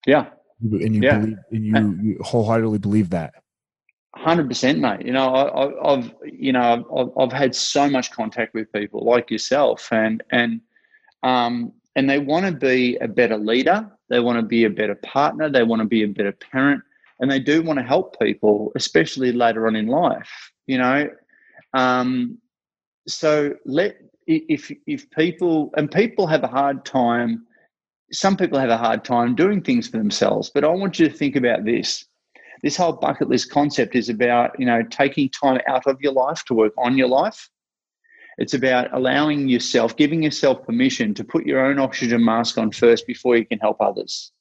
Yeah, 0.06 0.28
and 0.62 0.96
you 0.96 1.02
yeah. 1.02 1.20
believe, 1.20 1.38
and 1.52 1.66
you, 1.66 2.00
you 2.02 2.20
wholeheartedly 2.22 2.80
believe 2.80 3.10
that. 3.12 3.34
Hundred 4.16 4.48
percent, 4.50 4.80
mate. 4.80 5.06
You 5.06 5.14
know, 5.14 5.34
I, 5.34 5.92
have 5.92 6.14
you 6.26 6.52
know 6.52 6.86
I've, 6.96 7.10
I've 7.18 7.32
had 7.32 7.56
so 7.56 7.90
much 7.90 8.12
contact 8.12 8.54
with 8.54 8.72
people 8.74 9.06
like 9.06 9.32
yourself, 9.32 9.88
and 9.92 10.22
and 10.32 10.62
um, 11.24 11.74
and 11.96 12.10
they 12.10 12.20
want 12.20 12.46
to 12.46 12.52
be 12.52 12.98
a 12.98 13.08
better 13.08 13.38
leader. 13.38 13.90
They 14.10 14.20
want 14.20 14.38
to 14.38 14.44
be 14.44 14.66
a 14.66 14.70
better 14.70 14.96
partner. 14.96 15.50
They 15.50 15.64
want 15.64 15.82
to 15.82 15.88
be 15.88 16.04
a 16.04 16.08
better 16.08 16.34
parent, 16.34 16.84
and 17.20 17.32
they 17.32 17.40
do 17.40 17.62
want 17.64 17.80
to 17.80 17.86
help 17.86 18.20
people, 18.20 18.72
especially 18.76 19.32
later 19.32 19.68
on 19.68 19.76
in 19.76 19.88
life. 19.88 20.52
You 20.68 20.78
know, 20.78 21.10
um, 21.74 22.38
so 23.08 23.56
let 23.66 23.98
if 24.28 24.72
if 24.88 25.10
people 25.12 25.72
and 25.78 25.90
people 25.90 26.28
have 26.28 26.44
a 26.44 26.48
hard 26.48 26.86
time. 26.86 27.46
Some 28.12 28.36
people 28.36 28.60
have 28.60 28.70
a 28.70 28.78
hard 28.78 29.04
time 29.04 29.36
doing 29.36 29.62
things 29.62 29.88
for 29.88 29.98
themselves, 29.98 30.52
but 30.54 30.64
I 30.64 30.68
want 30.68 31.00
you 31.00 31.08
to 31.08 31.14
think 31.14 31.36
about 31.36 31.66
this. 31.66 32.06
This 32.62 32.78
whole 32.78 32.94
bucket 32.94 33.30
list 33.30 33.50
concept 33.52 33.96
is 33.96 34.10
about 34.10 34.60
you 34.60 34.66
know 34.66 34.84
taking 34.90 35.30
time 35.30 35.62
out 35.68 35.88
of 35.88 35.98
your 36.02 36.14
life 36.14 36.44
to 36.46 36.54
work 36.54 36.74
on 36.78 36.98
your 36.98 37.08
life. 37.08 37.50
It's 38.38 38.54
about 38.54 38.94
allowing 38.94 39.48
yourself 39.48 39.96
giving 39.96 40.24
yourself 40.24 40.66
permission 40.66 41.14
to 41.16 41.24
put 41.24 41.46
your 41.46 41.66
own 41.66 41.80
oxygen 41.80 42.24
mask 42.24 42.58
on 42.58 42.72
first 42.72 43.08
before 43.08 43.38
you 43.38 43.46
can 43.46 43.60
help 43.60 43.78
others. 43.80 44.32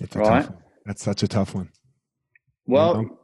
That's 0.00 0.16
right? 0.16 0.48
that's 0.84 1.02
such 1.02 1.22
a 1.22 1.28
tough 1.28 1.54
one. 1.54 1.70
Well 2.66 3.18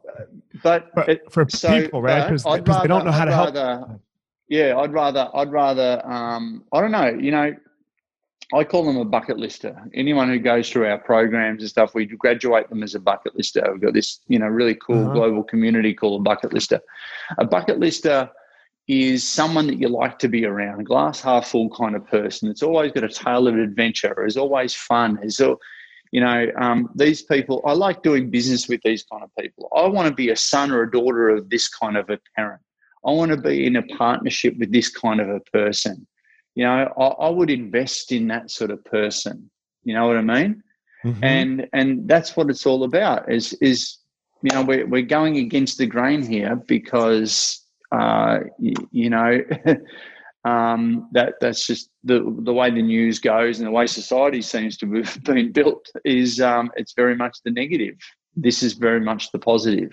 but, 0.62 0.94
but 0.94 1.08
it, 1.08 1.32
for 1.32 1.46
so, 1.48 1.82
people 1.82 2.02
right 2.02 2.30
because 2.30 2.44
they 2.44 2.88
don't 2.88 3.04
know 3.04 3.12
how 3.12 3.22
I'd 3.22 3.24
to 3.24 3.30
rather, 3.30 3.86
help 3.86 4.00
yeah 4.48 4.76
i'd 4.78 4.92
rather 4.92 5.28
i'd 5.34 5.50
rather 5.50 6.02
um, 6.04 6.64
i 6.72 6.80
don't 6.80 6.92
know 6.92 7.08
you 7.08 7.30
know 7.30 7.54
I 8.52 8.64
call 8.64 8.84
them 8.84 8.98
a 8.98 9.04
bucket 9.04 9.38
lister. 9.38 9.80
Anyone 9.94 10.28
who 10.28 10.38
goes 10.38 10.68
through 10.68 10.86
our 10.86 10.98
programs 10.98 11.62
and 11.62 11.70
stuff, 11.70 11.94
we 11.94 12.04
graduate 12.06 12.68
them 12.68 12.82
as 12.82 12.94
a 12.94 13.00
bucket 13.00 13.34
lister. 13.34 13.66
We've 13.72 13.80
got 13.80 13.94
this, 13.94 14.20
you 14.28 14.38
know, 14.38 14.46
really 14.46 14.74
cool 14.74 15.04
uh-huh. 15.04 15.14
global 15.14 15.42
community 15.42 15.94
called 15.94 16.20
a 16.20 16.24
bucket 16.24 16.52
lister. 16.52 16.80
A 17.38 17.44
bucket 17.44 17.78
lister 17.78 18.30
is 18.86 19.26
someone 19.26 19.66
that 19.68 19.78
you 19.78 19.88
like 19.88 20.18
to 20.18 20.28
be 20.28 20.44
around, 20.44 20.80
a 20.80 20.84
glass 20.84 21.20
half 21.20 21.48
full 21.48 21.70
kind 21.70 21.96
of 21.96 22.06
person. 22.06 22.50
It's 22.50 22.62
always 22.62 22.92
got 22.92 23.04
a 23.04 23.08
tale 23.08 23.48
of 23.48 23.56
adventure. 23.56 24.26
Is 24.26 24.36
always 24.36 24.74
fun. 24.74 25.18
Is 25.22 25.40
you 26.12 26.20
know, 26.20 26.46
um, 26.58 26.90
these 26.94 27.22
people. 27.22 27.62
I 27.64 27.72
like 27.72 28.02
doing 28.02 28.30
business 28.30 28.68
with 28.68 28.80
these 28.84 29.04
kind 29.04 29.24
of 29.24 29.30
people. 29.38 29.68
I 29.74 29.86
want 29.86 30.08
to 30.08 30.14
be 30.14 30.28
a 30.28 30.36
son 30.36 30.70
or 30.70 30.82
a 30.82 30.90
daughter 30.90 31.30
of 31.30 31.48
this 31.48 31.68
kind 31.68 31.96
of 31.96 32.10
a 32.10 32.18
parent. 32.36 32.60
I 33.06 33.10
want 33.10 33.32
to 33.32 33.36
be 33.36 33.66
in 33.66 33.76
a 33.76 33.82
partnership 33.82 34.56
with 34.58 34.70
this 34.70 34.90
kind 34.90 35.20
of 35.20 35.28
a 35.28 35.40
person 35.52 36.06
you 36.54 36.64
know 36.64 36.92
I, 36.98 37.06
I, 37.06 37.30
would 37.30 37.50
invest 37.50 38.12
in 38.12 38.28
that 38.28 38.50
sort 38.50 38.70
of 38.70 38.84
person. 38.84 39.50
You 39.82 39.94
know 39.94 40.06
what 40.06 40.16
i 40.16 40.22
mean? 40.22 40.62
Mm-hmm. 41.04 41.24
and 41.24 41.68
and 41.74 42.08
that's 42.08 42.34
what 42.34 42.48
it's 42.48 42.64
all 42.64 42.84
about 42.84 43.30
is 43.30 43.52
is 43.54 43.98
you 44.42 44.54
know 44.54 44.62
we're, 44.62 44.86
we're 44.86 45.02
going 45.02 45.36
against 45.36 45.76
the 45.76 45.84
grain 45.84 46.22
here 46.22 46.56
because 46.56 47.60
uh, 47.92 48.40
you, 48.58 48.74
you 48.90 49.10
know 49.10 49.40
um, 50.44 51.08
that 51.12 51.34
that's 51.42 51.66
just 51.66 51.90
the 52.04 52.20
the 52.44 52.52
way 52.54 52.70
the 52.70 52.80
news 52.80 53.18
goes 53.18 53.58
and 53.58 53.66
the 53.66 53.70
way 53.70 53.86
society 53.86 54.40
seems 54.40 54.78
to 54.78 54.90
have 54.94 55.22
been 55.24 55.52
built 55.52 55.86
is 56.06 56.40
um, 56.40 56.70
it's 56.76 56.94
very 56.94 57.14
much 57.14 57.36
the 57.44 57.50
negative. 57.50 57.96
This 58.34 58.62
is 58.62 58.72
very 58.72 59.00
much 59.00 59.30
the 59.30 59.38
positive. 59.38 59.92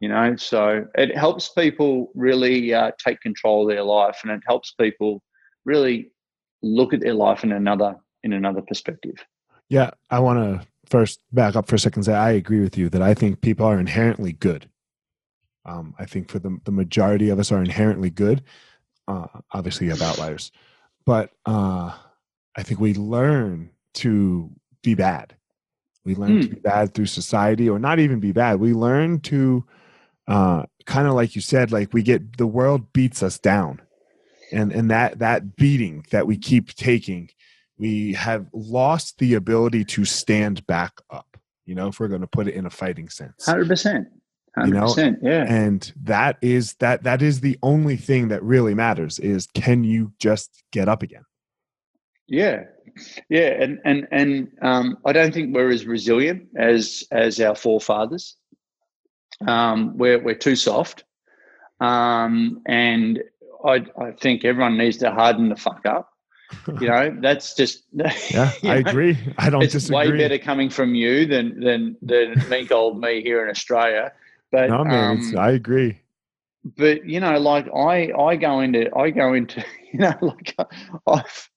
You 0.00 0.08
know 0.08 0.36
so 0.36 0.84
it 0.96 1.16
helps 1.16 1.48
people 1.50 2.10
really 2.14 2.74
uh, 2.74 2.90
take 3.02 3.20
control 3.20 3.62
of 3.62 3.74
their 3.74 3.84
life 3.84 4.18
and 4.22 4.32
it 4.32 4.42
helps 4.46 4.72
people 4.72 5.22
really 5.64 6.12
look 6.62 6.92
at 6.92 7.00
their 7.00 7.14
life 7.14 7.44
in 7.44 7.52
another 7.52 7.96
in 8.22 8.32
another 8.32 8.62
perspective. 8.62 9.24
Yeah, 9.68 9.90
I 10.10 10.20
want 10.20 10.38
to 10.38 10.66
first 10.88 11.20
back 11.32 11.56
up 11.56 11.66
for 11.66 11.76
a 11.76 11.78
second 11.78 12.00
and 12.00 12.06
say 12.06 12.14
I 12.14 12.32
agree 12.32 12.60
with 12.60 12.76
you 12.76 12.88
that 12.90 13.02
I 13.02 13.14
think 13.14 13.40
people 13.40 13.66
are 13.66 13.78
inherently 13.78 14.32
good. 14.32 14.68
Um, 15.64 15.94
I 15.98 16.06
think 16.06 16.28
for 16.28 16.38
the 16.38 16.58
the 16.64 16.72
majority 16.72 17.28
of 17.28 17.38
us 17.38 17.52
are 17.52 17.62
inherently 17.62 18.10
good. 18.10 18.42
Uh, 19.08 19.26
obviously, 19.52 19.86
you 19.86 19.92
have 19.92 20.02
outliers, 20.02 20.52
but 21.04 21.30
uh, 21.46 21.92
I 22.56 22.62
think 22.62 22.80
we 22.80 22.94
learn 22.94 23.70
to 23.94 24.50
be 24.82 24.94
bad. 24.94 25.34
We 26.04 26.16
learn 26.16 26.40
to 26.42 26.48
be 26.48 26.56
hmm. 26.56 26.62
bad 26.62 26.94
through 26.94 27.06
society, 27.06 27.68
or 27.68 27.78
not 27.78 28.00
even 28.00 28.18
be 28.18 28.32
bad. 28.32 28.58
We 28.58 28.72
learn 28.72 29.20
to 29.20 29.64
uh, 30.26 30.64
kind 30.84 31.06
of 31.06 31.14
like 31.14 31.34
you 31.34 31.40
said, 31.40 31.70
like 31.72 31.92
we 31.92 32.02
get 32.02 32.38
the 32.38 32.46
world 32.46 32.92
beats 32.92 33.22
us 33.22 33.38
down 33.38 33.80
and 34.52 34.72
and 34.72 34.90
that 34.90 35.18
that 35.18 35.56
beating 35.56 36.04
that 36.10 36.26
we 36.26 36.36
keep 36.36 36.74
taking 36.74 37.28
we 37.78 38.12
have 38.12 38.46
lost 38.52 39.18
the 39.18 39.34
ability 39.34 39.84
to 39.84 40.04
stand 40.04 40.66
back 40.66 40.92
up 41.10 41.36
you 41.66 41.74
know 41.74 41.88
if 41.88 41.98
we're 41.98 42.08
going 42.08 42.20
to 42.20 42.26
put 42.26 42.48
it 42.48 42.54
in 42.54 42.66
a 42.66 42.70
fighting 42.70 43.08
sense 43.08 43.46
100% 43.46 44.06
100%, 44.56 44.66
you 44.66 44.72
know? 44.74 45.18
yeah. 45.22 45.44
And 45.48 45.92
that 46.02 46.36
is 46.42 46.74
that 46.74 47.04
that 47.04 47.22
is 47.22 47.40
the 47.40 47.58
only 47.62 47.96
thing 47.96 48.28
that 48.28 48.42
really 48.42 48.74
matters 48.74 49.18
is 49.18 49.46
can 49.54 49.82
you 49.82 50.12
just 50.18 50.62
get 50.72 50.88
up 50.88 51.02
again? 51.02 51.24
Yeah. 52.26 52.64
Yeah, 53.30 53.62
and 53.62 53.78
and 53.84 54.06
and 54.10 54.48
um, 54.60 54.98
I 55.06 55.12
don't 55.12 55.32
think 55.32 55.54
we're 55.54 55.70
as 55.70 55.86
resilient 55.86 56.48
as 56.56 57.04
as 57.10 57.40
our 57.40 57.54
forefathers. 57.54 58.36
Um, 59.46 59.96
we're 59.96 60.22
we're 60.22 60.34
too 60.34 60.56
soft, 60.56 61.04
um, 61.80 62.60
and 62.66 63.22
I 63.64 63.86
I 64.00 64.12
think 64.12 64.44
everyone 64.44 64.76
needs 64.76 64.98
to 64.98 65.10
harden 65.10 65.48
the 65.48 65.56
fuck 65.56 65.84
up. 65.86 66.12
You 66.80 66.88
know, 66.88 67.16
that's 67.20 67.54
just 67.54 67.84
yeah. 67.92 68.52
I 68.62 68.80
know, 68.80 68.90
agree. 68.90 69.18
I 69.38 69.50
don't 69.50 69.62
it's 69.62 69.72
disagree. 69.72 70.10
way 70.10 70.16
better 70.18 70.38
coming 70.38 70.70
from 70.70 70.94
you 70.94 71.26
than 71.26 71.60
than 71.60 71.96
than 72.02 72.42
meek 72.50 72.72
old 72.72 73.00
me 73.00 73.22
here 73.22 73.42
in 73.44 73.50
Australia. 73.50 74.12
But 74.50 74.70
no, 74.70 74.84
man, 74.84 75.18
um, 75.18 75.38
I 75.38 75.52
agree. 75.52 75.98
But 76.76 77.08
you 77.08 77.20
know, 77.20 77.38
like 77.38 77.66
I, 77.74 78.12
I 78.12 78.36
go 78.36 78.60
into, 78.60 78.94
I 78.96 79.10
go 79.10 79.34
into, 79.34 79.64
you 79.92 80.00
know, 80.00 80.14
like 80.20 80.54
I've, 81.06 81.50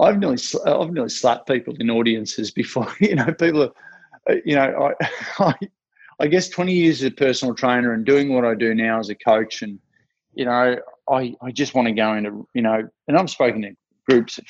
I've 0.00 0.18
nearly, 0.18 0.38
I've 0.64 0.92
nearly 0.92 1.08
slapped 1.08 1.48
people 1.48 1.74
in 1.78 1.90
audiences 1.90 2.50
before. 2.50 2.88
You 3.00 3.16
know, 3.16 3.32
people, 3.32 3.64
are, 3.64 3.72
uh, 4.30 4.36
you 4.44 4.54
know, 4.54 4.92
I, 5.00 5.10
I, 5.38 5.54
I 6.20 6.26
guess 6.28 6.48
twenty 6.48 6.72
years 6.72 7.02
as 7.02 7.08
a 7.08 7.14
personal 7.14 7.54
trainer 7.54 7.92
and 7.92 8.06
doing 8.06 8.32
what 8.32 8.44
I 8.44 8.54
do 8.54 8.74
now 8.74 8.98
as 8.98 9.10
a 9.10 9.14
coach, 9.14 9.62
and 9.62 9.78
you 10.34 10.44
know, 10.44 10.76
I, 11.10 11.34
I 11.42 11.50
just 11.52 11.74
want 11.74 11.88
to 11.88 11.94
go 11.94 12.14
into, 12.14 12.48
you 12.54 12.62
know, 12.62 12.88
and 13.08 13.16
I'm 13.16 13.28
speaking 13.28 13.62
to 13.62 13.76
groups 14.08 14.38
of 14.38 14.44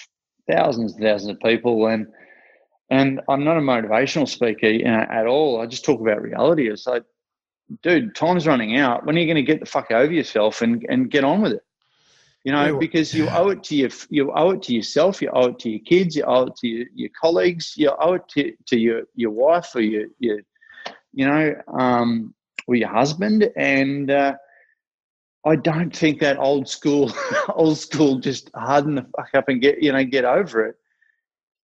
thousands 0.51 0.95
and 0.95 1.03
thousands 1.03 1.33
of 1.33 1.41
people, 1.41 1.87
and 1.87 2.07
and 2.91 3.21
I'm 3.29 3.45
not 3.45 3.57
a 3.57 3.61
motivational 3.61 4.29
speaker 4.29 4.69
you 4.69 4.85
know, 4.85 5.07
at 5.11 5.27
all. 5.27 5.61
I 5.61 5.67
just 5.67 5.85
talk 5.85 6.01
about 6.01 6.23
reality. 6.23 6.71
It's 6.71 6.87
like 6.87 7.03
dude, 7.83 8.15
time's 8.15 8.47
running 8.47 8.79
out. 8.79 9.05
When 9.05 9.17
are 9.17 9.21
you 9.21 9.27
going 9.27 9.37
to 9.37 9.43
get 9.43 9.61
the 9.61 9.67
fuck 9.67 9.91
over 9.91 10.13
yourself 10.13 10.63
and, 10.63 10.85
and 10.89 11.11
get 11.11 11.25
on 11.25 11.43
with 11.43 11.53
it? 11.53 11.63
You 12.45 12.53
know, 12.53 12.79
because 12.79 13.13
you 13.13 13.29
owe 13.29 13.49
it 13.49 13.65
to 13.65 13.75
your 13.75 13.91
you 14.09 14.33
owe 14.33 14.51
it 14.51 14.63
to 14.63 14.73
yourself, 14.73 15.21
you 15.21 15.31
owe 15.33 15.49
it 15.49 15.59
to 15.59 15.69
your 15.69 15.81
kids, 15.81 16.15
you 16.15 16.23
owe 16.23 16.45
it 16.45 16.55
to 16.59 16.69
your, 16.69 16.87
your 16.95 17.11
colleagues, 17.21 17.75
you 17.77 17.91
owe 17.99 18.13
it 18.13 18.29
to, 18.29 18.53
to 18.67 18.79
your 18.79 19.03
your 19.17 19.33
wife 19.33 19.75
or 19.75 19.81
your 19.81 20.05
your 20.21 20.39
you 21.13 21.27
know 21.27 21.57
um, 21.77 22.33
or 22.69 22.77
your 22.77 22.89
husband. 22.89 23.51
And 23.57 24.13
uh, 24.13 24.37
I 25.47 25.55
don't 25.55 25.97
think 25.97 26.21
that 26.21 26.39
old 26.39 26.69
school 26.69 27.13
old 27.55 27.79
school 27.79 28.19
just 28.19 28.51
harden 28.55 28.97
the 28.97 29.07
fuck 29.17 29.31
up 29.35 29.49
and 29.49 29.63
get 29.63 29.83
you 29.83 29.93
know 29.93 30.05
get 30.05 30.25
over 30.25 30.67
it. 30.67 30.77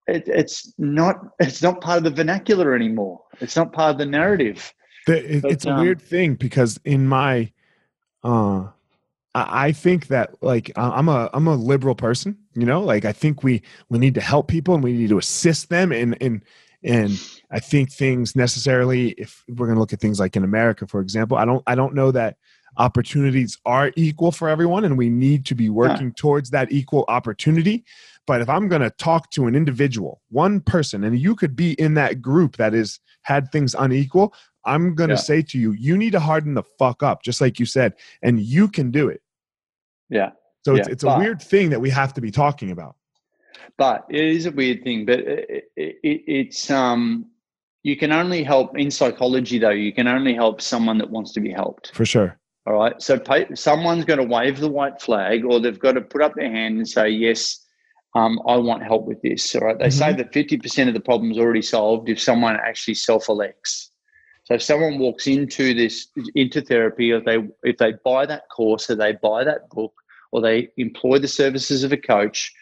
it. 0.08 0.28
It's 0.28 0.74
not 0.78 1.18
it's 1.40 1.62
not 1.62 1.82
part 1.82 1.98
of 1.98 2.04
the 2.06 2.12
vernacular 2.12 2.74
anymore. 2.74 3.22
It's 3.42 3.56
not 3.56 3.74
part 3.74 3.92
of 3.92 3.98
the 3.98 4.06
narrative. 4.06 4.74
The, 5.08 5.36
it, 5.36 5.42
but, 5.42 5.52
it's 5.52 5.66
a 5.66 5.72
um, 5.72 5.82
weird 5.82 6.02
thing 6.02 6.36
because 6.36 6.80
in 6.84 7.08
my, 7.08 7.52
uh, 8.24 8.68
I, 9.36 9.68
I 9.68 9.72
think 9.72 10.08
that 10.08 10.42
like 10.42 10.72
I'm 10.78 11.10
a 11.10 11.30
I'm 11.34 11.48
a 11.48 11.56
liberal 11.56 11.96
person, 11.96 12.38
you 12.54 12.66
know. 12.66 12.82
Like 12.82 13.04
I 13.04 13.12
think 13.12 13.44
we 13.44 13.62
we 13.90 14.00
need 14.00 14.16
to 14.16 14.22
help 14.22 14.48
people 14.48 14.74
and 14.74 14.84
we 14.84 14.94
need 14.94 15.10
to 15.10 15.18
assist 15.18 15.70
them 15.70 15.92
and 15.92 16.18
and 16.22 16.44
and 16.82 17.20
I 17.52 17.60
think 17.60 17.92
things 17.92 18.36
necessarily 18.36 19.10
if 19.12 19.44
we're 19.50 19.68
going 19.68 19.76
to 19.76 19.80
look 19.80 19.94
at 19.94 20.00
things 20.00 20.20
like 20.20 20.36
in 20.36 20.44
America, 20.44 20.88
for 20.88 21.02
example, 21.02 21.36
I 21.36 21.44
don't 21.44 21.64
I 21.68 21.76
don't 21.76 21.94
know 21.94 22.12
that 22.12 22.38
opportunities 22.78 23.58
are 23.66 23.92
equal 23.96 24.32
for 24.32 24.50
everyone 24.50 24.86
and 24.86 24.98
we 24.98 25.10
need 25.10 25.46
to 25.46 25.56
be 25.56 25.70
working 25.70 26.08
yeah. 26.08 26.14
towards 26.16 26.50
that 26.50 26.72
equal 26.72 27.06
opportunity 27.08 27.84
but 28.28 28.42
if 28.42 28.50
i'm 28.50 28.68
going 28.68 28.82
to 28.82 28.90
talk 28.92 29.30
to 29.32 29.48
an 29.48 29.56
individual 29.56 30.22
one 30.30 30.60
person 30.60 31.04
and 31.04 31.20
you 31.20 31.36
could 31.36 31.56
be 31.56 31.74
in 31.74 31.94
that 31.94 32.22
group 32.22 32.58
that 32.58 32.74
is 32.74 33.00
had 33.24 33.52
things 33.52 33.76
unequal 33.78 34.34
I'm 34.66 34.96
going 34.96 35.10
to 35.10 35.16
yeah. 35.16 35.22
say 35.22 35.42
to 35.44 35.60
you, 35.60 35.72
you 35.74 35.98
need 35.98 36.12
to 36.12 36.20
harden 36.20 36.56
the 36.56 36.64
fuck 36.80 37.04
up, 37.04 37.22
just 37.24 37.40
like 37.40 37.60
you 37.60 37.66
said, 37.66 37.94
and 38.24 38.40
you 38.40 38.68
can 38.68 38.92
do 38.92 39.10
it. 39.10 39.22
Yeah. 40.10 40.32
So 40.66 40.74
yeah. 40.74 40.80
it's, 40.80 40.88
it's 40.88 41.04
a 41.04 41.18
weird 41.18 41.42
thing 41.42 41.70
that 41.70 41.80
we 41.80 41.90
have 41.92 42.14
to 42.16 42.22
be 42.22 42.32
talking 42.32 42.72
about. 42.72 42.96
But 43.78 44.06
it 44.10 44.24
is 44.24 44.46
a 44.46 44.52
weird 44.52 44.84
thing, 44.84 45.06
but 45.06 45.20
it, 45.20 45.66
it, 45.76 45.98
it's, 46.04 46.72
um, 46.72 47.28
you 47.84 47.96
can 47.96 48.12
only 48.12 48.44
help 48.44 48.78
in 48.78 48.90
psychology 48.90 49.60
though, 49.60 49.70
you 49.70 49.94
can 49.94 50.08
only 50.08 50.34
help 50.34 50.62
someone 50.62 50.98
that 50.98 51.10
wants 51.10 51.34
to 51.34 51.40
be 51.40 51.52
helped. 51.52 51.94
For 51.94 52.06
sure. 52.06 52.40
All 52.68 52.74
right. 52.74 53.00
So 53.02 53.20
pay, 53.20 53.48
someone's 53.54 54.06
to 54.06 54.24
wave 54.24 54.60
the 54.60 54.70
white 54.70 55.02
flag 55.02 55.46
or 55.46 55.60
they've 55.60 55.80
got 55.80 55.94
to 55.94 56.02
put 56.02 56.22
up 56.22 56.34
their 56.36 56.50
hand 56.50 56.78
and 56.78 56.88
say, 56.88 57.10
yes, 57.10 57.66
um, 58.16 58.40
I 58.48 58.56
want 58.58 58.82
help 58.82 59.06
with 59.06 59.22
this. 59.22 59.56
All 59.56 59.62
right. 59.62 59.78
They 59.78 59.88
mm-hmm. 59.88 59.98
say 59.98 60.14
that 60.14 60.32
50% 60.32 60.88
of 60.88 60.94
the 60.94 61.00
problem 61.00 61.32
is 61.32 61.38
already 61.38 61.62
solved 61.62 62.10
if 62.10 62.20
someone 62.20 62.56
actually 62.56 62.96
self 62.96 63.30
elects. 63.30 63.92
So 64.46 64.54
if 64.54 64.64
someone 64.64 65.00
walks 65.00 65.28
into 65.28 65.74
this 65.74 66.08
into 66.36 66.62
therapy, 66.62 67.12
or 67.12 67.20
they 67.20 67.38
if 67.64 67.78
they 67.78 67.94
buy 68.04 68.28
that 68.28 68.44
course, 68.50 68.90
or 68.90 68.96
they 68.96 69.14
buy 69.14 69.44
that 69.44 69.70
book, 69.72 69.94
or 70.32 70.40
they 70.40 70.70
employ 70.78 71.18
the 71.18 71.28
services 71.28 71.84
of 71.84 71.92
a 71.92 71.98
coach, 71.98 72.54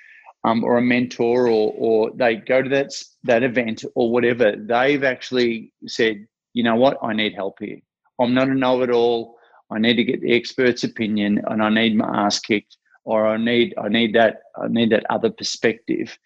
um, 0.46 0.64
or 0.64 0.78
a 0.78 0.82
mentor, 0.82 1.48
or 1.50 1.74
or 1.78 2.12
they 2.16 2.38
go 2.38 2.62
to 2.62 2.70
that 2.70 2.94
that 3.26 3.44
event 3.44 3.84
or 3.96 4.10
whatever, 4.10 4.56
they've 4.58 5.04
actually 5.04 5.74
said, 5.86 6.26
you 6.54 6.64
know 6.64 6.76
what, 6.76 6.98
I 7.04 7.12
need 7.12 7.34
help 7.34 7.58
here. 7.60 7.80
I'm 8.20 8.34
not 8.34 8.48
a 8.48 8.56
know-it-all. 8.56 9.36
I 9.74 9.80
need 9.80 9.96
to 9.96 10.04
get 10.04 10.22
the 10.22 10.34
expert's 10.34 10.84
opinion, 10.84 11.42
and 11.48 11.64
I 11.64 11.70
need 11.70 11.96
my 11.96 12.26
ass 12.26 12.40
kicked, 12.40 12.78
or 13.04 13.28
I 13.28 13.38
need 13.38 13.74
I 13.78 13.88
need 13.90 14.14
that 14.14 14.42
I 14.56 14.68
need 14.68 14.92
that 14.92 15.06
other 15.10 15.32
perspective. 15.32 16.18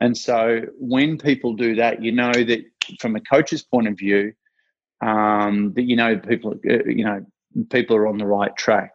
And 0.00 0.16
so 0.16 0.62
when 0.78 1.18
people 1.18 1.54
do 1.54 1.74
that, 1.76 2.02
you 2.02 2.12
know 2.12 2.32
that 2.32 2.60
from 3.00 3.16
a 3.16 3.20
coach's 3.20 3.62
point 3.62 3.88
of 3.88 3.98
view, 3.98 4.32
um, 5.00 5.72
that 5.74 5.82
you 5.82 5.96
know 5.96 6.18
people 6.18 6.54
uh, 6.68 6.84
you 6.84 7.04
know 7.04 7.24
people 7.70 7.96
are 7.96 8.06
on 8.06 8.18
the 8.18 8.26
right 8.26 8.54
track. 8.56 8.92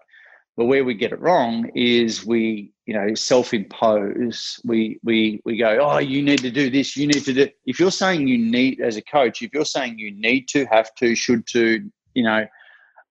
But 0.57 0.65
where 0.65 0.85
we 0.85 0.93
get 0.93 1.11
it 1.11 1.19
wrong 1.19 1.69
is 1.75 2.25
we 2.25 2.71
you 2.85 2.93
know 2.93 3.13
self-impose. 3.13 4.59
We 4.63 4.99
we 5.03 5.41
we 5.45 5.57
go, 5.57 5.79
oh, 5.81 5.97
you 5.97 6.21
need 6.21 6.39
to 6.39 6.51
do 6.51 6.69
this. 6.69 6.95
You 6.95 7.07
need 7.07 7.25
to 7.25 7.33
do. 7.33 7.49
If 7.65 7.79
you're 7.79 7.91
saying 7.91 8.27
you 8.27 8.37
need 8.37 8.81
as 8.81 8.97
a 8.97 9.01
coach, 9.01 9.41
if 9.41 9.53
you're 9.53 9.65
saying 9.65 9.99
you 9.99 10.11
need 10.11 10.47
to, 10.49 10.65
have 10.65 10.93
to, 10.95 11.15
should 11.15 11.45
to, 11.47 11.89
you 12.13 12.23
know, 12.23 12.45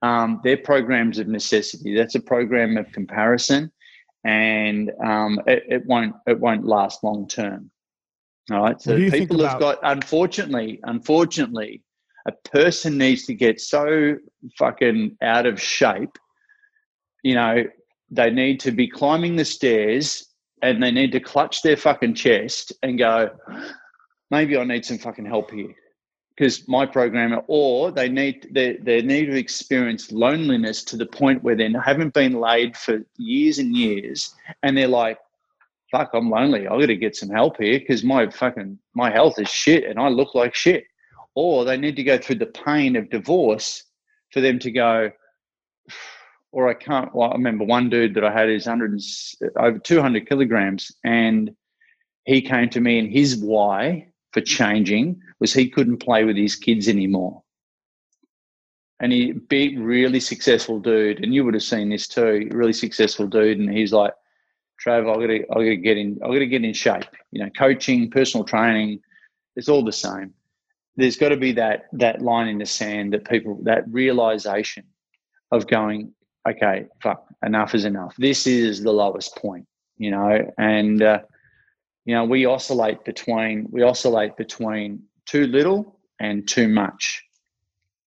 um, 0.04 0.40
they're 0.44 0.58
programs 0.58 1.18
of 1.18 1.28
necessity. 1.28 1.96
That's 1.96 2.14
a 2.14 2.20
program 2.20 2.76
of 2.76 2.92
comparison, 2.92 3.72
and 4.22 4.92
um, 5.02 5.40
it, 5.46 5.64
it 5.66 5.86
won't 5.86 6.14
it 6.26 6.38
won't 6.38 6.66
last 6.66 7.02
long 7.02 7.26
term. 7.26 7.70
All 8.50 8.62
right. 8.62 8.80
So 8.80 8.96
people 9.10 9.42
have 9.46 9.58
got 9.58 9.78
unfortunately, 9.82 10.78
unfortunately, 10.82 11.82
a 12.26 12.32
person 12.32 12.98
needs 12.98 13.24
to 13.26 13.34
get 13.34 13.62
so 13.62 14.16
fucking 14.58 15.16
out 15.22 15.46
of 15.46 15.58
shape. 15.58 16.18
You 17.22 17.36
know, 17.36 17.64
they 18.10 18.30
need 18.30 18.60
to 18.60 18.72
be 18.72 18.86
climbing 18.86 19.36
the 19.36 19.44
stairs 19.46 20.26
and 20.60 20.82
they 20.82 20.90
need 20.90 21.12
to 21.12 21.20
clutch 21.20 21.62
their 21.62 21.78
fucking 21.78 22.14
chest 22.14 22.74
and 22.82 22.98
go, 22.98 23.30
maybe 24.30 24.58
I 24.58 24.64
need 24.64 24.84
some 24.84 24.98
fucking 24.98 25.24
help 25.24 25.50
here. 25.50 25.74
Because 26.36 26.66
my 26.66 26.84
programmer, 26.84 27.42
or 27.46 27.92
they 27.92 28.08
need 28.08 28.48
they, 28.52 28.76
they 28.76 29.02
need 29.02 29.26
to 29.26 29.36
experience 29.36 30.10
loneliness 30.10 30.82
to 30.84 30.96
the 30.96 31.06
point 31.06 31.44
where 31.44 31.54
they 31.54 31.72
haven't 31.84 32.12
been 32.12 32.40
laid 32.40 32.76
for 32.76 33.04
years 33.16 33.58
and 33.58 33.76
years, 33.76 34.34
and 34.64 34.76
they're 34.76 34.88
like, 34.88 35.18
"Fuck, 35.92 36.10
I'm 36.12 36.30
lonely. 36.30 36.66
I 36.66 36.80
got 36.80 36.86
to 36.86 36.96
get 36.96 37.14
some 37.14 37.30
help 37.30 37.58
here 37.58 37.78
because 37.78 38.02
my 38.02 38.28
fucking 38.28 38.78
my 38.94 39.10
health 39.10 39.38
is 39.38 39.48
shit, 39.48 39.84
and 39.84 39.98
I 39.98 40.08
look 40.08 40.34
like 40.34 40.54
shit." 40.54 40.84
or 41.34 41.64
they 41.64 41.76
need 41.76 41.96
to 41.96 42.04
go 42.04 42.18
through 42.18 42.36
the 42.36 42.46
pain 42.46 42.96
of 42.96 43.10
divorce 43.10 43.84
for 44.32 44.40
them 44.40 44.58
to 44.58 44.70
go 44.70 45.10
or 46.52 46.68
i 46.68 46.74
can't 46.74 47.14
well, 47.14 47.30
i 47.30 47.34
remember 47.34 47.64
one 47.64 47.90
dude 47.90 48.14
that 48.14 48.24
i 48.24 48.32
had 48.32 48.48
is 48.48 48.66
100 48.66 49.00
over 49.56 49.78
200 49.78 50.28
kilograms 50.28 50.92
and 51.04 51.54
he 52.24 52.40
came 52.40 52.68
to 52.70 52.80
me 52.80 52.98
and 52.98 53.10
his 53.10 53.36
why 53.36 54.06
for 54.34 54.40
changing 54.42 55.22
was 55.40 55.54
he 55.54 55.70
couldn't 55.70 55.98
play 55.98 56.24
with 56.24 56.36
his 56.36 56.56
kids 56.56 56.88
anymore. 56.88 57.42
And 59.00 59.12
he 59.12 59.32
big 59.32 59.78
really 59.78 60.20
successful 60.20 60.80
dude. 60.80 61.22
And 61.22 61.32
you 61.32 61.44
would 61.44 61.54
have 61.54 61.62
seen 61.62 61.88
this 61.88 62.06
too 62.06 62.48
really 62.50 62.72
successful 62.72 63.26
dude. 63.26 63.58
And 63.58 63.70
he's 63.70 63.92
like 63.92 64.12
Trav, 64.84 65.08
I 65.10 65.14
gotta 65.14 65.44
I 65.52 65.54
gotta 65.54 65.76
get 65.76 65.96
in 65.96 66.18
I 66.22 66.26
gotta 66.26 66.46
get 66.46 66.64
in 66.64 66.74
shape. 66.74 67.04
You 67.30 67.44
know, 67.44 67.50
coaching, 67.56 68.10
personal 68.10 68.44
training, 68.44 69.00
it's 69.56 69.68
all 69.68 69.84
the 69.84 69.92
same. 69.92 70.34
There's 70.96 71.16
got 71.16 71.30
to 71.30 71.36
be 71.36 71.52
that 71.52 71.86
that 71.92 72.20
line 72.20 72.48
in 72.48 72.58
the 72.58 72.66
sand 72.66 73.12
that 73.14 73.28
people 73.28 73.58
that 73.62 73.84
realization 73.88 74.84
of 75.50 75.66
going 75.66 76.12
okay 76.48 76.86
fuck 77.00 77.26
enough 77.44 77.74
is 77.74 77.84
enough. 77.84 78.14
This 78.16 78.46
is 78.46 78.82
the 78.82 78.92
lowest 78.92 79.36
point 79.36 79.66
you 79.98 80.10
know? 80.10 80.52
And 80.58 81.02
uh, 81.02 81.20
you 82.04 82.14
know 82.14 82.24
we 82.24 82.46
oscillate 82.46 83.04
between 83.04 83.66
we 83.70 83.82
oscillate 83.82 84.36
between 84.36 85.02
too 85.26 85.46
little 85.46 85.98
and 86.20 86.46
too 86.46 86.68
much 86.68 87.22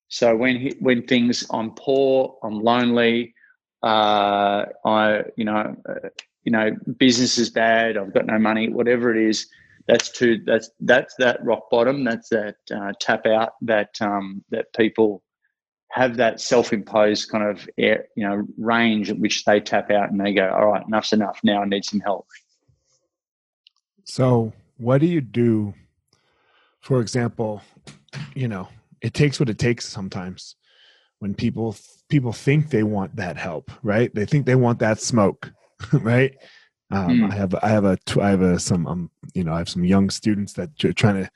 so 0.08 0.36
when 0.36 0.58
he, 0.58 0.76
when 0.80 1.06
things 1.06 1.46
i'm 1.52 1.72
poor 1.72 2.38
i'm 2.44 2.60
lonely 2.62 3.34
uh, 3.84 4.66
i 4.86 5.24
you 5.36 5.46
know 5.46 5.76
uh, 5.88 6.10
you 6.48 6.52
know, 6.52 6.72
business 6.98 7.38
is 7.38 7.50
bad. 7.50 7.98
I've 7.98 8.14
got 8.14 8.26
no 8.26 8.40
money. 8.40 8.70
Whatever 8.70 9.14
it 9.14 9.22
is, 9.22 9.50
that's 9.86 10.10
too. 10.10 10.42
That's 10.46 10.70
that's 10.80 11.14
that 11.16 11.44
rock 11.44 11.70
bottom. 11.70 12.06
That's 12.06 12.30
that 12.30 12.56
uh, 12.74 12.94
tap 13.02 13.26
out. 13.26 13.56
That 13.64 13.90
um, 14.00 14.46
that 14.50 14.72
people 14.74 15.24
have 15.92 16.16
that 16.16 16.40
self-imposed 16.40 17.30
kind 17.30 17.44
of 17.44 17.70
you 17.76 17.98
know 18.16 18.48
range 18.58 19.10
at 19.10 19.20
which 19.20 19.44
they 19.44 19.60
tap 19.60 19.92
out 19.92 20.10
and 20.10 20.22
they 20.22 20.34
go, 20.34 20.50
all 20.50 20.68
right, 20.68 20.88
enough's 20.88 21.12
enough. 21.12 21.38
Now 21.44 21.64
I 21.64 21.66
need 21.66 21.84
some 21.84 22.00
help. 22.00 22.28
So, 24.08 24.54
what 24.78 25.02
do 25.02 25.08
you 25.08 25.22
do? 25.22 25.74
For 26.80 27.02
example, 27.02 27.62
you 28.36 28.48
know, 28.48 28.70
it 29.02 29.14
takes 29.14 29.40
what 29.40 29.50
it 29.50 29.60
takes 29.60 29.88
sometimes. 29.88 30.56
When 31.20 31.34
people 31.34 31.76
people 32.10 32.32
think 32.32 32.70
they 32.70 32.84
want 32.84 33.16
that 33.18 33.38
help, 33.38 33.70
right? 33.84 34.14
They 34.14 34.26
think 34.26 34.46
they 34.46 34.56
want 34.56 34.80
that 34.80 35.02
smoke, 35.02 35.52
right? 35.94 36.36
Um, 36.90 37.10
mm. 37.10 37.32
I 37.32 37.36
have 37.36 37.56
I 37.56 37.68
have 37.68 37.86
a 37.86 37.98
I 38.22 38.30
have 38.30 38.42
a 38.42 38.60
some 38.60 38.88
um 38.88 39.12
you 39.34 39.44
know 39.44 39.54
I 39.54 39.58
have 39.58 39.70
some 39.70 39.84
young 39.84 40.10
students 40.10 40.54
that 40.54 40.70
are 40.86 40.94
trying 40.94 41.24
to 41.24 41.30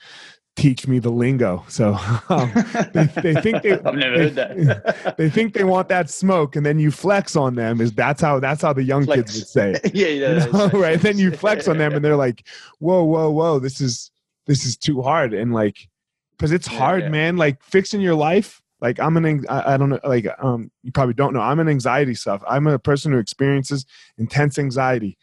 teach 0.56 0.88
me 0.88 1.00
the 1.00 1.10
lingo. 1.10 1.64
So 1.68 1.98
um, 2.30 2.52
they, 2.94 3.06
they, 3.06 3.42
think 3.42 3.64
they 3.64 3.72
I've 3.86 3.96
never 3.96 4.18
heard 4.18 4.36
that. 4.36 5.16
they 5.18 5.30
think 5.30 5.54
they 5.54 5.64
want 5.64 5.90
that 5.90 6.10
smoke, 6.10 6.56
and 6.56 6.66
then 6.66 6.80
you 6.80 6.92
flex 6.92 7.36
on 7.36 7.56
them. 7.56 7.82
Is 7.82 7.92
that's 7.94 8.22
how 8.22 8.40
that's 8.40 8.62
how 8.62 8.74
the 8.74 8.84
young 8.84 9.06
flex. 9.06 9.22
kids 9.22 9.36
would 9.36 9.48
say. 9.48 9.92
yeah, 9.94 10.08
yeah, 10.08 10.46
you 10.46 10.52
know, 10.52 10.68
right. 10.70 11.00
Then 11.00 11.18
you 11.18 11.32
flex 11.32 11.68
on 11.68 11.78
them, 11.78 11.94
and 11.94 12.04
they're 12.04 12.16
like, 12.16 12.48
"Whoa, 12.80 13.04
whoa, 13.04 13.30
whoa! 13.30 13.60
This 13.60 13.82
is 13.82 14.12
this 14.46 14.66
is 14.66 14.78
too 14.78 15.02
hard." 15.02 15.34
And 15.34 15.54
like, 15.54 15.90
because 16.32 16.52
it's 16.52 16.68
hard, 16.68 17.02
yeah, 17.02 17.06
yeah. 17.06 17.12
man. 17.12 17.38
Like 17.38 17.64
fixing 17.64 18.02
your 18.02 18.16
life. 18.16 18.62
Like 18.82 19.00
I'm 19.00 19.16
an 19.16 19.46
I, 19.48 19.74
I 19.74 19.78
don't 19.78 19.90
know. 19.90 20.00
Like 20.04 20.28
um, 20.40 20.72
you 20.84 20.92
probably 20.92 21.14
don't 21.14 21.34
know. 21.34 21.42
I'm 21.42 21.60
an 21.60 21.70
anxiety 21.70 22.16
stuff. 22.16 22.44
I'm 22.48 22.66
a 22.68 22.80
person 22.80 23.12
who 23.12 23.20
experiences 23.20 23.86
intense 24.18 24.58
anxiety, 24.58 25.20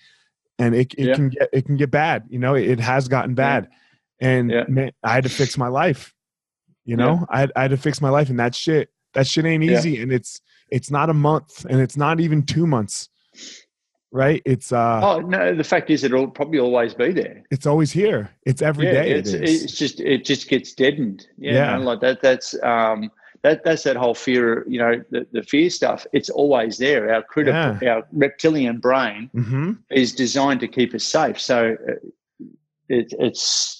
and 0.61 0.76
it 0.76 0.95
it 0.97 1.09
yeah. 1.09 1.14
can 1.14 1.29
get 1.31 1.49
it 1.53 1.66
can 1.66 1.76
get 1.76 1.91
bad. 1.91 2.24
You 2.29 2.39
know, 2.39 2.55
it, 2.55 2.68
it 2.68 2.81
has 2.81 3.09
gotten 3.09 3.35
bad 3.35 3.68
and 4.20 4.50
yeah. 4.50 4.64
man, 4.68 4.92
I 5.02 5.12
had 5.12 5.24
to 5.24 5.30
fix 5.30 5.56
my 5.56 5.68
life. 5.68 6.14
You 6.84 6.96
know, 6.96 7.14
yeah. 7.20 7.26
I, 7.28 7.40
had, 7.40 7.52
I 7.56 7.62
had 7.62 7.70
to 7.72 7.76
fix 7.76 8.00
my 8.00 8.08
life, 8.08 8.30
and 8.30 8.38
that 8.38 8.54
shit, 8.54 8.90
that 9.14 9.26
shit 9.26 9.44
ain't 9.44 9.62
easy, 9.62 9.92
yeah. 9.92 10.02
and 10.02 10.12
it's 10.12 10.40
it's 10.70 10.90
not 10.90 11.10
a 11.10 11.14
month, 11.14 11.64
and 11.64 11.80
it's 11.80 11.96
not 11.96 12.20
even 12.20 12.42
two 12.42 12.66
months, 12.66 13.08
right? 14.10 14.42
It's 14.44 14.72
uh. 14.72 15.00
Oh 15.02 15.20
no, 15.20 15.54
the 15.54 15.64
fact 15.64 15.90
is, 15.90 16.04
it'll 16.04 16.28
probably 16.28 16.58
always 16.58 16.94
be 16.94 17.12
there. 17.12 17.42
It's 17.50 17.66
always 17.66 17.92
here. 17.92 18.30
It's 18.46 18.62
every 18.62 18.86
day. 18.86 19.10
It's, 19.12 19.32
it 19.32 19.42
it's 19.42 19.76
just 19.76 20.00
it 20.00 20.24
just 20.24 20.48
gets 20.48 20.72
deadened. 20.72 21.26
Yeah. 21.36 21.76
Know, 21.76 21.84
like 21.84 22.00
that. 22.00 22.22
That's 22.22 22.54
um. 22.62 23.10
That, 23.42 23.62
that's 23.62 23.84
that 23.84 23.94
whole 23.94 24.16
fear, 24.16 24.64
you 24.66 24.80
know, 24.80 25.00
the, 25.10 25.24
the 25.30 25.44
fear 25.44 25.70
stuff. 25.70 26.04
It's 26.12 26.28
always 26.28 26.76
there. 26.76 27.14
Our 27.14 27.22
critical, 27.22 27.78
our 27.88 28.02
reptilian 28.10 28.78
brain 28.78 29.30
mm-hmm. 29.32 29.72
is 29.92 30.12
designed 30.12 30.58
to 30.58 30.66
keep 30.66 30.92
us 30.92 31.04
safe. 31.04 31.40
So 31.40 31.76
uh, 31.88 31.92
it, 32.88 33.14
it's 33.16 33.78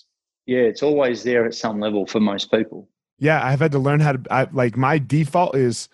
yeah, 0.49 0.61
it's 0.61 0.83
always 0.83 1.25
there 1.25 1.45
at 1.45 1.55
some 1.55 1.79
level 1.79 2.07
for 2.07 2.21
most 2.21 2.51
people. 2.51 2.89
Yeah, 3.19 3.45
I've 3.45 3.61
had 3.61 3.71
to 3.73 3.79
learn 3.79 4.01
how 4.01 4.13
to 4.13 4.23
I, 4.31 4.49
like 4.51 4.79
my 4.79 4.97
default 4.97 5.55
is, 5.55 5.91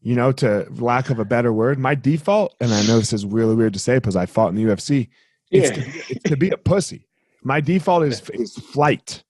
you 0.00 0.16
know, 0.16 0.32
to 0.32 0.66
lack 0.72 1.08
of 1.08 1.20
a 1.20 1.24
better 1.24 1.52
word, 1.52 1.78
my 1.78 1.94
default, 1.94 2.56
and 2.60 2.72
I 2.72 2.82
know 2.82 2.98
this 2.98 3.12
is 3.12 3.24
really 3.24 3.54
weird 3.54 3.74
to 3.74 3.78
say 3.78 3.94
because 3.94 4.16
I 4.16 4.26
fought 4.26 4.48
in 4.48 4.56
the 4.56 4.64
UFC. 4.64 5.08
It's, 5.52 5.68
yeah. 5.68 5.74
to, 5.76 5.80
be, 5.80 6.02
it's 6.08 6.22
to 6.30 6.36
be 6.36 6.50
a 6.50 6.56
pussy. 6.56 7.06
My 7.44 7.60
default 7.60 8.02
is 8.02 8.28
is 8.30 8.56
flight. 8.56 9.22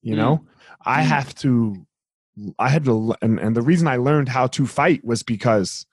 You 0.00 0.16
know, 0.16 0.38
mm. 0.38 0.46
I 0.86 1.02
mm. 1.02 1.06
have 1.06 1.34
to. 1.36 1.86
I 2.58 2.70
had 2.70 2.84
to, 2.86 3.14
and, 3.20 3.38
and 3.38 3.54
the 3.54 3.62
reason 3.62 3.88
I 3.88 3.96
learned 3.96 4.28
how 4.28 4.46
to 4.46 4.66
fight 4.66 5.04
was 5.04 5.22
because 5.22 5.84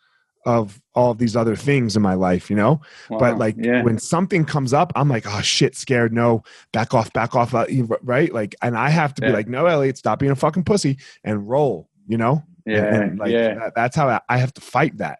of 0.45 0.81
all 0.93 1.11
of 1.11 1.17
these 1.17 1.35
other 1.35 1.55
things 1.55 1.95
in 1.95 2.01
my 2.01 2.13
life, 2.13 2.49
you 2.49 2.55
know? 2.55 2.81
Wow, 3.09 3.19
but 3.19 3.37
like 3.37 3.55
yeah. 3.57 3.81
when 3.81 3.97
something 3.97 4.45
comes 4.45 4.73
up, 4.73 4.93
I'm 4.95 5.09
like, 5.09 5.25
oh 5.27 5.41
shit, 5.41 5.75
scared. 5.75 6.13
No, 6.13 6.43
back 6.71 6.93
off, 6.93 7.11
back 7.13 7.35
off. 7.35 7.53
Uh, 7.53 7.65
right. 8.01 8.31
Like, 8.31 8.55
and 8.61 8.77
I 8.77 8.89
have 8.89 9.13
to 9.15 9.21
yeah. 9.23 9.29
be 9.29 9.33
like, 9.33 9.47
no, 9.47 9.65
Elliot, 9.65 9.97
stop 9.97 10.19
being 10.19 10.31
a 10.31 10.35
fucking 10.35 10.63
pussy 10.63 10.97
and 11.23 11.47
roll, 11.49 11.89
you 12.07 12.17
know? 12.17 12.43
Yeah. 12.65 12.85
And, 12.85 13.03
and 13.03 13.19
like, 13.19 13.31
yeah. 13.31 13.55
That, 13.55 13.73
that's 13.75 13.95
how 13.95 14.07
I, 14.07 14.21
I, 14.29 14.37
have 14.37 14.53
to 14.53 14.61
fight 14.61 14.97
that. 14.97 15.19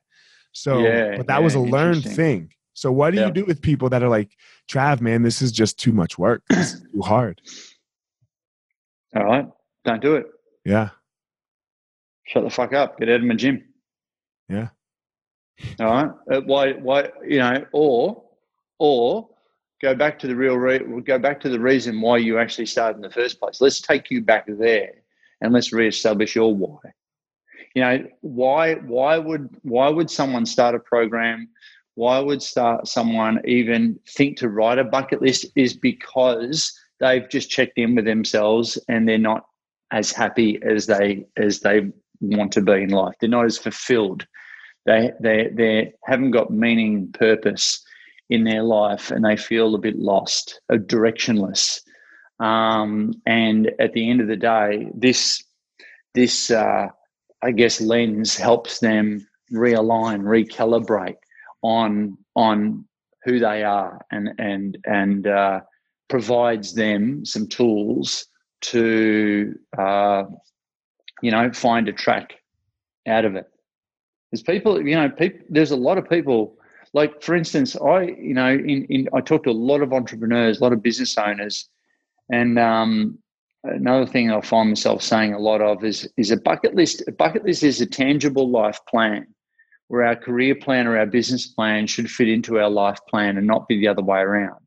So, 0.51 0.79
yeah, 0.79 1.17
but 1.17 1.27
that 1.27 1.43
was 1.43 1.55
a 1.55 1.59
learned 1.59 2.03
thing. 2.03 2.51
So 2.73 2.91
what 2.91 3.13
do 3.13 3.21
you 3.21 3.31
do 3.31 3.45
with 3.45 3.61
people 3.61 3.89
that 3.89 4.03
are 4.03 4.09
like, 4.09 4.35
Trav, 4.69 4.99
man, 4.99 5.21
this 5.21 5.41
is 5.41 5.51
just 5.51 5.79
too 5.79 5.91
much 5.91 6.17
work. 6.17 6.43
This 6.49 6.73
is 6.73 6.81
too 6.81 7.01
hard. 7.01 7.41
All 9.15 9.23
right. 9.23 9.47
Don't 9.85 10.01
do 10.01 10.15
it. 10.15 10.27
Yeah. 10.65 10.89
Shut 12.27 12.43
the 12.43 12.49
fuck 12.49 12.73
up. 12.73 12.99
Get 12.99 13.09
out 13.09 13.21
of 13.21 13.23
my 13.23 13.35
gym. 13.35 13.63
Yeah. 14.49 14.69
All 15.79 15.85
right. 15.85 16.11
Uh, 16.31 16.41
why? 16.41 16.73
Why? 16.73 17.09
You 17.25 17.39
know, 17.39 17.65
or 17.71 18.23
or 18.79 19.29
go 19.81 19.95
back 19.95 20.19
to 20.19 20.27
the 20.27 20.35
real. 20.35 20.55
Re- 20.55 21.01
go 21.01 21.17
back 21.17 21.39
to 21.41 21.49
the 21.49 21.59
reason 21.59 22.01
why 22.01 22.17
you 22.17 22.37
actually 22.37 22.65
started 22.65 22.97
in 22.97 23.01
the 23.01 23.09
first 23.09 23.39
place. 23.39 23.61
Let's 23.61 23.81
take 23.81 24.11
you 24.11 24.21
back 24.21 24.45
there 24.47 24.91
and 25.41 25.53
let's 25.53 25.71
reestablish 25.71 26.35
your 26.35 26.53
why. 26.53 26.79
You 27.73 27.81
know, 27.81 28.05
why? 28.21 28.75
Why 28.75 29.17
would 29.17 29.49
why 29.63 29.89
would 29.89 30.09
someone 30.09 30.45
start 30.45 30.75
a 30.75 30.79
program? 30.79 31.49
Why 31.95 32.19
would 32.19 32.41
start 32.41 32.87
someone 32.87 33.41
even 33.45 33.99
think 34.09 34.37
to 34.37 34.49
write 34.49 34.79
a 34.79 34.83
bucket 34.83 35.21
list? 35.21 35.45
Is 35.55 35.73
because 35.73 36.77
they've 36.99 37.29
just 37.29 37.49
checked 37.49 37.77
in 37.77 37.95
with 37.95 38.05
themselves 38.05 38.77
and 38.89 39.07
they're 39.07 39.17
not 39.17 39.45
as 39.91 40.11
happy 40.11 40.59
as 40.63 40.85
they 40.85 41.25
as 41.37 41.61
they 41.61 41.91
want 42.21 42.51
to 42.53 42.61
be 42.61 42.83
in 42.83 42.89
life. 42.89 43.15
They're 43.19 43.29
not 43.29 43.45
as 43.45 43.57
fulfilled 43.57 44.25
they 44.85 45.11
they 45.19 45.49
they 45.53 45.93
haven't 46.03 46.31
got 46.31 46.51
meaning, 46.51 47.11
purpose 47.11 47.83
in 48.29 48.43
their 48.43 48.63
life, 48.63 49.11
and 49.11 49.23
they 49.23 49.37
feel 49.37 49.75
a 49.75 49.79
bit 49.79 49.97
lost, 49.97 50.61
a 50.69 50.77
directionless. 50.77 51.81
Um, 52.39 53.13
and 53.25 53.71
at 53.79 53.93
the 53.93 54.09
end 54.09 54.21
of 54.21 54.27
the 54.27 54.35
day, 54.35 54.89
this 54.93 55.43
this 56.13 56.51
uh, 56.51 56.87
I 57.41 57.51
guess 57.51 57.81
lens 57.81 58.35
helps 58.35 58.79
them 58.79 59.27
realign, 59.51 60.21
recalibrate 60.21 61.17
on 61.61 62.17
on 62.35 62.85
who 63.23 63.39
they 63.39 63.63
are, 63.63 64.05
and 64.11 64.29
and 64.37 64.77
and 64.85 65.27
uh, 65.27 65.61
provides 66.09 66.73
them 66.73 67.25
some 67.25 67.47
tools 67.47 68.27
to 68.61 69.55
uh, 69.77 70.23
you 71.21 71.31
know 71.31 71.51
find 71.51 71.87
a 71.87 71.93
track 71.93 72.35
out 73.07 73.25
of 73.25 73.35
it. 73.35 73.47
There's 74.31 74.43
people, 74.43 74.85
you 74.85 74.95
know, 74.95 75.09
people, 75.09 75.45
there's 75.49 75.71
a 75.71 75.75
lot 75.75 75.97
of 75.97 76.09
people. 76.09 76.57
Like 76.93 77.21
for 77.21 77.35
instance, 77.35 77.75
I, 77.75 78.03
you 78.03 78.33
know, 78.33 78.49
in, 78.49 78.85
in 78.85 79.09
I 79.13 79.21
talk 79.21 79.43
to 79.43 79.49
a 79.49 79.51
lot 79.51 79.81
of 79.81 79.93
entrepreneurs, 79.93 80.59
a 80.59 80.63
lot 80.63 80.73
of 80.73 80.81
business 80.81 81.17
owners, 81.17 81.69
and 82.31 82.57
um, 82.57 83.19
another 83.63 84.05
thing 84.05 84.31
I 84.31 84.41
find 84.41 84.69
myself 84.69 85.01
saying 85.01 85.33
a 85.33 85.39
lot 85.39 85.61
of 85.61 85.83
is 85.83 86.07
is 86.17 86.31
a 86.31 86.37
bucket 86.37 86.75
list. 86.75 87.03
A 87.07 87.11
bucket 87.11 87.43
list 87.45 87.63
is 87.63 87.81
a 87.81 87.85
tangible 87.85 88.49
life 88.49 88.79
plan, 88.87 89.27
where 89.87 90.05
our 90.05 90.15
career 90.15 90.55
plan 90.55 90.87
or 90.87 90.97
our 90.97 91.05
business 91.05 91.47
plan 91.47 91.87
should 91.87 92.09
fit 92.09 92.29
into 92.29 92.59
our 92.59 92.69
life 92.69 92.99
plan 93.09 93.37
and 93.37 93.47
not 93.47 93.67
be 93.67 93.79
the 93.79 93.87
other 93.87 94.03
way 94.03 94.19
around. 94.19 94.65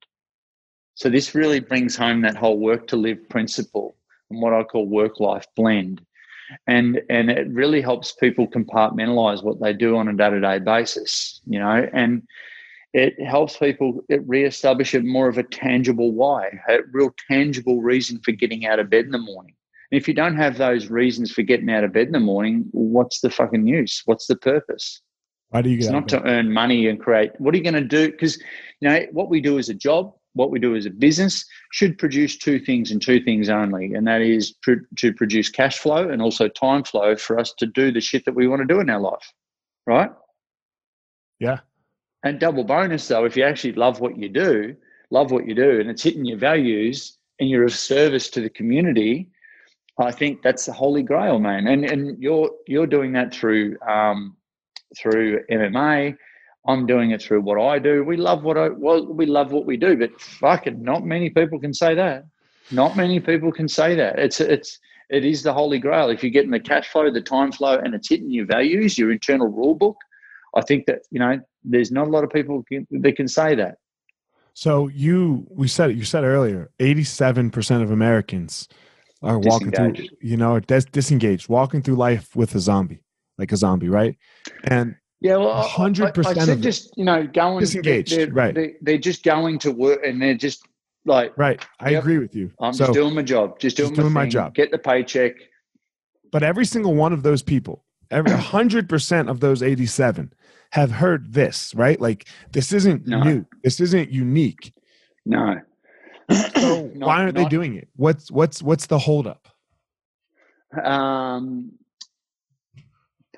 So 0.95 1.09
this 1.09 1.35
really 1.35 1.61
brings 1.61 1.97
home 1.97 2.23
that 2.23 2.37
whole 2.37 2.59
work 2.59 2.89
to 2.89 2.97
live 2.97 3.29
principle 3.29 3.97
and 4.31 4.43
what 4.43 4.53
I 4.53 4.65
call 4.65 4.87
work 4.87 5.21
life 5.21 5.47
blend 5.57 6.05
and 6.67 7.01
and 7.09 7.31
it 7.31 7.49
really 7.49 7.81
helps 7.81 8.13
people 8.13 8.47
compartmentalize 8.47 9.43
what 9.43 9.61
they 9.61 9.73
do 9.73 9.97
on 9.97 10.09
a 10.09 10.17
day-to-day 10.17 10.59
basis 10.59 11.41
you 11.47 11.59
know 11.59 11.89
and 11.93 12.23
it 12.95 13.21
helps 13.21 13.57
people 13.57 14.03
it 14.09 14.27
reestablish 14.27 14.95
a 14.95 15.01
more 15.01 15.29
of 15.29 15.39
a 15.39 15.43
tangible 15.43 16.13
why 16.13 16.49
a 16.69 16.79
real 16.93 17.15
tangible 17.31 17.81
reason 17.81 18.21
for 18.25 18.33
getting 18.33 18.67
out 18.67 18.79
of 18.79 18.91
bed 18.91 19.05
in 19.05 19.11
the 19.11 19.19
morning. 19.19 19.55
And 19.91 20.01
if 20.01 20.09
you 20.09 20.15
don't 20.15 20.37
have 20.37 20.59
those 20.59 20.89
reasons 20.89 21.33
for 21.33 21.43
getting 21.43 21.71
out 21.71 21.85
of 21.85 21.93
bed 21.93 22.07
in 22.07 22.13
the 22.13 22.21
morning 22.21 22.67
what's 22.73 23.21
the 23.21 23.31
fucking 23.31 23.67
use? 23.67 24.03
What's 24.07 24.27
the 24.27 24.37
purpose? 24.37 25.03
Why 25.51 25.63
do 25.63 25.71
you 25.71 25.77
get 25.77 25.85
it's 25.85 25.93
not 25.93 26.09
to 26.09 26.23
earn 26.25 26.53
money 26.53 26.89
and 26.89 27.01
create 27.01 27.33
what 27.39 27.55
are 27.55 27.59
you 27.59 27.65
going 27.65 27.75
to 27.75 27.81
do? 27.83 28.11
Because 28.11 28.39
you 28.81 28.89
know 28.89 29.07
what 29.13 29.29
we 29.29 29.41
do 29.41 29.59
is 29.59 29.69
a 29.69 29.75
job 29.75 30.15
what 30.39 30.51
we 30.51 30.59
do 30.59 30.77
as 30.77 30.87
a 30.87 30.91
business 30.91 31.45
should 31.73 31.99
produce 31.99 32.39
two 32.39 32.61
things 32.61 32.91
and 32.91 33.03
two 33.03 33.21
things 33.21 33.49
only, 33.49 33.93
and 33.95 34.07
that 34.07 34.23
is 34.23 34.53
pr- 34.63 34.87
to 34.97 35.13
produce 35.13 35.51
cash 35.51 35.79
flow 35.79 36.09
and 36.09 36.23
also 36.23 36.49
time 36.49 36.85
flow 36.85 37.17
for 37.17 37.39
us 37.39 37.53
to 37.59 37.67
do 37.67 37.91
the 37.91 38.01
shit 38.01 38.25
that 38.25 38.35
we 38.35 38.47
want 38.47 38.61
to 38.61 38.75
do 38.75 38.81
in 38.81 38.89
our 38.89 39.01
life, 39.01 39.33
right? 39.87 40.11
Yeah. 41.41 41.59
And 42.25 42.39
double 42.39 42.65
bonus 42.65 43.09
though, 43.09 43.25
if 43.25 43.37
you 43.37 43.43
actually 43.43 43.73
love 43.73 44.01
what 44.01 44.17
you 44.17 44.29
do, 44.29 44.77
love 45.11 45.33
what 45.33 45.47
you 45.47 45.55
do, 45.55 45.81
and 45.81 45.91
it's 45.91 46.03
hitting 46.03 46.25
your 46.25 46.39
values, 46.39 47.19
and 47.41 47.51
you're 47.51 47.65
of 47.65 47.75
service 47.75 48.31
to 48.31 48.41
the 48.41 48.51
community, 48.51 49.31
I 50.01 50.13
think 50.13 50.43
that's 50.43 50.67
the 50.67 50.73
holy 50.73 51.03
grail, 51.03 51.39
man. 51.39 51.67
And 51.67 51.85
and 51.85 52.23
you're 52.23 52.51
you're 52.67 52.87
doing 52.87 53.13
that 53.13 53.35
through 53.35 53.79
um, 53.81 54.37
through 54.97 55.45
MMA, 55.51 56.17
I'm 56.67 56.87
doing 56.87 57.13
it 57.13 57.23
through 57.23 57.43
what 57.43 57.61
I 57.61 57.79
do. 57.79 58.05
We 58.05 58.17
love 58.17 58.43
what 58.43 58.59
I 58.59 58.69
well, 58.69 59.07
we 59.07 59.27
love 59.27 59.53
what 59.53 59.65
we 59.65 59.77
do, 59.77 59.97
but 59.97 60.21
fucking 60.21 60.83
not 60.83 61.05
many 61.05 61.31
people 61.31 61.59
can 61.59 61.73
say 61.73 61.95
that. 61.95 62.25
Not 62.71 62.97
many 62.97 63.21
people 63.21 63.53
can 63.53 63.69
say 63.69 63.95
that. 63.95 64.19
It's 64.19 64.41
it's 64.41 64.79
it 65.09 65.25
is 65.25 65.43
the 65.43 65.53
holy 65.53 65.79
grail. 65.79 66.11
If 66.11 66.23
you're 66.23 66.33
getting 66.33 66.51
the 66.51 66.61
cash 66.61 66.89
flow, 66.89 67.11
the 67.11 67.23
time 67.23 67.53
flow, 67.53 67.79
and 67.79 67.95
it's 67.95 68.09
hitting 68.09 68.31
your 68.31 68.47
values, 68.47 68.99
your 68.99 69.11
internal 69.11 69.49
rule 69.49 69.75
book, 69.75 69.97
I 70.55 70.61
think 70.61 70.87
that 70.87 71.03
you 71.11 71.19
know 71.19 71.41
there's 71.65 71.91
not 71.91 72.07
a 72.07 72.11
lot 72.11 72.25
of 72.25 72.31
people 72.31 72.63
can, 72.71 72.87
that 72.91 73.17
can 73.17 73.29
say 73.29 73.55
that. 73.55 73.77
So 74.53 74.89
you, 74.89 75.47
we 75.51 75.69
said 75.69 75.91
it. 75.91 75.97
You 75.97 76.05
said 76.05 76.25
earlier, 76.25 76.71
eighty-seven 76.81 77.51
percent 77.51 77.83
of 77.83 77.91
Americans 77.91 78.69
are 79.23 79.39
walking 79.39 79.71
through, 79.73 79.95
you 80.21 80.37
know, 80.37 80.61
dis- 80.61 80.85
disengaged, 80.85 81.49
walking 81.49 81.83
through 81.83 81.97
life 81.97 82.37
with 82.37 82.55
a 82.55 82.61
zombie, 82.61 83.03
like 83.37 83.53
a 83.53 83.57
zombie, 83.57 83.89
right? 83.89 84.17
And 84.65 84.97
yeah, 85.21 85.37
well, 85.37 85.63
hundred 85.63 86.15
percent 86.15 86.49
of 86.49 86.61
just 86.61 86.97
you 86.97 87.05
know 87.05 87.27
going 87.27 87.61
disengaged, 87.61 88.17
they're, 88.17 88.31
right? 88.31 88.55
They're, 88.55 88.73
they're, 88.81 88.99
just 88.99 89.25
going 89.25 89.59
to 89.61 89.73
work, 89.73 90.01
and 90.05 90.23
they're 90.23 90.37
just 90.37 90.65
like 91.05 91.37
right. 91.37 91.65
I 91.81 91.91
yep, 91.91 92.03
agree 92.03 92.19
with 92.19 92.37
you. 92.37 92.53
I'm 92.61 92.73
so, 92.73 92.87
just 92.87 92.95
doing 92.95 93.15
my 93.15 93.23
job, 93.23 93.59
just 93.59 93.77
doing, 93.77 93.91
just 93.91 93.97
my, 93.99 94.03
doing 94.05 94.13
my 94.13 94.29
job, 94.29 94.55
get 94.55 94.71
the 94.71 94.79
paycheck. 94.79 95.33
But 96.31 96.45
every 96.45 96.65
single 96.65 96.95
one 96.95 97.13
of 97.13 97.25
those 97.25 97.43
people, 97.43 97.85
every 98.11 98.33
hundred 98.37 98.89
percent 98.89 99.29
of 99.29 99.41
those 99.41 99.61
eighty-seven, 99.61 100.33
have 100.71 100.93
heard 100.93 101.33
this, 101.33 101.75
right? 101.75 102.01
Like 102.01 102.29
this 102.53 102.73
isn't 102.73 103.09
no. 103.09 103.23
new. 103.23 103.47
This 103.65 103.81
isn't 103.81 104.11
unique. 104.11 104.73
No. 105.27 105.57
So 106.31 106.87
not, 106.95 107.07
why 107.07 107.23
aren't 107.23 107.35
not, 107.35 107.43
they 107.43 107.49
doing 107.49 107.75
it? 107.75 107.89
What's 107.97 108.31
what's 108.31 108.63
what's 108.63 108.87
the 108.87 109.01
holdup? 109.01 109.49
Um, 110.85 111.73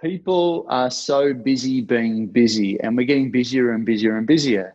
people 0.00 0.66
are 0.68 0.90
so 0.90 1.32
busy 1.32 1.80
being 1.80 2.26
busy, 2.26 2.80
and 2.80 2.96
we're 2.96 3.06
getting 3.06 3.30
busier 3.30 3.72
and 3.72 3.84
busier 3.84 4.16
and 4.16 4.26
busier. 4.26 4.74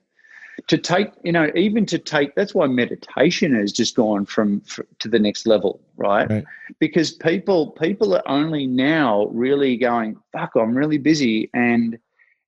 To 0.67 0.77
take, 0.77 1.09
you 1.23 1.33
know, 1.33 1.51
even 1.53 1.85
to 1.87 1.99
take, 1.99 2.33
that's 2.35 2.55
why 2.55 2.65
meditation 2.67 3.53
has 3.55 3.73
just 3.73 3.95
gone 3.95 4.25
from, 4.25 4.61
to 4.99 5.09
the 5.09 5.19
next 5.19 5.45
level, 5.45 5.81
right? 5.97 6.29
right? 6.29 6.45
Because 6.79 7.11
people 7.11 7.71
people 7.71 8.15
are 8.15 8.27
only 8.27 8.65
now 8.65 9.27
really 9.27 9.75
going, 9.75 10.15
fuck, 10.31 10.51
I'm 10.55 10.75
really 10.75 10.97
busy, 10.97 11.49
and 11.53 11.99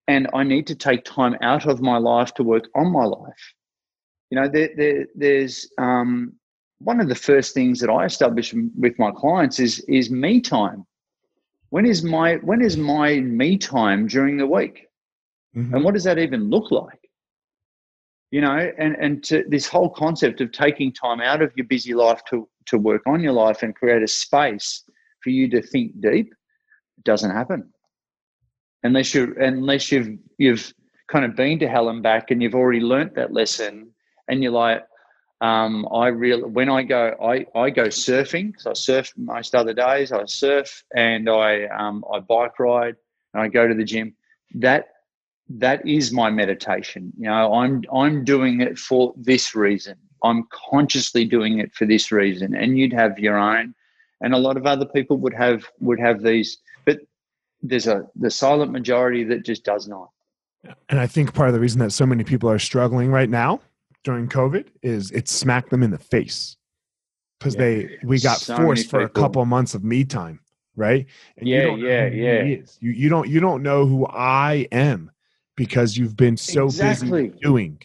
and 0.08 0.28
I 0.34 0.44
need 0.44 0.68
to 0.68 0.76
take 0.76 1.04
time 1.04 1.36
out 1.42 1.68
of 1.68 1.82
my 1.82 1.98
life 1.98 2.34
to 2.36 2.44
work 2.44 2.70
on 2.76 2.92
my 2.92 3.04
life. 3.04 3.54
You 4.30 4.40
know, 4.40 4.48
there, 4.48 4.70
there, 4.76 5.06
there's 5.16 5.70
um, 5.78 6.34
one 6.80 7.02
of 7.02 7.10
the 7.10 7.16
first 7.16 7.54
things 7.54 7.80
that 7.82 7.90
I 7.90 8.06
establish 8.06 8.54
with 8.78 8.98
my 8.98 9.12
clients 9.12 9.60
is 9.60 9.80
is 9.82 10.10
me 10.10 10.40
time. 10.40 10.86
When 11.70 11.86
is 11.86 12.04
my 12.04 12.36
when 12.38 12.62
is 12.62 12.78
my 12.78 13.20
me 13.20 13.58
time 13.58 14.08
during 14.08 14.38
the 14.38 14.48
week, 14.48 14.88
mm-hmm. 15.56 15.74
and 15.74 15.84
what 15.84 15.94
does 15.94 16.06
that 16.06 16.20
even 16.20 16.50
look 16.50 16.72
like? 16.72 17.10
You 18.32 18.42
know, 18.42 18.72
and 18.78 18.96
and 18.96 19.24
to 19.26 19.44
this 19.48 19.68
whole 19.68 19.90
concept 19.90 20.42
of 20.42 20.52
taking 20.52 20.94
time 20.94 21.22
out 21.22 21.42
of 21.42 21.52
your 21.56 21.68
busy 21.68 21.94
life 21.94 22.22
to 22.30 22.48
to 22.68 22.78
work 22.78 23.02
on 23.06 23.22
your 23.22 23.34
life 23.34 23.64
and 23.64 23.76
create 23.76 24.04
a 24.04 24.08
space 24.08 24.84
for 25.24 25.30
you 25.30 25.50
to 25.50 25.62
think 25.62 26.00
deep, 26.02 26.34
doesn't 27.04 27.32
happen 27.32 27.72
unless 28.84 29.14
you 29.14 29.36
unless 29.40 29.92
you've 29.92 30.18
you've 30.38 30.74
kind 31.08 31.26
of 31.26 31.36
been 31.36 31.60
to 31.60 31.68
hell 31.68 31.90
and 31.90 32.04
back 32.04 32.32
and 32.32 32.42
you've 32.42 32.56
already 32.56 32.80
learnt 32.80 33.16
that 33.16 33.34
lesson 33.34 33.90
and 34.28 34.44
you're 34.44 34.52
like 34.52 34.84
um, 35.42 35.88
I 35.94 36.08
really 36.08 36.44
when 36.44 36.70
I 36.70 36.84
go 36.84 37.16
I, 37.22 37.46
I 37.58 37.70
go 37.70 37.88
surfing. 37.88 38.60
So 38.60 38.72
I 38.72 38.74
surf 38.74 39.14
most 39.16 39.54
other 39.54 39.74
days. 39.74 40.12
I 40.12 40.26
surf 40.26 40.84
and 40.96 41.30
I 41.30 41.66
um, 41.66 42.04
I 42.12 42.20
bike 42.20 42.60
ride 42.60 42.96
and 43.34 43.44
I 43.44 43.48
go 43.48 43.68
to 43.68 43.76
the 43.76 43.84
gym. 43.84 44.16
That 44.56 44.88
that 45.50 45.88
is 45.88 46.12
my 46.12 46.32
meditation. 46.32 47.14
You 47.18 47.28
know 47.28 47.54
I'm 47.54 47.84
I'm 47.94 48.24
doing 48.24 48.62
it 48.62 48.80
for 48.80 49.14
this 49.16 49.54
reason. 49.54 49.98
I'm 50.24 50.48
consciously 50.52 51.26
doing 51.26 51.60
it 51.60 51.74
for 51.74 51.86
this 51.86 52.12
reason. 52.12 52.56
And 52.56 52.78
you'd 52.78 52.94
have 52.94 53.20
your 53.20 53.38
own. 53.38 53.76
And 54.22 54.34
a 54.34 54.38
lot 54.40 54.58
of 54.58 54.66
other 54.66 54.86
people 54.86 55.18
would 55.18 55.36
have 55.36 55.66
would 55.80 56.00
have 56.00 56.24
these. 56.24 56.58
But 56.86 57.02
there's 57.62 57.86
a 57.88 58.08
the 58.16 58.32
silent 58.32 58.72
majority 58.72 59.24
that 59.26 59.46
just 59.46 59.64
does 59.64 59.88
not. 59.88 60.10
And 60.90 61.00
I 61.00 61.06
think 61.06 61.36
part 61.36 61.50
of 61.50 61.54
the 61.54 61.60
reason 61.60 61.80
that 61.80 61.92
so 61.92 62.08
many 62.08 62.24
people 62.24 62.50
are 62.50 62.58
struggling 62.58 63.12
right 63.12 63.30
now 63.30 63.62
during 64.08 64.30
COVID 64.30 64.68
is 64.82 65.12
it 65.12 65.28
smacked 65.28 65.70
them 65.70 65.84
in 65.84 65.92
the 65.92 65.98
face 65.98 66.56
because 67.38 67.56
yeah. 67.56 67.60
they 67.60 67.98
we 68.06 68.22
got 68.22 68.40
so 68.40 68.56
forced 68.56 68.90
for 68.90 69.02
a 69.02 69.10
couple 69.10 69.42
of 69.42 69.50
months 69.50 69.76
of 69.76 69.84
me 69.84 70.06
time, 70.06 70.40
right? 70.78 71.06
And 71.36 71.46
yeah, 71.46 71.76
yeah, 71.76 72.08
yeah. 72.08 72.44
You 72.80 72.92
you 72.92 73.10
don't 73.10 73.28
you 73.28 73.42
don't 73.42 73.62
know 73.62 73.86
who 73.86 74.08
I 74.08 74.66
am 74.72 75.12
because 75.58 75.98
you've 75.98 76.16
been 76.16 76.38
so 76.38 76.68
exactly. 76.68 77.28
busy 77.28 77.40
doing. 77.42 77.82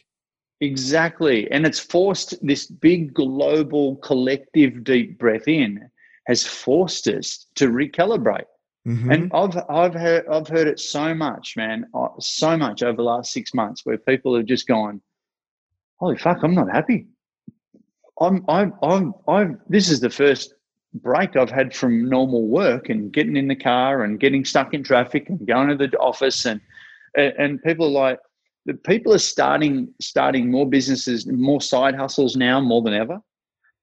Exactly, 0.60 1.50
and 1.50 1.66
it's 1.66 1.80
forced 1.80 2.34
this 2.46 2.66
big 2.66 3.12
global 3.12 3.96
collective 3.96 4.84
deep 4.84 5.18
breath 5.18 5.48
in 5.48 5.90
has 6.28 6.46
forced 6.46 7.08
us 7.08 7.46
to 7.56 7.66
recalibrate 7.66 8.46
Mm-hmm. 8.86 9.10
And 9.12 9.30
I've 9.32 9.56
I've 9.68 9.94
heard 9.94 10.26
I've 10.26 10.48
heard 10.48 10.66
it 10.66 10.80
so 10.80 11.14
much, 11.14 11.56
man, 11.56 11.86
uh, 11.94 12.08
so 12.18 12.56
much 12.56 12.82
over 12.82 12.96
the 12.96 13.02
last 13.04 13.32
six 13.32 13.54
months, 13.54 13.86
where 13.86 13.96
people 13.96 14.34
have 14.36 14.46
just 14.46 14.66
gone, 14.66 15.00
"Holy 16.02 16.18
fuck, 16.18 16.42
I'm 16.42 16.54
not 16.54 16.68
happy." 16.70 17.06
I'm 18.20 18.44
I'm 18.48 18.74
I'm 18.82 19.14
I'm. 19.28 19.60
This 19.68 19.88
is 19.88 20.00
the 20.00 20.10
first 20.10 20.54
break 20.94 21.36
I've 21.36 21.50
had 21.50 21.74
from 21.74 22.08
normal 22.08 22.46
work 22.48 22.88
and 22.88 23.12
getting 23.12 23.36
in 23.36 23.46
the 23.46 23.56
car 23.56 24.02
and 24.02 24.20
getting 24.20 24.44
stuck 24.44 24.74
in 24.74 24.82
traffic 24.82 25.28
and 25.28 25.46
going 25.46 25.68
to 25.68 25.76
the 25.76 25.96
office 25.98 26.44
and 26.44 26.60
and 27.16 27.62
people 27.62 27.86
are 27.86 28.02
like, 28.08 28.18
the 28.66 28.74
people 28.74 29.14
are 29.14 29.18
starting 29.18 29.94
starting 30.00 30.50
more 30.50 30.68
businesses, 30.68 31.26
more 31.26 31.60
side 31.60 31.94
hustles 31.94 32.34
now 32.36 32.60
more 32.60 32.82
than 32.82 32.94
ever. 32.94 33.20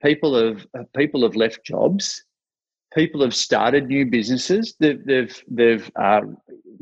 People 0.04 0.36
have 0.36 0.68
people 0.94 1.24
have 1.24 1.36
left 1.36 1.64
jobs 1.64 2.24
people 2.94 3.22
have 3.22 3.36
started 3.36 3.88
new 3.88 4.06
businesses. 4.06 4.76
They've 4.80 5.04
they've, 5.06 5.44
they've 5.50 5.92
uh, 5.96 6.22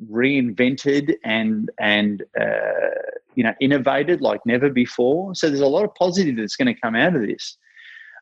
reinvented 0.09 1.15
and 1.23 1.69
and 1.79 2.23
uh, 2.39 3.16
you 3.37 3.43
know 3.43 3.53
innovated 3.61 4.19
like 4.19 4.41
never 4.45 4.69
before. 4.69 5.35
So 5.35 5.47
there's 5.47 5.61
a 5.61 5.67
lot 5.67 5.85
of 5.85 5.93
positive 5.93 6.35
that's 6.35 6.55
going 6.55 6.73
to 6.73 6.81
come 6.81 6.95
out 6.95 7.15
of 7.15 7.21
this. 7.21 7.57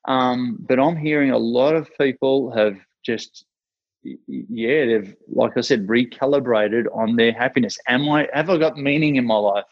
Um, 0.07 0.57
but 0.59 0.79
I'm 0.79 0.97
hearing 0.97 1.31
a 1.31 1.37
lot 1.37 1.75
of 1.75 1.89
people 1.99 2.51
have 2.51 2.75
just 3.03 3.45
yeah 4.27 4.85
they've 4.85 5.15
like 5.33 5.57
I 5.57 5.61
said 5.61 5.87
recalibrated 5.87 6.85
on 6.93 7.15
their 7.15 7.31
happiness. 7.31 7.77
Am 7.87 8.07
I 8.09 8.27
have 8.33 8.49
I 8.49 8.57
got 8.57 8.77
meaning 8.77 9.15
in 9.15 9.25
my 9.25 9.37
life? 9.37 9.63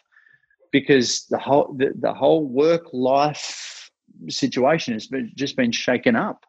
Because 0.71 1.25
the 1.29 1.37
whole 1.37 1.75
the, 1.77 1.91
the 1.99 2.13
whole 2.13 2.45
work 2.45 2.85
life 2.93 3.91
situation 4.29 4.93
has 4.93 5.07
been, 5.07 5.29
just 5.35 5.57
been 5.57 5.71
shaken 5.71 6.15
up 6.15 6.45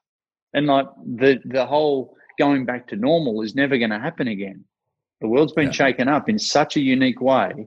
and 0.55 0.67
like 0.67 0.87
the 1.17 1.41
the 1.47 1.67
whole 1.67 2.17
going 2.39 2.65
back 2.65 2.87
to 2.89 2.97
normal 2.97 3.43
is 3.43 3.57
never 3.57 3.77
going 3.77 3.91
to 3.91 3.99
happen 3.99 4.29
again. 4.29 4.65
The 5.21 5.29
world's 5.29 5.53
been 5.53 5.67
yeah. 5.67 5.73
shaken 5.73 6.09
up 6.09 6.29
in 6.29 6.39
such 6.39 6.77
a 6.77 6.81
unique 6.81 7.21
way 7.21 7.67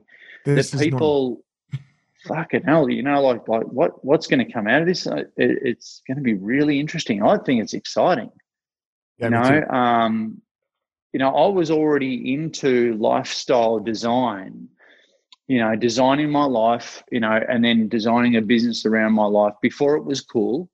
this 0.54 0.70
that 0.70 0.80
people, 0.80 1.44
fucking 2.26 2.64
hell, 2.64 2.88
you 2.88 3.02
know, 3.02 3.22
like 3.22 3.46
like 3.48 3.64
what 3.64 4.04
what's 4.04 4.26
going 4.26 4.44
to 4.44 4.52
come 4.52 4.66
out 4.66 4.82
of 4.82 4.88
this? 4.88 5.06
Uh, 5.06 5.24
it, 5.36 5.58
it's 5.62 6.02
going 6.06 6.16
to 6.16 6.22
be 6.22 6.34
really 6.34 6.80
interesting. 6.80 7.22
I 7.22 7.38
think 7.38 7.62
it's 7.62 7.74
exciting. 7.74 8.30
Yeah, 9.18 9.26
you 9.26 9.30
know, 9.30 9.66
um, 9.68 10.42
you 11.12 11.18
know, 11.18 11.34
I 11.34 11.48
was 11.48 11.70
already 11.70 12.34
into 12.34 12.94
lifestyle 12.94 13.78
design. 13.78 14.68
You 15.46 15.60
know, 15.60 15.76
designing 15.76 16.30
my 16.30 16.44
life. 16.44 17.02
You 17.10 17.20
know, 17.20 17.40
and 17.48 17.64
then 17.64 17.88
designing 17.88 18.36
a 18.36 18.42
business 18.42 18.84
around 18.86 19.12
my 19.12 19.26
life 19.26 19.54
before 19.62 19.96
it 19.96 20.04
was 20.04 20.20
cool 20.20 20.70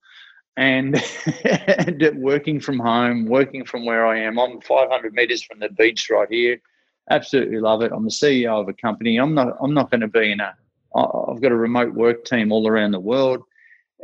and, 0.56 1.02
and 1.44 2.12
working 2.16 2.60
from 2.60 2.78
home, 2.78 3.26
working 3.26 3.64
from 3.64 3.84
where 3.84 4.06
I 4.06 4.20
am. 4.20 4.38
I'm 4.38 4.60
500 4.60 5.12
meters 5.12 5.42
from 5.42 5.58
the 5.58 5.68
beach 5.70 6.08
right 6.10 6.28
here. 6.30 6.60
Absolutely 7.10 7.60
love 7.60 7.82
it. 7.82 7.92
I'm 7.92 8.04
the 8.04 8.10
CEO 8.10 8.60
of 8.60 8.68
a 8.68 8.72
company. 8.72 9.18
I'm 9.18 9.34
not. 9.34 9.56
I'm 9.60 9.74
not 9.74 9.90
going 9.90 10.00
to 10.00 10.08
be 10.08 10.32
in 10.32 10.40
a. 10.40 10.54
I've 10.96 11.40
got 11.40 11.52
a 11.52 11.56
remote 11.56 11.92
work 11.92 12.24
team 12.24 12.52
all 12.52 12.66
around 12.68 12.92
the 12.92 13.00
world, 13.00 13.42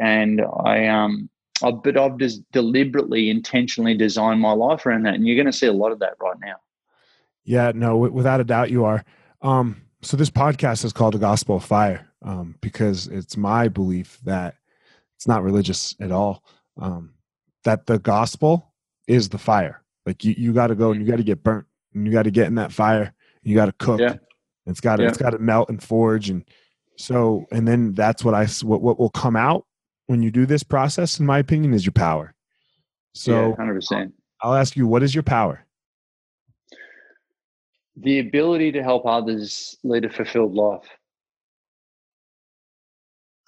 and 0.01 0.42
I 0.64 0.86
um. 0.86 1.28
I, 1.62 1.70
but 1.70 1.98
I've 1.98 2.16
just 2.16 2.40
deliberately, 2.53 3.28
intentionally 3.28 3.94
designed 3.94 4.40
my 4.40 4.53
life 4.53 4.86
around 4.86 5.03
that, 5.05 5.14
and 5.14 5.26
you're 5.26 5.36
going 5.36 5.44
to 5.44 5.53
see 5.53 5.66
a 5.66 5.72
lot 5.72 5.92
of 5.92 5.98
that 5.98 6.14
right 6.18 6.36
now. 6.40 6.57
Yeah, 7.44 7.72
no, 7.74 7.98
without 7.98 8.40
a 8.40 8.44
doubt, 8.44 8.70
you 8.70 8.84
are. 8.84 9.05
Um, 9.42 9.82
so 10.03 10.16
this 10.16 10.30
podcast 10.30 10.84
is 10.84 10.92
called 10.92 11.14
the 11.14 11.18
Gospel 11.18 11.57
of 11.57 11.64
Fire 11.64 12.09
um, 12.22 12.55
because 12.61 13.07
it's 13.09 13.36
my 13.36 13.68
belief 13.68 14.18
that 14.24 14.57
it's 15.16 15.28
not 15.28 15.42
religious 15.42 15.94
at 16.01 16.11
all. 16.11 16.42
Um, 16.78 17.14
that 17.64 17.86
the 17.86 17.98
gospel 17.98 18.72
is 19.07 19.28
the 19.28 19.38
fire. 19.38 19.82
Like 20.07 20.24
you, 20.24 20.34
you 20.36 20.53
got 20.53 20.68
to 20.68 20.74
go 20.74 20.92
and 20.92 21.01
you 21.01 21.07
got 21.07 21.18
to 21.18 21.22
get 21.22 21.42
burnt 21.42 21.66
and 21.95 22.07
you 22.07 22.12
got 22.12 22.24
to 22.24 22.30
get 22.30 22.47
in 22.47 22.57
that 22.57 22.72
fire. 22.72 23.14
you 23.43 23.55
got 23.55 23.66
to 23.66 23.72
cook. 23.72 24.01
Yeah. 24.01 24.16
It's 24.66 24.80
got 24.80 24.97
to, 24.97 25.03
yeah. 25.03 25.09
it's 25.09 25.18
got 25.18 25.30
to 25.30 25.38
melt 25.38 25.68
and 25.68 25.82
forge. 25.82 26.30
And 26.30 26.45
so, 26.97 27.47
and 27.51 27.66
then 27.66 27.95
that's 27.95 28.24
what 28.24 28.34
I, 28.34 28.47
what, 28.62 28.82
what 28.82 28.99
will 28.99 29.11
come 29.11 29.36
out 29.36 29.66
when 30.07 30.22
you 30.22 30.30
do 30.30 30.47
this 30.47 30.62
process, 30.62 31.18
in 31.18 31.26
my 31.26 31.38
opinion, 31.38 31.74
is 31.74 31.84
your 31.84 31.93
power. 31.93 32.34
So, 33.14 33.55
hundred 33.57 33.74
percent. 33.74 34.14
I'll 34.43 34.55
ask 34.55 34.76
you, 34.76 34.86
what 34.86 35.03
is 35.03 35.14
your 35.14 35.24
power? 35.24 35.66
The 37.97 38.20
ability 38.20 38.72
to 38.72 38.82
help 38.82 39.05
others 39.05 39.76
lead 39.82 40.05
a 40.05 40.11
fulfilled 40.11 40.55
life 40.55 40.88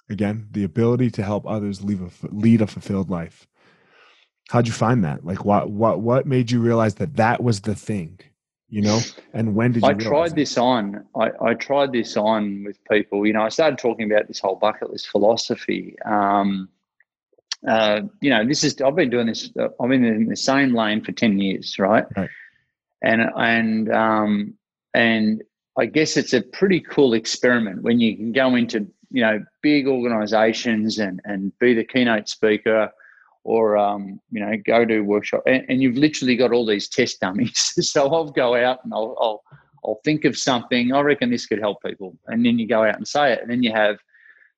again 0.09 0.47
the 0.51 0.63
ability 0.63 1.09
to 1.09 1.23
help 1.23 1.45
others 1.47 1.83
lead 1.83 1.99
a, 1.99 2.09
lead 2.27 2.61
a 2.61 2.67
fulfilled 2.67 3.09
life 3.09 3.47
how'd 4.49 4.67
you 4.67 4.73
find 4.73 5.03
that 5.03 5.25
like 5.25 5.45
what 5.45 5.69
what 5.69 6.01
what 6.01 6.25
made 6.25 6.51
you 6.51 6.59
realize 6.59 6.95
that 6.95 7.15
that 7.15 7.43
was 7.43 7.61
the 7.61 7.75
thing 7.75 8.19
you 8.73 8.81
know? 8.81 8.99
And 9.33 9.53
when 9.53 9.71
did 9.71 9.83
you 9.83 9.89
i 9.89 9.93
tried 9.93 10.35
this 10.35 10.57
on 10.57 11.05
I, 11.15 11.29
I 11.39 11.53
tried 11.53 11.91
this 11.91 12.17
on 12.17 12.63
with 12.63 12.83
people 12.85 13.25
you 13.25 13.33
know 13.33 13.43
i 13.43 13.49
started 13.49 13.77
talking 13.77 14.11
about 14.11 14.27
this 14.27 14.39
whole 14.39 14.55
bucket 14.55 14.89
list 14.89 15.09
philosophy 15.09 15.95
um, 16.05 16.69
uh, 17.67 18.01
you 18.19 18.31
know 18.31 18.45
this 18.45 18.63
is 18.63 18.81
i've 18.81 18.95
been 18.95 19.11
doing 19.11 19.27
this 19.27 19.51
uh, 19.59 19.69
i've 19.79 19.89
been 19.89 20.03
in 20.03 20.27
the 20.27 20.35
same 20.35 20.73
lane 20.73 21.03
for 21.03 21.11
10 21.11 21.39
years 21.39 21.77
right, 21.77 22.05
right. 22.17 22.29
and 23.03 23.21
and 23.37 23.93
um, 23.93 24.53
and 24.93 25.43
i 25.77 25.85
guess 25.85 26.17
it's 26.17 26.33
a 26.33 26.41
pretty 26.41 26.79
cool 26.79 27.13
experiment 27.13 27.83
when 27.83 27.99
you 27.99 28.15
can 28.15 28.31
go 28.31 28.55
into 28.55 28.87
you 29.11 29.21
know 29.21 29.43
big 29.61 29.87
organizations 29.87 30.97
and 30.97 31.21
and 31.25 31.57
be 31.59 31.73
the 31.75 31.83
keynote 31.83 32.27
speaker 32.27 32.91
or 33.43 33.77
um, 33.77 34.19
you 34.31 34.39
know 34.39 34.53
go 34.65 34.85
to 34.85 35.01
workshop 35.01 35.43
and, 35.45 35.65
and, 35.67 35.81
you've 35.81 35.97
literally 35.97 36.35
got 36.35 36.51
all 36.51 36.65
these 36.65 36.87
test 36.87 37.19
dummies. 37.19 37.73
So 37.81 38.07
i'll 38.07 38.31
go 38.31 38.55
out 38.55 38.79
and 38.83 38.93
I'll, 38.93 39.15
I'll, 39.19 39.43
I'll 39.85 39.99
think 40.05 40.25
of 40.25 40.37
something. 40.37 40.93
I 40.93 41.01
reckon 41.01 41.29
this 41.29 41.45
could 41.45 41.59
help 41.59 41.83
people. 41.83 42.17
And 42.27 42.45
then 42.45 42.57
you 42.57 42.67
go 42.67 42.83
out 42.83 42.95
and 42.95 43.07
say 43.07 43.33
it 43.33 43.41
and 43.41 43.51
then 43.51 43.63
you 43.63 43.71
have 43.71 43.97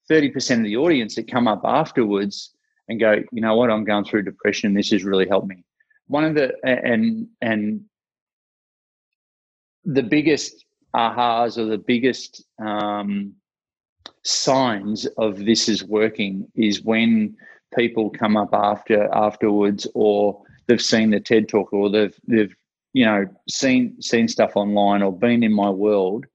30% 0.09 0.57
of 0.57 0.63
the 0.63 0.77
audience 0.77 1.15
that 1.15 1.29
come 1.29 1.47
up 1.47 1.61
afterwards 1.63 2.53
and 2.87 2.99
go 2.99 3.15
you 3.31 3.41
know 3.41 3.55
what? 3.55 3.71
I'm 3.71 3.83
going 3.83 4.05
through 4.05 4.23
depression. 4.23 4.73
This 4.73 4.91
has 4.91 5.03
really 5.03 5.27
helped 5.27 5.47
me. 5.47 5.63
One 6.07 6.23
of 6.23 6.35
the 6.35 6.53
and 6.63 7.27
and 7.41 7.81
the 9.85 10.03
biggest 10.03 10.65
ahas 10.95 11.57
or 11.57 11.65
the 11.65 11.77
biggest 11.77 12.43
um, 12.63 13.33
signs 14.23 15.05
of 15.17 15.45
this 15.45 15.67
is 15.69 15.83
working 15.83 16.47
is 16.55 16.83
when 16.83 17.35
people 17.75 18.09
come 18.09 18.37
up 18.37 18.53
after 18.53 19.13
afterwards 19.13 19.87
or 19.93 20.41
they've 20.67 20.81
seen 20.81 21.11
the 21.11 21.19
TED 21.19 21.49
talk 21.49 21.71
or 21.73 21.89
they've 21.89 22.19
they've 22.27 22.55
you 22.93 23.05
know 23.05 23.25
seen 23.49 24.01
seen 24.01 24.27
stuff 24.27 24.55
online 24.55 25.01
or 25.01 25.11
been 25.11 25.43
in 25.43 25.53
my 25.53 25.69
world, 25.69 26.25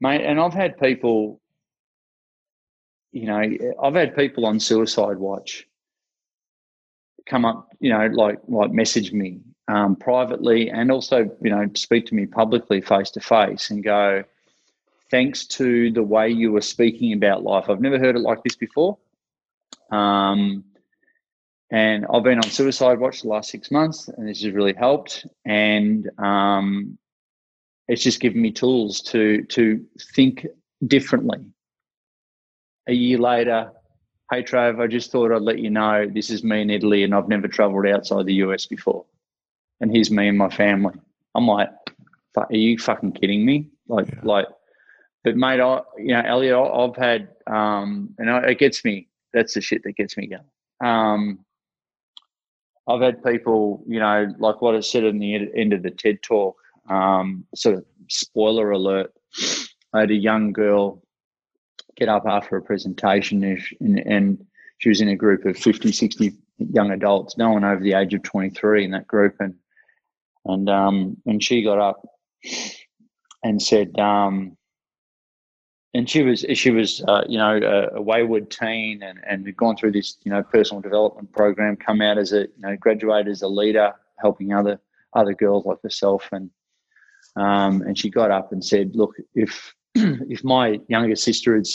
mate. 0.00 0.24
And 0.24 0.40
I've 0.40 0.54
had 0.54 0.78
people, 0.78 1.40
you 3.12 3.26
know, 3.26 3.42
I've 3.82 3.94
had 3.94 4.16
people 4.16 4.46
on 4.46 4.60
suicide 4.60 5.18
watch 5.18 5.66
come 7.26 7.44
up, 7.44 7.68
you 7.80 7.90
know, 7.90 8.06
like 8.06 8.38
like 8.48 8.72
message 8.72 9.12
me 9.12 9.40
um, 9.68 9.96
privately 9.96 10.70
and 10.70 10.90
also 10.90 11.30
you 11.40 11.50
know 11.50 11.66
speak 11.74 12.06
to 12.06 12.14
me 12.14 12.26
publicly 12.26 12.80
face 12.80 13.10
to 13.12 13.20
face 13.20 13.70
and 13.70 13.82
go. 13.84 14.24
Thanks 15.10 15.44
to 15.46 15.92
the 15.92 16.02
way 16.02 16.28
you 16.30 16.50
were 16.50 16.62
speaking 16.62 17.12
about 17.12 17.44
life, 17.44 17.68
I've 17.68 17.80
never 17.80 17.98
heard 17.98 18.16
it 18.16 18.20
like 18.20 18.42
this 18.42 18.56
before. 18.56 18.98
Um, 19.90 20.64
and 21.70 22.06
I've 22.12 22.22
been 22.22 22.38
on 22.38 22.50
suicide 22.50 23.00
watch 23.00 23.22
the 23.22 23.28
last 23.28 23.50
six 23.50 23.70
months, 23.70 24.08
and 24.08 24.28
this 24.28 24.42
has 24.42 24.52
really 24.52 24.74
helped. 24.74 25.26
And 25.44 26.08
um, 26.18 26.98
it's 27.88 28.02
just 28.02 28.20
given 28.20 28.40
me 28.40 28.52
tools 28.52 29.00
to 29.02 29.42
to 29.44 29.84
think 30.14 30.46
differently. 30.86 31.38
A 32.86 32.92
year 32.92 33.18
later, 33.18 33.72
hey 34.30 34.42
Trav, 34.42 34.80
I 34.80 34.86
just 34.86 35.10
thought 35.10 35.32
I'd 35.32 35.42
let 35.42 35.58
you 35.58 35.70
know 35.70 36.06
this 36.06 36.30
is 36.30 36.44
me 36.44 36.62
in 36.62 36.70
Italy, 36.70 37.02
and 37.02 37.14
I've 37.14 37.28
never 37.28 37.48
travelled 37.48 37.86
outside 37.86 38.26
the 38.26 38.34
US 38.34 38.66
before. 38.66 39.04
And 39.80 39.90
here's 39.90 40.10
me 40.10 40.28
and 40.28 40.38
my 40.38 40.50
family. 40.50 40.94
I'm 41.34 41.46
like, 41.46 41.70
are 42.36 42.46
you 42.50 42.78
fucking 42.78 43.12
kidding 43.12 43.44
me? 43.44 43.68
Like, 43.88 44.08
yeah. 44.08 44.20
like, 44.22 44.46
but 45.24 45.36
mate, 45.36 45.60
I, 45.60 45.80
you 45.98 46.08
know, 46.08 46.22
Elliot, 46.24 46.56
I've 46.56 46.96
had, 46.96 47.28
um, 47.46 48.14
and 48.18 48.28
it 48.46 48.58
gets 48.58 48.84
me 48.84 49.08
that's 49.34 49.54
the 49.54 49.60
shit 49.60 49.82
that 49.84 49.96
gets 49.96 50.16
me 50.16 50.28
going. 50.28 50.42
Um, 50.82 51.44
I've 52.88 53.00
had 53.00 53.24
people, 53.24 53.82
you 53.86 53.98
know, 53.98 54.32
like 54.38 54.62
what 54.62 54.74
I 54.74 54.80
said 54.80 55.04
in 55.04 55.18
the 55.18 55.34
end 55.54 55.72
of 55.72 55.82
the 55.82 55.90
TED 55.90 56.22
talk, 56.22 56.56
um, 56.88 57.44
sort 57.54 57.76
of 57.76 57.84
spoiler 58.08 58.70
alert. 58.70 59.12
I 59.92 60.00
had 60.00 60.10
a 60.10 60.14
young 60.14 60.52
girl 60.52 61.02
get 61.96 62.08
up 62.08 62.24
after 62.26 62.56
a 62.56 62.62
presentation 62.62 63.44
and, 63.80 63.98
and 63.98 64.46
she 64.78 64.88
was 64.88 65.00
in 65.00 65.08
a 65.08 65.16
group 65.16 65.44
of 65.46 65.56
50, 65.56 65.92
60 65.92 66.32
young 66.58 66.90
adults, 66.90 67.36
no 67.38 67.50
one 67.50 67.64
over 67.64 67.82
the 67.82 67.94
age 67.94 68.14
of 68.14 68.22
23 68.22 68.84
in 68.84 68.90
that 68.90 69.06
group. 69.06 69.36
And, 69.40 69.54
and, 70.44 70.68
um, 70.68 71.16
and 71.26 71.42
she 71.42 71.62
got 71.62 71.78
up 71.78 72.04
and 73.42 73.62
said, 73.62 73.98
um, 73.98 74.56
and 75.94 76.10
she 76.10 76.22
was 76.22 76.44
she 76.54 76.70
was 76.70 77.02
uh, 77.06 77.22
you 77.28 77.38
know 77.38 77.56
a, 77.56 77.96
a, 77.96 78.02
wayward 78.02 78.50
teen 78.50 79.02
and 79.02 79.20
and 79.26 79.46
had 79.46 79.56
gone 79.56 79.76
through 79.76 79.92
this 79.92 80.16
you 80.24 80.30
know 80.30 80.42
personal 80.42 80.80
development 80.80 81.32
program, 81.32 81.76
come 81.76 82.02
out 82.02 82.18
as 82.18 82.32
a 82.32 82.40
you 82.40 82.60
know 82.60 82.76
graduated 82.76 83.30
as 83.30 83.42
a 83.42 83.48
leader, 83.48 83.92
helping 84.18 84.52
other 84.52 84.80
other 85.14 85.34
girls 85.34 85.64
like 85.64 85.80
herself, 85.82 86.28
and 86.32 86.50
um, 87.36 87.82
and 87.82 87.96
she 87.96 88.10
got 88.10 88.30
up 88.30 88.52
and 88.52 88.64
said, 88.64 88.94
look, 88.94 89.14
if 89.34 89.74
if 89.94 90.42
my 90.42 90.80
younger 90.88 91.16
sister 91.16 91.54
had 91.54 91.66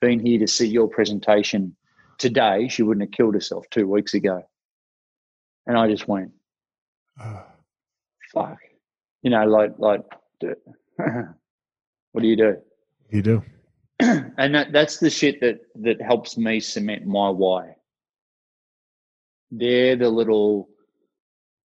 been 0.00 0.18
here 0.18 0.40
to 0.40 0.48
see 0.48 0.66
your 0.66 0.88
presentation 0.88 1.74
today, 2.18 2.66
she 2.68 2.82
wouldn't 2.82 3.02
have 3.02 3.12
killed 3.12 3.34
herself 3.34 3.64
two 3.70 3.86
weeks 3.86 4.14
ago. 4.14 4.42
And 5.66 5.76
I 5.76 5.88
just 5.88 6.08
went, 6.08 6.32
fuck, 8.32 8.58
you 9.22 9.30
know, 9.30 9.44
like 9.44 9.74
like, 9.78 10.02
what 10.96 12.22
do 12.22 12.26
you 12.26 12.36
do? 12.36 12.56
You 13.10 13.22
do. 13.22 13.42
and 14.00 14.54
that, 14.54 14.72
that's 14.72 14.98
the 14.98 15.10
shit 15.10 15.40
that 15.40 15.60
that 15.76 16.00
helps 16.00 16.36
me 16.36 16.60
cement 16.60 17.06
my 17.06 17.30
why. 17.30 17.74
They're 19.50 19.96
the 19.96 20.08
little 20.08 20.68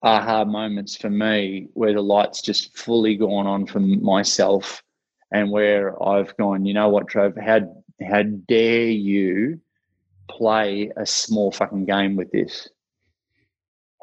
aha 0.03 0.45
moments 0.45 0.95
for 0.95 1.09
me 1.09 1.69
where 1.73 1.93
the 1.93 2.01
light's 2.01 2.41
just 2.41 2.77
fully 2.77 3.15
gone 3.15 3.47
on 3.47 3.65
for 3.65 3.79
myself 3.79 4.83
and 5.31 5.51
where 5.51 6.01
I've 6.01 6.35
gone, 6.37 6.65
you 6.65 6.73
know 6.73 6.89
what, 6.89 7.07
Trav, 7.07 7.39
how 7.41 7.83
how 8.05 8.23
dare 8.23 8.87
you 8.87 9.59
play 10.29 10.91
a 10.95 11.05
small 11.05 11.51
fucking 11.51 11.85
game 11.85 12.15
with 12.15 12.31
this? 12.31 12.69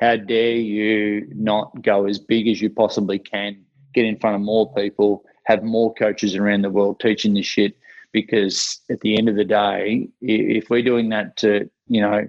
How 0.01 0.17
dare 0.17 0.57
you 0.57 1.29
not 1.35 1.83
go 1.83 2.07
as 2.07 2.19
big 2.19 2.49
as 2.49 2.61
you 2.61 2.71
possibly 2.71 3.19
can, 3.19 3.65
get 3.95 4.05
in 4.05 4.19
front 4.19 4.37
of 4.37 4.43
more 4.43 4.73
people, 4.75 5.25
have 5.45 5.63
more 5.63 5.95
coaches 5.95 6.37
around 6.37 6.63
the 6.63 6.71
world 6.71 7.01
teaching 7.01 7.33
this 7.33 7.47
shit, 7.47 7.77
because 8.17 8.81
at 8.89 8.99
the 9.01 9.19
end 9.19 9.29
of 9.29 9.37
the 9.37 9.45
day, 9.45 10.09
if 10.23 10.71
we're 10.71 10.81
doing 10.81 11.11
that 11.11 11.37
to, 11.37 11.69
you 11.87 12.01
know, 12.01 12.27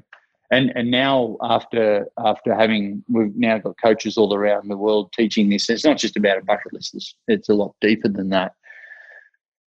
and 0.51 0.69
and 0.75 0.91
now 0.91 1.38
after 1.41 2.07
after 2.17 2.53
having 2.53 3.05
we've 3.07 3.33
now 3.38 3.57
got 3.57 3.81
coaches 3.81 4.17
all 4.17 4.33
around 4.33 4.69
the 4.69 4.75
world 4.75 5.13
teaching 5.13 5.49
this. 5.49 5.69
It's 5.69 5.85
not 5.85 5.97
just 5.97 6.17
about 6.17 6.39
a 6.39 6.43
bucket 6.43 6.73
list. 6.73 6.93
It's, 6.93 7.15
it's 7.29 7.47
a 7.47 7.53
lot 7.53 7.73
deeper 7.79 8.09
than 8.09 8.29
that. 8.31 8.51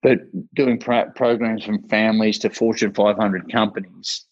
But 0.03 0.19
doing 0.55 0.79
pro- 0.79 1.11
programs 1.13 1.65
from 1.65 1.89
families 1.89 2.39
to 2.41 2.51
Fortune 2.51 2.93
500 2.93 3.51
companies, 3.51 4.27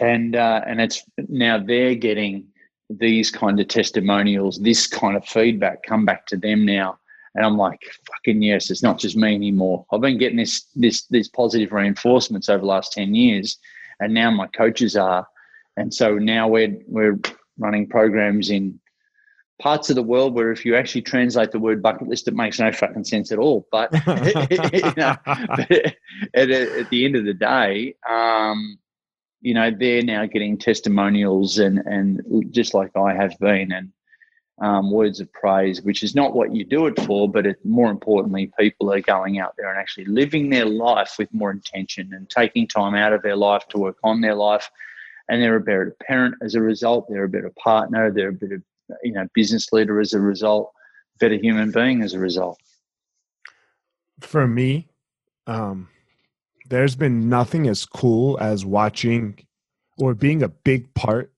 and 0.00 0.34
uh, 0.34 0.62
and 0.66 0.80
it's 0.80 1.04
now 1.28 1.58
they're 1.58 1.94
getting 1.94 2.46
these 2.88 3.30
kind 3.30 3.60
of 3.60 3.68
testimonials, 3.68 4.58
this 4.60 4.86
kind 4.86 5.14
of 5.14 5.26
feedback 5.26 5.82
come 5.82 6.06
back 6.06 6.24
to 6.28 6.38
them 6.38 6.64
now 6.64 6.98
and 7.34 7.44
I'm 7.44 7.56
like, 7.56 7.80
fucking 8.06 8.42
yes, 8.42 8.70
it's 8.70 8.82
not 8.82 8.98
just 8.98 9.16
me 9.16 9.34
anymore. 9.34 9.86
I've 9.92 10.00
been 10.00 10.18
getting 10.18 10.38
this 10.38 10.66
this 10.74 11.06
these 11.06 11.28
positive 11.28 11.72
reinforcements 11.72 12.48
over 12.48 12.60
the 12.60 12.66
last 12.66 12.92
10 12.92 13.14
years. 13.14 13.58
And 14.00 14.14
now 14.14 14.30
my 14.30 14.46
coaches 14.48 14.96
are. 14.96 15.26
And 15.76 15.92
so 15.94 16.18
now 16.18 16.48
we're 16.48 16.76
we're 16.86 17.20
running 17.58 17.88
programs 17.88 18.50
in 18.50 18.80
parts 19.60 19.90
of 19.90 19.96
the 19.96 20.02
world 20.02 20.34
where 20.34 20.50
if 20.50 20.64
you 20.64 20.74
actually 20.74 21.02
translate 21.02 21.52
the 21.52 21.58
word 21.58 21.82
bucket 21.82 22.08
list, 22.08 22.26
it 22.26 22.34
makes 22.34 22.58
no 22.58 22.72
fucking 22.72 23.04
sense 23.04 23.30
at 23.30 23.38
all. 23.38 23.68
But, 23.70 23.92
you 24.72 24.92
know, 24.96 25.16
but 25.24 25.70
at, 26.34 26.50
at, 26.50 26.90
the 26.90 27.04
end 27.04 27.14
of 27.14 27.26
the 27.26 27.34
day, 27.34 27.94
um, 28.08 28.78
you 29.42 29.54
know, 29.54 29.70
they're 29.70 30.02
now 30.02 30.26
getting 30.26 30.58
testimonials 30.58 31.58
and, 31.58 31.78
and 31.78 32.22
just 32.50 32.74
like 32.74 32.96
I 32.96 33.14
have 33.14 33.38
been. 33.38 33.70
And, 33.70 33.92
um, 34.60 34.90
words 34.90 35.20
of 35.20 35.32
praise, 35.32 35.80
which 35.82 36.02
is 36.02 36.14
not 36.14 36.34
what 36.34 36.54
you 36.54 36.64
do 36.64 36.86
it 36.86 37.00
for, 37.00 37.28
but 37.28 37.46
it, 37.46 37.64
more 37.64 37.90
importantly, 37.90 38.52
people 38.58 38.92
are 38.92 39.00
going 39.00 39.38
out 39.38 39.54
there 39.56 39.70
and 39.70 39.78
actually 39.78 40.04
living 40.04 40.50
their 40.50 40.66
life 40.66 41.14
with 41.18 41.32
more 41.32 41.50
intention 41.50 42.12
and 42.12 42.28
taking 42.28 42.68
time 42.68 42.94
out 42.94 43.14
of 43.14 43.22
their 43.22 43.36
life 43.36 43.66
to 43.68 43.78
work 43.78 43.96
on 44.04 44.20
their 44.20 44.34
life. 44.34 44.70
And 45.28 45.42
they're 45.42 45.56
a 45.56 45.60
better 45.60 45.96
parent 46.06 46.34
as 46.42 46.54
a 46.54 46.60
result. 46.60 47.06
They're 47.08 47.24
a 47.24 47.28
better 47.28 47.52
partner. 47.62 48.10
They're 48.10 48.30
a 48.30 48.32
better, 48.32 48.62
you 49.02 49.12
know, 49.12 49.26
business 49.34 49.72
leader 49.72 49.98
as 49.98 50.12
a 50.12 50.20
result. 50.20 50.72
Better 51.20 51.36
human 51.36 51.70
being 51.70 52.02
as 52.02 52.12
a 52.12 52.18
result. 52.18 52.58
For 54.20 54.46
me, 54.46 54.88
um, 55.46 55.88
there's 56.68 56.96
been 56.96 57.28
nothing 57.28 57.66
as 57.66 57.86
cool 57.86 58.36
as 58.40 58.66
watching 58.66 59.38
or 59.96 60.14
being 60.14 60.42
a 60.42 60.48
big 60.48 60.92
part 60.94 61.32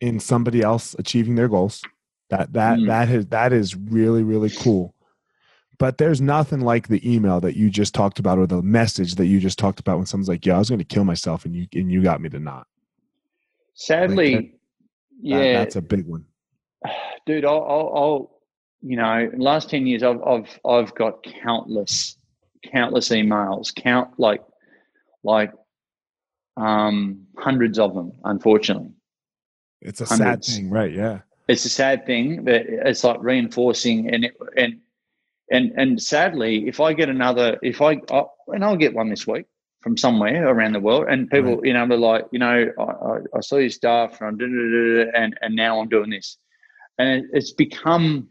in 0.00 0.20
somebody 0.20 0.60
else 0.62 0.94
achieving 0.98 1.36
their 1.36 1.48
goals 1.48 1.82
that 2.30 2.52
that 2.52 2.78
mm. 2.78 2.86
that 2.86 3.08
is 3.08 3.26
that 3.26 3.52
is 3.52 3.76
really 3.76 4.22
really 4.22 4.50
cool. 4.50 4.94
But 5.78 5.96
there's 5.96 6.20
nothing 6.20 6.60
like 6.60 6.88
the 6.88 7.00
email 7.10 7.40
that 7.40 7.56
you 7.56 7.70
just 7.70 7.94
talked 7.94 8.18
about 8.18 8.38
or 8.38 8.46
the 8.46 8.60
message 8.60 9.14
that 9.14 9.26
you 9.26 9.40
just 9.40 9.58
talked 9.58 9.80
about 9.80 9.96
when 9.96 10.06
someone's 10.06 10.28
like, 10.28 10.44
"Yeah, 10.44 10.56
I 10.56 10.58
was 10.58 10.68
going 10.68 10.78
to 10.78 10.84
kill 10.84 11.04
myself," 11.04 11.44
and 11.44 11.54
you 11.54 11.66
and 11.74 11.90
you 11.90 12.02
got 12.02 12.20
me 12.20 12.28
to 12.28 12.38
not. 12.38 12.66
Sadly, 13.74 14.34
like 14.34 14.44
that, 14.44 14.58
yeah, 15.22 15.38
that, 15.38 15.58
that's 15.58 15.76
a 15.76 15.82
big 15.82 16.06
one, 16.06 16.26
dude. 17.26 17.46
I'll, 17.46 17.64
I'll, 17.64 17.92
I'll 17.96 18.40
you 18.82 18.96
know, 18.96 19.30
last 19.36 19.70
10 19.70 19.86
years, 19.86 20.02
I've, 20.02 20.22
I've, 20.22 20.60
I've 20.64 20.94
got 20.94 21.22
countless, 21.22 22.16
countless 22.72 23.10
emails, 23.10 23.74
count 23.74 24.18
like, 24.18 24.42
like, 25.22 25.52
um, 26.56 27.26
hundreds 27.38 27.78
of 27.78 27.94
them, 27.94 28.12
unfortunately. 28.24 28.92
It's 29.80 30.00
a 30.00 30.06
hundreds. 30.06 30.46
sad 30.46 30.56
thing, 30.56 30.70
right? 30.70 30.92
Yeah. 30.92 31.20
It's 31.50 31.64
a 31.64 31.68
sad 31.68 32.06
thing 32.06 32.44
that 32.44 32.62
it's 32.88 33.04
like 33.04 33.18
reinforcing 33.20 34.12
and, 34.12 34.24
it, 34.26 34.36
and, 34.56 34.80
and, 35.50 35.72
and 35.76 36.00
sadly, 36.00 36.68
if 36.68 36.78
I 36.80 36.92
get 36.92 37.08
another, 37.08 37.58
if 37.62 37.82
I, 37.82 38.00
and 38.48 38.64
I'll 38.64 38.76
get 38.76 38.94
one 38.94 39.10
this 39.10 39.26
week 39.26 39.46
from 39.80 39.96
somewhere 39.96 40.48
around 40.48 40.74
the 40.74 40.80
world, 40.80 41.06
and 41.08 41.28
people, 41.30 41.56
right. 41.56 41.64
you 41.64 41.72
know, 41.72 41.88
they're 41.88 41.98
like, 41.98 42.26
you 42.30 42.38
know, 42.38 42.70
I, 42.78 42.82
I 42.82 43.18
I 43.38 43.40
saw 43.40 43.56
your 43.56 43.70
stuff 43.70 44.20
and, 44.20 44.40
and, 44.40 45.38
and 45.40 45.56
now 45.56 45.80
I'm 45.80 45.88
doing 45.88 46.10
this. 46.10 46.38
And 46.98 47.24
it's 47.32 47.52
become, 47.52 48.28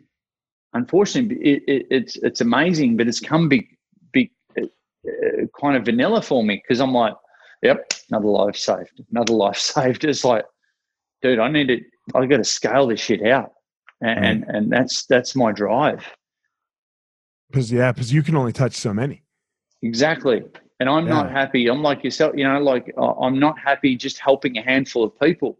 unfortunately, 0.73 1.43
it, 1.43 1.63
it, 1.67 1.87
it's 1.89 2.15
it's 2.17 2.41
amazing, 2.41 2.97
but 2.97 3.07
it's 3.07 3.19
come 3.19 3.49
big, 3.49 3.65
big, 4.13 4.29
uh, 4.57 5.45
kind 5.59 5.75
of 5.75 5.85
vanilla 5.85 6.21
for 6.21 6.43
me 6.43 6.61
because 6.63 6.79
I'm 6.79 6.93
like, 6.93 7.15
yep, 7.63 7.91
another 8.09 8.27
life 8.27 8.55
saved, 8.55 9.01
another 9.11 9.33
life 9.33 9.57
saved. 9.73 10.05
It's 10.05 10.23
like, 10.23 10.45
dude, 11.21 11.39
I 11.39 11.49
need 11.49 11.67
to, 11.67 11.81
I 12.15 12.25
got 12.25 12.37
to 12.37 12.43
scale 12.43 12.87
this 12.87 12.99
shit 12.99 13.25
out, 13.25 13.53
and 14.01 14.45
mm. 14.45 14.55
and 14.55 14.71
that's 14.71 15.05
that's 15.05 15.35
my 15.35 15.51
drive. 15.51 16.05
Because 17.49 17.71
yeah, 17.71 17.91
because 17.91 18.13
you 18.13 18.23
can 18.23 18.35
only 18.35 18.53
touch 18.53 18.73
so 18.73 18.93
many. 18.93 19.23
Exactly, 19.81 20.43
and 20.79 20.89
I'm 20.89 21.07
yeah. 21.07 21.13
not 21.13 21.31
happy. 21.31 21.67
I'm 21.67 21.81
like 21.81 22.03
yourself, 22.03 22.33
you 22.35 22.43
know, 22.43 22.59
like 22.59 22.93
I'm 22.97 23.39
not 23.39 23.57
happy 23.59 23.95
just 23.95 24.19
helping 24.19 24.57
a 24.57 24.61
handful 24.61 25.03
of 25.03 25.19
people. 25.19 25.59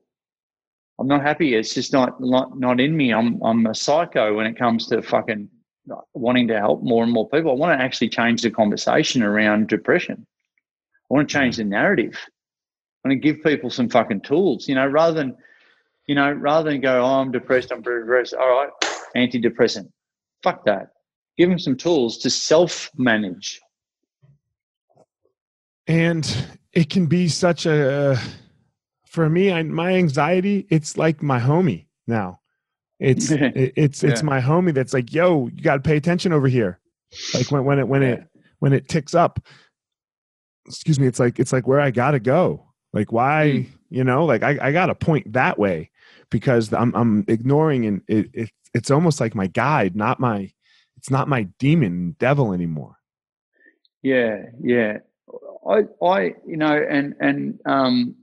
I'm 1.00 1.08
not 1.08 1.22
happy. 1.22 1.56
It's 1.56 1.74
just 1.74 1.94
not 1.94 2.20
not 2.20 2.60
not 2.60 2.80
in 2.80 2.96
me. 2.96 3.14
I'm 3.14 3.42
I'm 3.42 3.66
a 3.66 3.76
psycho 3.76 4.36
when 4.36 4.46
it 4.46 4.58
comes 4.58 4.88
to 4.88 5.02
fucking 5.02 5.50
wanting 6.14 6.48
to 6.48 6.60
help 6.60 6.84
more 6.84 7.04
and 7.04 7.12
more 7.12 7.28
people. 7.30 7.52
I 7.52 7.56
want 7.56 7.78
to 7.78 7.84
actually 7.84 8.10
change 8.10 8.42
the 8.42 8.52
conversation 8.52 9.24
around 9.24 9.68
depression. 9.68 10.26
I 11.10 11.14
want 11.14 11.28
to 11.28 11.34
change 11.34 11.58
the 11.58 11.64
narrative. 11.64 12.18
I 13.04 13.08
want 13.08 13.22
to 13.22 13.28
give 13.28 13.44
people 13.44 13.70
some 13.70 13.90
fucking 13.90 14.22
tools, 14.22 14.68
you 14.68 14.76
know, 14.76 14.86
rather 14.86 15.14
than, 15.14 15.36
you 16.10 16.16
know, 16.16 16.32
rather 16.32 16.72
than 16.72 16.82
go, 16.82 17.04
oh, 17.04 17.20
I'm 17.20 17.32
depressed, 17.32 17.72
I'm 17.72 17.84
depressed. 17.84 18.34
All 18.34 18.50
right, 18.50 18.72
antidepressant. 19.16 19.92
Fuck 20.42 20.66
that. 20.66 20.88
Give 21.38 21.48
them 21.48 21.60
some 21.60 21.78
tools 21.78 22.18
to 22.20 22.32
self 22.32 22.90
manage. 22.98 23.62
And 25.86 26.28
it 26.74 26.90
can 26.90 27.06
be 27.06 27.28
such 27.28 27.68
a 27.68 28.20
for 29.08 29.30
me, 29.30 29.52
I, 29.52 29.62
my 29.62 29.94
anxiety, 29.94 30.66
it's 30.72 30.98
like 30.98 31.22
my 31.22 31.40
homie 31.40 31.86
now. 32.08 32.40
It's 33.00 33.30
it, 33.32 33.74
it's 33.76 34.02
yeah. 34.02 34.10
it's 34.10 34.24
my 34.24 34.42
homie 34.42 34.74
that's 34.74 34.96
like, 34.96 35.14
yo, 35.14 35.46
you 35.46 35.62
got 35.62 35.76
to 35.76 35.82
pay 35.82 35.96
attention 35.96 36.34
over 36.34 36.48
here. 36.48 36.80
Like 37.36 37.52
when 37.52 37.66
when 37.66 37.78
it 37.78 37.88
when 37.88 38.02
yeah. 38.02 38.08
it 38.08 38.24
when 38.58 38.74
it 38.74 38.90
ticks 38.90 39.14
up. 39.14 39.40
Excuse 40.66 41.00
me. 41.00 41.06
It's 41.06 41.20
like 41.20 41.40
it's 41.40 41.54
like 41.54 41.68
where 41.68 41.80
I 41.80 41.92
gotta 41.92 42.20
go. 42.20 42.66
Like 42.94 43.12
why 43.12 43.68
mm. 43.68 43.70
you 43.92 44.04
know 44.04 44.26
like 44.26 44.42
I 44.42 44.58
I 44.60 44.72
gotta 44.72 44.96
point 44.96 45.34
that 45.34 45.60
way 45.60 45.92
because 46.30 46.74
I'm 46.74 46.94
I'm 46.96 47.26
ignoring 47.28 47.86
and 47.86 48.02
it, 48.08 48.30
it 48.34 48.52
it's 48.74 48.92
almost 48.92 49.20
like 49.20 49.36
my 49.36 49.48
guide, 49.48 49.96
not 49.96 50.20
my 50.20 50.52
it's 50.98 51.10
not 51.10 51.28
my 51.28 51.44
demon 51.60 52.16
devil 52.20 52.54
anymore. 52.54 52.98
Yeah, 54.02 54.44
yeah. 54.62 55.00
I 55.68 55.84
I 56.04 56.34
you 56.46 56.58
know 56.58 56.86
and 56.90 57.16
and 57.20 57.60
um 57.66 58.16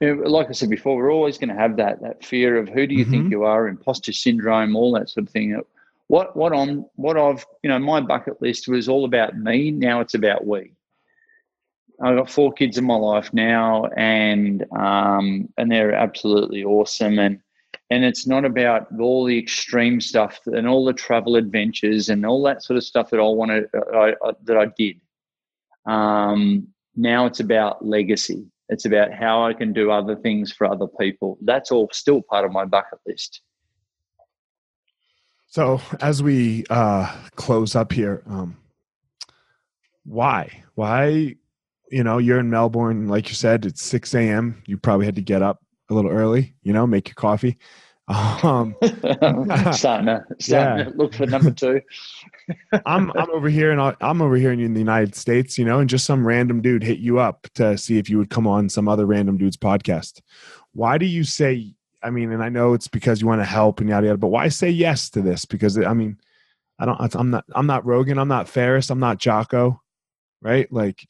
like 0.00 0.48
I 0.48 0.52
said 0.52 0.70
before, 0.70 0.96
we're 0.96 1.12
always 1.12 1.36
going 1.36 1.50
to 1.50 1.54
have 1.54 1.76
that 1.76 2.00
that 2.02 2.24
fear 2.24 2.56
of 2.56 2.68
who 2.68 2.86
do 2.86 2.94
you 2.94 3.04
mm-hmm. 3.04 3.10
think 3.10 3.30
you 3.30 3.44
are, 3.44 3.68
imposter 3.68 4.12
syndrome, 4.12 4.74
all 4.74 4.92
that 4.92 5.10
sort 5.10 5.26
of 5.26 5.32
thing. 5.32 5.60
What 6.06 6.34
what 6.36 6.54
I'm 6.54 6.86
what 6.96 7.16
I've 7.16 7.44
you 7.62 7.70
know 7.70 7.78
my 7.78 8.00
bucket 8.00 8.40
list 8.40 8.66
was 8.66 8.88
all 8.88 9.04
about 9.04 9.36
me. 9.36 9.70
Now 9.70 10.00
it's 10.00 10.14
about 10.14 10.46
we. 10.46 10.72
I've 12.02 12.16
got 12.16 12.30
four 12.30 12.52
kids 12.52 12.78
in 12.78 12.84
my 12.84 12.96
life 12.96 13.32
now, 13.32 13.86
and 13.96 14.64
um, 14.76 15.48
and 15.58 15.70
they're 15.70 15.92
absolutely 15.92 16.64
awesome. 16.64 17.18
And 17.18 17.40
and 17.90 18.04
it's 18.04 18.26
not 18.26 18.44
about 18.44 18.88
all 18.98 19.24
the 19.24 19.38
extreme 19.38 20.00
stuff 20.00 20.40
and 20.46 20.66
all 20.66 20.84
the 20.84 20.92
travel 20.92 21.36
adventures 21.36 22.08
and 22.08 22.24
all 22.24 22.42
that 22.44 22.62
sort 22.62 22.76
of 22.76 22.84
stuff 22.84 23.10
that 23.10 23.20
I 23.20 23.22
wanted 23.22 23.66
I, 23.94 24.14
I, 24.24 24.32
that 24.44 24.56
I 24.56 24.66
did. 24.76 25.00
Um, 25.86 26.68
now 26.96 27.26
it's 27.26 27.40
about 27.40 27.84
legacy 27.84 28.50
it's 28.70 28.84
about 28.84 29.12
how 29.12 29.44
I 29.44 29.52
can 29.52 29.72
do 29.72 29.90
other 29.90 30.14
things 30.14 30.52
for 30.52 30.64
other 30.64 30.86
people. 30.86 31.36
That's 31.42 31.72
all 31.72 31.88
still 31.92 32.22
part 32.22 32.44
of 32.44 32.52
my 32.52 32.64
bucket 32.64 33.00
list. 33.04 33.40
So 35.48 35.80
as 36.00 36.22
we 36.22 36.64
uh, 36.70 37.12
close 37.34 37.74
up 37.74 37.92
here, 37.92 38.22
um, 38.26 38.56
why? 40.04 40.62
Why? 40.76 41.34
You 41.90 42.04
know, 42.04 42.18
you're 42.18 42.38
in 42.38 42.50
Melbourne, 42.50 43.08
like 43.08 43.28
you 43.28 43.34
said, 43.34 43.66
it's 43.66 43.82
6 43.82 44.14
a.m. 44.14 44.62
You 44.66 44.76
probably 44.76 45.06
had 45.06 45.16
to 45.16 45.22
get 45.22 45.42
up 45.42 45.62
a 45.88 45.94
little 45.94 46.10
early, 46.10 46.54
you 46.62 46.72
know, 46.72 46.86
make 46.86 47.08
your 47.08 47.14
coffee. 47.14 47.58
Um, 48.10 48.74
starting 48.82 50.06
to, 50.06 50.24
starting 50.40 50.48
yeah. 50.48 50.84
to 50.84 50.90
look 50.96 51.14
for 51.14 51.26
number 51.26 51.52
two. 51.52 51.80
I'm 52.84 53.12
I'm 53.12 53.30
over 53.30 53.48
here 53.48 53.70
and 53.70 53.96
I'm 54.00 54.20
over 54.20 54.34
here 54.34 54.50
in 54.50 54.74
the 54.74 54.80
United 54.80 55.14
States, 55.14 55.56
you 55.56 55.64
know, 55.64 55.78
and 55.78 55.88
just 55.88 56.06
some 56.06 56.26
random 56.26 56.60
dude 56.60 56.82
hit 56.82 56.98
you 56.98 57.20
up 57.20 57.46
to 57.54 57.78
see 57.78 57.98
if 57.98 58.10
you 58.10 58.18
would 58.18 58.28
come 58.28 58.48
on 58.48 58.68
some 58.68 58.88
other 58.88 59.06
random 59.06 59.38
dude's 59.38 59.56
podcast. 59.56 60.22
Why 60.72 60.98
do 60.98 61.06
you 61.06 61.22
say? 61.22 61.72
I 62.02 62.10
mean, 62.10 62.32
and 62.32 62.42
I 62.42 62.48
know 62.48 62.72
it's 62.72 62.88
because 62.88 63.20
you 63.20 63.28
want 63.28 63.42
to 63.42 63.46
help 63.46 63.78
and 63.78 63.88
yada 63.88 64.08
yada, 64.08 64.18
but 64.18 64.28
why 64.28 64.48
say 64.48 64.70
yes 64.70 65.08
to 65.10 65.22
this? 65.22 65.44
Because 65.44 65.78
I 65.78 65.92
mean, 65.92 66.18
I 66.80 66.86
don't. 66.86 67.14
I'm 67.14 67.30
not. 67.30 67.44
I'm 67.54 67.66
not 67.66 67.86
Rogan. 67.86 68.18
I'm 68.18 68.26
not 68.26 68.48
Ferriss. 68.48 68.90
I'm 68.90 68.98
not 68.98 69.18
Jocko. 69.18 69.80
Right? 70.42 70.72
Like 70.72 71.06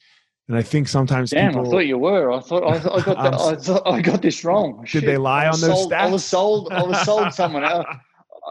and 0.50 0.58
I 0.58 0.62
think 0.62 0.88
sometimes 0.88 1.30
Damn, 1.30 1.52
people, 1.52 1.68
I 1.68 1.70
thought 1.70 1.86
you 1.86 1.96
were. 1.96 2.32
I 2.32 2.40
thought 2.40 2.64
I, 2.64 2.74
I 2.74 3.00
got 3.02 3.04
the, 3.04 3.38
I, 3.40 3.54
thought, 3.54 3.82
I 3.86 4.00
got 4.00 4.20
this 4.20 4.44
wrong. 4.44 4.80
Did 4.80 4.88
Shit. 4.88 5.06
they 5.06 5.16
lie 5.16 5.46
on 5.46 5.52
those 5.52 5.60
sold, 5.60 5.92
stats? 5.92 5.96
I 5.96 6.10
was 6.10 6.24
sold. 6.24 6.72
I 6.72 6.82
was 6.82 7.00
sold 7.02 7.32
someone. 7.40 7.62
Uh, 7.62 7.84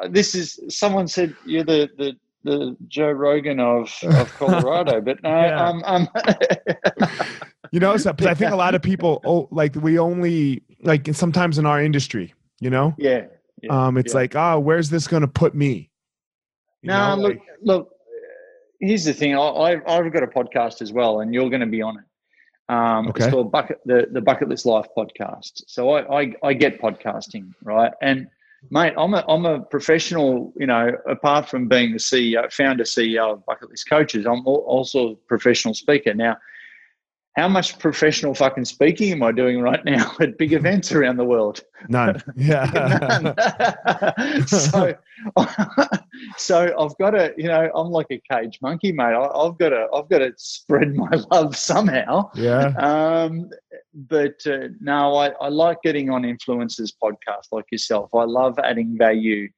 this 0.09 0.33
is 0.33 0.61
someone 0.69 1.09
said 1.09 1.35
you're 1.45 1.65
the 1.65 1.89
the 1.97 2.15
the 2.45 2.77
Joe 2.87 3.11
Rogan 3.11 3.59
of 3.59 3.93
of 4.03 4.33
Colorado, 4.35 5.01
but 5.01 5.21
no, 5.23 5.29
yeah. 5.45 5.61
um, 5.61 5.83
um 5.85 6.07
you 7.73 7.81
know, 7.81 7.97
so, 7.97 8.15
I 8.17 8.33
think 8.33 8.53
a 8.53 8.55
lot 8.55 8.75
of 8.75 8.81
people, 8.81 9.19
oh, 9.25 9.49
like 9.51 9.75
we 9.75 9.99
only 9.99 10.63
like 10.81 11.13
sometimes 11.13 11.57
in 11.57 11.65
our 11.65 11.83
industry, 11.83 12.33
you 12.61 12.69
know, 12.69 12.95
yeah, 12.97 13.25
yeah 13.61 13.87
um, 13.87 13.97
it's 13.97 14.13
yeah. 14.13 14.19
like, 14.21 14.35
oh, 14.37 14.57
where's 14.57 14.89
this 14.89 15.05
going 15.05 15.23
to 15.23 15.27
put 15.27 15.53
me? 15.53 15.91
You 16.81 16.91
no, 16.91 17.17
know, 17.17 17.21
look, 17.23 17.33
like, 17.33 17.41
look 17.61 17.98
here's 18.79 19.05
the 19.05 19.13
thing. 19.13 19.35
I, 19.35 19.71
have 19.87 20.13
got 20.13 20.23
a 20.23 20.27
podcast 20.27 20.81
as 20.81 20.91
well, 20.91 21.21
and 21.21 21.33
you're 21.33 21.49
going 21.49 21.61
to 21.61 21.67
be 21.67 21.81
on 21.81 21.97
it. 21.97 22.03
Um, 22.73 23.07
okay. 23.09 23.25
It's 23.25 23.33
called 23.33 23.51
Bucket 23.51 23.79
the 23.85 24.07
the 24.11 24.21
Bucket 24.21 24.47
List 24.47 24.65
Life 24.65 24.85
podcast. 24.95 25.63
So 25.67 25.91
I, 25.91 26.21
I, 26.21 26.33
I 26.43 26.53
get 26.53 26.79
podcasting 26.79 27.53
right, 27.63 27.91
and 28.01 28.27
mate, 28.69 28.93
I'm 28.95 29.13
a 29.15 29.25
I'm 29.27 29.45
a 29.45 29.61
professional. 29.61 30.53
You 30.55 30.67
know, 30.67 30.91
apart 31.07 31.49
from 31.49 31.67
being 31.67 31.93
the 31.93 31.97
CEO, 31.97 32.51
founder 32.53 32.83
CEO 32.83 33.33
of 33.33 33.45
Bucket 33.45 33.69
List 33.69 33.89
Coaches, 33.89 34.25
I'm 34.25 34.45
also 34.45 35.11
a 35.11 35.15
professional 35.15 35.73
speaker. 35.73 36.13
Now, 36.13 36.37
how 37.39 37.47
much 37.47 37.79
professional 37.79 38.35
fucking 38.35 38.65
speaking 38.65 39.13
am 39.13 39.23
I 39.23 39.31
doing 39.31 39.61
right 39.61 39.83
now 39.85 40.13
at 40.19 40.37
big 40.37 40.51
events 40.51 40.91
around 40.91 41.15
the 41.17 41.23
world? 41.25 41.61
None. 41.87 42.21
Yeah. 42.35 43.33
None. 43.35 44.47
so, 44.47 44.93
so 46.37 46.75
I've 46.77 46.97
got 46.97 47.11
to, 47.11 47.33
you 47.37 47.47
know, 47.47 47.71
I'm 47.73 47.87
like 47.91 48.07
a 48.11 48.21
cage 48.31 48.59
monkey, 48.61 48.91
mate. 48.91 49.13
I, 49.15 49.43
have 49.43 49.57
got 49.57 49.69
to, 49.69 49.87
I've 49.93 50.09
got 50.09 50.19
to 50.19 50.33
spread 50.37 50.95
my 50.95 51.09
love 51.31 51.55
somehow. 51.55 52.29
Yeah. 52.35 52.73
Um, 52.77 53.49
but 53.93 54.45
uh, 54.45 54.69
no, 54.81 55.15
I, 55.15 55.29
I 55.41 55.47
like 55.47 55.81
getting 55.81 56.09
on 56.09 56.23
influencers 56.23 56.91
podcasts 57.01 57.51
like 57.51 57.65
yourself. 57.71 58.09
I 58.13 58.23
love 58.23 58.59
adding 58.63 58.97
value 58.97 59.49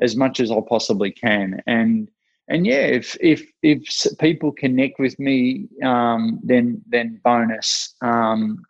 as 0.00 0.16
much 0.16 0.40
as 0.40 0.50
I 0.50 0.58
possibly 0.68 1.10
can, 1.10 1.62
and 1.66 2.08
and 2.48 2.66
yeah, 2.66 2.86
if 2.86 3.16
if 3.20 3.44
if 3.62 3.82
people 4.18 4.52
connect 4.52 4.98
with 4.98 5.18
me, 5.18 5.68
um, 5.82 6.40
then 6.42 6.82
then 6.88 7.20
bonus. 7.24 7.94
Um, 8.02 8.64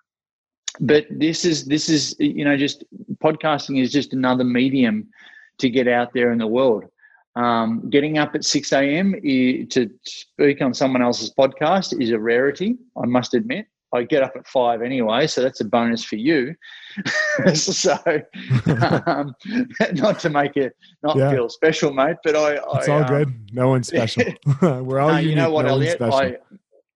but 0.81 1.07
this 1.11 1.45
is 1.45 1.65
this 1.65 1.89
is 1.89 2.15
you 2.19 2.45
know 2.45 2.57
just 2.57 2.85
podcasting 3.23 3.81
is 3.81 3.93
just 3.93 4.13
another 4.13 4.45
medium 4.45 5.09
to 5.59 5.71
get 5.71 5.89
out 5.89 6.13
there 6.13 6.33
in 6.33 6.39
the 6.39 6.47
world. 6.47 6.85
Um, 7.35 7.89
getting 7.89 8.19
up 8.19 8.35
at 8.35 8.45
six 8.45 8.73
a.m. 8.73 9.15
to 9.23 9.91
speak 10.05 10.61
on 10.61 10.75
someone 10.75 11.03
else's 11.03 11.33
podcast 11.33 11.99
is 12.01 12.11
a 12.11 12.19
rarity, 12.19 12.77
I 12.97 13.07
must 13.07 13.33
admit. 13.33 13.67
I 13.93 14.05
get 14.05 14.23
up 14.23 14.33
at 14.37 14.47
five 14.47 14.83
anyway, 14.83 15.27
so 15.27 15.43
that's 15.43 15.61
a 15.61 15.65
bonus 15.65 16.05
for 16.05 16.17
you. 16.17 16.55
so, 17.55 17.97
um, 19.07 19.35
not 19.93 20.19
to 20.21 20.31
make 20.31 20.57
it 20.57 20.77
not 21.03 21.17
yeah. 21.17 21.31
feel 21.31 21.49
special, 21.49 21.93
mate, 21.93 22.17
but 22.25 22.37
I. 22.37 22.55
It's 22.77 22.89
I, 22.89 22.93
all 22.93 23.03
um, 23.03 23.09
good. 23.09 23.51
No 23.53 23.69
one's 23.69 23.89
special. 23.89 24.25
We're 24.61 25.01
all. 25.01 25.11
No, 25.11 25.17
unique. 25.17 25.31
you 25.31 25.37
know 25.37 25.51
what, 25.51 25.67
no 25.67 25.73
Elliot? 25.73 26.01
I, 26.01 26.37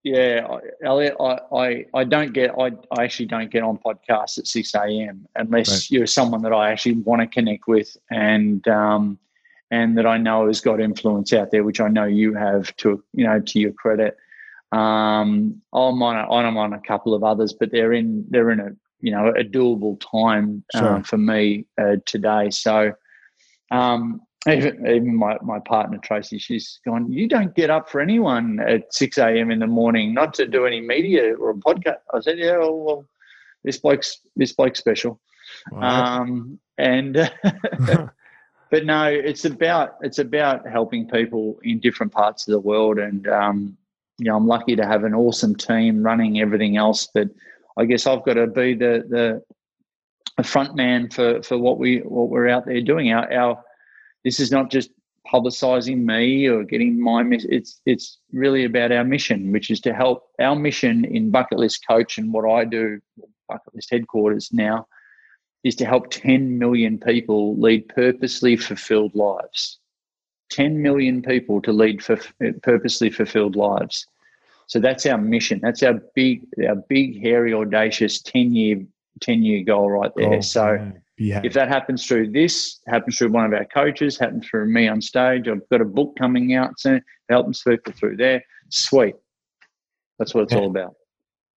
yeah, 0.02 0.46
Elliot, 0.84 1.16
I, 1.20 1.38
I, 1.52 1.84
I 1.92 2.04
don't 2.04 2.32
get, 2.32 2.52
I, 2.56 2.70
I 2.96 3.02
actually 3.02 3.26
don't 3.26 3.50
get 3.50 3.64
on 3.64 3.76
podcasts 3.76 4.38
at 4.38 4.46
6 4.46 4.74
a.m. 4.76 5.26
unless 5.34 5.68
right. 5.68 5.90
you're 5.90 6.06
someone 6.06 6.42
that 6.42 6.52
I 6.52 6.70
actually 6.70 6.98
want 6.98 7.22
to 7.22 7.26
connect 7.26 7.66
with. 7.66 7.96
And, 8.08 8.66
um, 8.68 9.18
and 9.70 9.98
that 9.98 10.06
I 10.06 10.18
know 10.18 10.46
has 10.46 10.60
got 10.60 10.80
influence 10.80 11.32
out 11.32 11.50
there, 11.50 11.64
which 11.64 11.80
I 11.80 11.88
know 11.88 12.04
you 12.04 12.34
have 12.34 12.74
to 12.76 13.02
you 13.12 13.26
know 13.26 13.40
to 13.40 13.58
your 13.58 13.72
credit. 13.72 14.16
Um, 14.76 15.62
I'm 15.72 16.02
on 16.02 16.16
a, 16.16 16.30
I'm 16.30 16.56
on 16.56 16.72
a 16.74 16.80
couple 16.80 17.14
of 17.14 17.24
others, 17.24 17.54
but 17.58 17.70
they're 17.72 17.92
in 17.92 18.26
they're 18.28 18.50
in 18.50 18.60
a 18.60 18.70
you 19.00 19.10
know 19.10 19.28
a 19.28 19.44
doable 19.44 19.98
time 20.00 20.64
uh, 20.74 20.78
sure. 20.78 21.04
for 21.04 21.18
me 21.18 21.64
uh, 21.80 21.96
today. 22.04 22.50
So 22.50 22.92
um, 23.70 24.20
even 24.46 24.86
even 24.86 25.16
my, 25.16 25.38
my 25.42 25.60
partner 25.60 25.98
Tracy, 26.02 26.38
she's 26.38 26.80
gone. 26.84 27.10
You 27.10 27.26
don't 27.26 27.54
get 27.54 27.70
up 27.70 27.88
for 27.88 28.00
anyone 28.00 28.60
at 28.60 28.92
six 28.92 29.16
a.m. 29.18 29.50
in 29.50 29.60
the 29.60 29.66
morning, 29.66 30.12
not 30.12 30.34
to 30.34 30.46
do 30.46 30.66
any 30.66 30.80
media 30.80 31.34
or 31.34 31.50
a 31.50 31.54
podcast. 31.54 31.98
I 32.12 32.20
said, 32.20 32.38
yeah, 32.38 32.58
well, 32.58 32.76
well 32.76 33.04
this 33.64 33.78
bloke's 33.78 34.20
this 34.36 34.52
bloke's 34.52 34.78
special. 34.78 35.20
Wow. 35.72 36.20
Um, 36.20 36.58
and 36.76 37.14
but 38.70 38.84
no, 38.84 39.04
it's 39.06 39.44
about 39.44 39.96
it's 40.02 40.18
about 40.18 40.68
helping 40.68 41.08
people 41.08 41.58
in 41.62 41.80
different 41.80 42.12
parts 42.12 42.46
of 42.46 42.52
the 42.52 42.60
world, 42.60 42.98
and 42.98 43.26
um, 43.28 43.76
you 44.18 44.26
know, 44.26 44.36
I'm 44.36 44.46
lucky 44.46 44.76
to 44.76 44.86
have 44.86 45.04
an 45.04 45.14
awesome 45.14 45.54
team 45.54 46.02
running 46.02 46.40
everything 46.40 46.76
else. 46.76 47.08
But 47.12 47.28
I 47.76 47.84
guess 47.84 48.06
I've 48.06 48.24
got 48.24 48.34
to 48.34 48.46
be 48.46 48.74
the 48.74 49.04
the, 49.08 49.42
the 50.36 50.44
front 50.44 50.74
man 50.74 51.10
for 51.10 51.42
for 51.42 51.58
what 51.58 51.78
we 51.78 51.98
what 51.98 52.30
we're 52.30 52.48
out 52.48 52.66
there 52.66 52.80
doing. 52.80 53.12
Our 53.12 53.32
our 53.32 53.64
this 54.24 54.40
is 54.40 54.50
not 54.50 54.70
just 54.70 54.90
publicizing 55.32 56.04
me 56.04 56.46
or 56.46 56.62
getting 56.64 57.00
my 57.00 57.22
it's 57.30 57.80
it's 57.84 58.18
really 58.32 58.64
about 58.64 58.92
our 58.92 59.04
mission 59.04 59.52
which 59.52 59.70
is 59.70 59.80
to 59.80 59.92
help 59.92 60.28
our 60.40 60.54
mission 60.54 61.04
in 61.04 61.30
bucket 61.30 61.58
list 61.58 61.84
coach 61.88 62.18
and 62.18 62.32
what 62.32 62.48
i 62.48 62.64
do 62.64 63.00
bucket 63.48 63.74
list 63.74 63.90
headquarters 63.90 64.50
now 64.52 64.86
is 65.64 65.74
to 65.74 65.84
help 65.84 66.10
10 66.10 66.58
million 66.58 66.98
people 66.98 67.58
lead 67.58 67.88
purposely 67.88 68.56
fulfilled 68.56 69.14
lives 69.14 69.80
10 70.50 70.80
million 70.80 71.22
people 71.22 71.60
to 71.62 71.72
lead 71.72 72.02
for 72.02 72.18
purposely 72.62 73.10
fulfilled 73.10 73.56
lives 73.56 74.06
so 74.66 74.78
that's 74.78 75.06
our 75.06 75.18
mission 75.18 75.60
that's 75.62 75.82
our 75.82 76.00
big 76.14 76.42
our 76.68 76.76
big 76.88 77.20
hairy 77.20 77.52
audacious 77.52 78.20
10 78.22 78.54
year 78.54 78.84
10 79.20 79.42
year 79.42 79.64
goal 79.64 79.90
right 79.90 80.12
there 80.16 80.34
oh, 80.34 80.40
so 80.40 80.92
yeah. 81.18 81.40
If 81.42 81.54
that 81.54 81.68
happens 81.68 82.06
through 82.06 82.32
this, 82.32 82.80
happens 82.86 83.16
through 83.16 83.30
one 83.30 83.46
of 83.46 83.52
our 83.54 83.64
coaches, 83.64 84.18
happens 84.18 84.46
through 84.46 84.66
me 84.66 84.86
on 84.86 85.00
stage, 85.00 85.48
I've 85.48 85.66
got 85.70 85.80
a 85.80 85.86
book 85.86 86.14
coming 86.18 86.54
out 86.54 86.78
soon, 86.78 87.02
helping 87.30 87.54
people 87.66 87.92
through 87.94 88.16
there. 88.16 88.44
Sweet. 88.68 89.14
That's 90.18 90.34
what 90.34 90.42
it's 90.42 90.52
yeah. 90.52 90.58
all 90.58 90.66
about. 90.66 90.94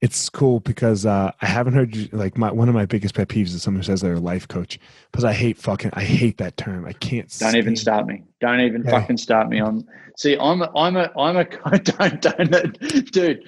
It's 0.02 0.30
cool 0.30 0.62
because 0.62 1.06
uh, 1.06 1.32
I 1.41 1.45
haven't 1.45 1.74
heard 1.74 1.93
you, 1.93 2.08
like 2.14 2.38
my 2.38 2.52
one 2.52 2.70
of 2.70 2.76
my 2.76 2.86
biggest 2.86 3.16
pet 3.16 3.28
peeves 3.28 3.47
is 3.47 3.62
someone 3.62 3.82
who 3.82 3.86
says 3.86 4.00
they're 4.00 4.14
a 4.14 4.20
life 4.20 4.47
coach 4.47 4.80
because 5.12 5.26
I 5.26 5.34
hate 5.34 5.58
fucking 5.58 5.91
I 5.93 6.04
hate 6.04 6.38
that 6.38 6.56
term. 6.56 6.86
I 6.86 6.93
can't. 6.93 7.30
Don't 7.38 7.58
even 7.58 7.76
start 7.76 8.08
me. 8.08 8.24
Don't 8.39 8.62
even 8.62 8.82
okay. 8.82 8.91
fucking 8.91 9.18
start 9.18 9.50
me 9.50 9.60
on. 9.60 9.86
See, 10.18 10.38
I'm 10.38 10.62
a, 10.62 10.72
I'm 10.74 10.95
a 10.95 11.12
I'm 11.18 11.36
a 11.36 11.43
don't 11.80 12.22
don't 12.22 12.80
dude, 13.12 13.43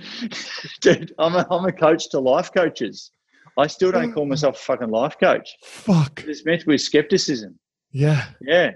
dude. 0.82 1.14
I'm 1.18 1.36
a 1.36 1.48
I'm 1.50 1.66
a 1.66 1.72
coach 1.72 2.10
to 2.10 2.20
life 2.20 2.52
coaches. 2.54 3.12
I 3.58 3.68
still 3.68 3.92
don't 3.92 4.14
call 4.14 4.26
myself 4.26 4.56
a 4.56 4.60
fucking 4.60 4.90
life 4.90 5.18
coach. 5.20 5.58
Fuck. 5.64 6.24
It's 6.26 6.46
meant 6.46 6.66
with 6.66 6.82
skepticism. 6.82 7.60
Yeah. 7.92 8.26
Yeah. 8.42 8.72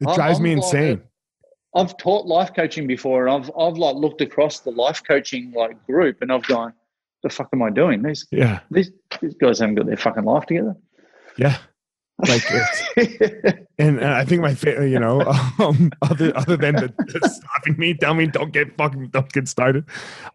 It 0.00 0.14
drives 0.14 0.38
I'm, 0.38 0.44
me 0.44 0.52
insane. 0.52 0.96
Like 0.96 1.06
I've 1.74 1.96
taught 1.96 2.26
life 2.26 2.52
coaching 2.54 2.86
before, 2.86 3.26
and 3.26 3.34
I've 3.34 3.50
I've 3.58 3.78
like 3.78 3.96
looked 3.96 4.20
across 4.20 4.60
the 4.60 4.70
life 4.70 5.02
coaching 5.06 5.52
like 5.52 5.84
group, 5.86 6.20
and 6.20 6.30
I've 6.30 6.46
gone, 6.46 6.74
"The 7.22 7.30
fuck 7.30 7.48
am 7.52 7.62
I 7.62 7.70
doing? 7.70 8.02
These 8.02 8.26
yeah 8.30 8.60
these 8.70 8.90
these 9.20 9.34
guys 9.34 9.58
haven't 9.60 9.76
got 9.76 9.86
their 9.86 9.96
fucking 9.96 10.24
life 10.24 10.46
together." 10.46 10.76
Yeah. 11.36 11.58
Like, 12.18 12.44
and, 13.78 13.98
and 13.98 14.04
I 14.04 14.24
think 14.24 14.42
my 14.42 14.54
favorite, 14.54 14.90
you 14.90 15.00
know, 15.00 15.22
um, 15.58 15.90
other 16.02 16.36
other 16.36 16.56
than 16.56 16.76
the, 16.76 16.94
the 16.98 17.28
stopping 17.28 17.76
me, 17.78 17.94
tell 17.94 18.14
me 18.14 18.26
don't 18.26 18.52
get 18.52 18.76
fucking 18.76 19.08
don't 19.08 19.32
get 19.32 19.48
started. 19.48 19.84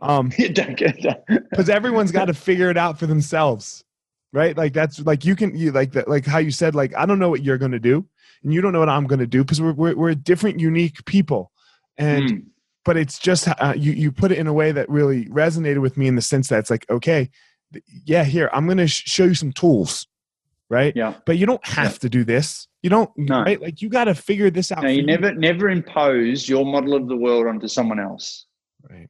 Um, 0.01 0.29
don't 0.53 0.75
get 0.75 1.01
because 1.27 1.69
everyone's 1.69 2.11
got 2.11 2.25
to 2.25 2.33
figure 2.33 2.69
it 2.69 2.77
out 2.77 2.99
for 2.99 3.05
themselves, 3.05 3.85
right? 4.33 4.57
Like 4.57 4.73
that's 4.73 4.99
like 5.01 5.23
you 5.23 5.35
can 5.35 5.55
you 5.55 5.71
like 5.71 5.93
that 5.93 6.09
like 6.09 6.25
how 6.25 6.39
you 6.39 6.51
said 6.51 6.75
like 6.75 6.93
I 6.95 7.05
don't 7.05 7.19
know 7.19 7.29
what 7.29 7.43
you're 7.43 7.57
gonna 7.57 7.79
do, 7.79 8.05
and 8.43 8.53
you 8.53 8.59
don't 8.59 8.73
know 8.73 8.79
what 8.79 8.89
I'm 8.89 9.07
gonna 9.07 9.27
do 9.27 9.43
because 9.43 9.61
we're, 9.61 9.73
we're 9.73 9.95
we're 9.95 10.15
different, 10.15 10.59
unique 10.59 11.05
people, 11.05 11.51
and. 11.97 12.29
Mm. 12.29 12.45
But 12.87 12.97
it's 12.97 13.19
just 13.19 13.47
uh, 13.47 13.73
you. 13.77 13.91
You 13.91 14.11
put 14.11 14.31
it 14.31 14.39
in 14.39 14.47
a 14.47 14.53
way 14.53 14.71
that 14.71 14.89
really 14.89 15.25
resonated 15.25 15.81
with 15.81 15.97
me 15.97 16.07
in 16.07 16.15
the 16.15 16.21
sense 16.21 16.47
that 16.47 16.59
it's 16.59 16.71
like, 16.71 16.89
okay, 16.89 17.29
yeah, 18.05 18.23
here 18.23 18.49
I'm 18.51 18.65
going 18.65 18.79
to 18.79 18.87
sh- 18.87 19.03
show 19.05 19.25
you 19.25 19.35
some 19.35 19.51
tools 19.51 20.07
right? 20.69 20.93
Yeah. 20.95 21.15
But 21.25 21.37
you 21.37 21.45
don't 21.45 21.65
have 21.65 21.93
yeah. 21.93 21.99
to 21.99 22.09
do 22.09 22.23
this. 22.23 22.67
You 22.81 22.89
don't, 22.89 23.09
no. 23.17 23.41
right? 23.41 23.61
Like 23.61 23.81
you 23.81 23.89
got 23.89 24.05
to 24.05 24.15
figure 24.15 24.49
this 24.49 24.71
out. 24.71 24.83
No, 24.83 24.89
you 24.89 25.05
never, 25.05 25.31
you. 25.31 25.39
never 25.39 25.69
impose 25.69 26.47
your 26.47 26.65
model 26.65 26.93
of 26.95 27.07
the 27.07 27.15
world 27.15 27.47
onto 27.47 27.67
someone 27.67 27.99
else. 27.99 28.45
Right. 28.89 29.09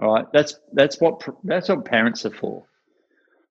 All 0.00 0.14
right. 0.14 0.26
That's 0.32 0.58
that's 0.72 1.00
what 1.00 1.22
that's 1.44 1.68
what 1.68 1.84
parents 1.84 2.24
are 2.24 2.30
for. 2.30 2.64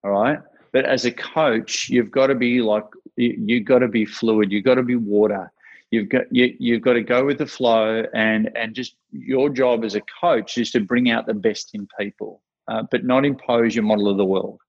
All 0.03 0.11
right. 0.11 0.39
But 0.71 0.85
as 0.85 1.05
a 1.05 1.11
coach, 1.11 1.89
you've 1.89 2.11
got 2.11 2.27
to 2.27 2.35
be 2.35 2.61
like 2.61 2.85
you've 3.15 3.65
got 3.65 3.79
to 3.79 3.87
be 3.87 4.05
fluid. 4.05 4.51
You've 4.51 4.65
got 4.65 4.75
to 4.75 4.83
be 4.83 4.95
water. 4.95 5.51
You've 5.91 6.09
got 6.09 6.23
you, 6.31 6.55
you've 6.59 6.81
got 6.81 6.93
to 6.93 7.01
go 7.01 7.25
with 7.25 7.39
the 7.39 7.47
flow, 7.47 8.03
and 8.13 8.51
and 8.55 8.75
just 8.75 8.95
your 9.11 9.49
job 9.49 9.83
as 9.83 9.95
a 9.95 10.01
coach 10.21 10.57
is 10.57 10.71
to 10.71 10.79
bring 10.79 11.09
out 11.09 11.25
the 11.25 11.33
best 11.33 11.71
in 11.73 11.87
people, 11.99 12.43
uh, 12.67 12.83
but 12.91 13.05
not 13.05 13.25
impose 13.25 13.75
your 13.75 13.83
model 13.83 14.07
of 14.07 14.17
the 14.17 14.25
world. 14.25 14.59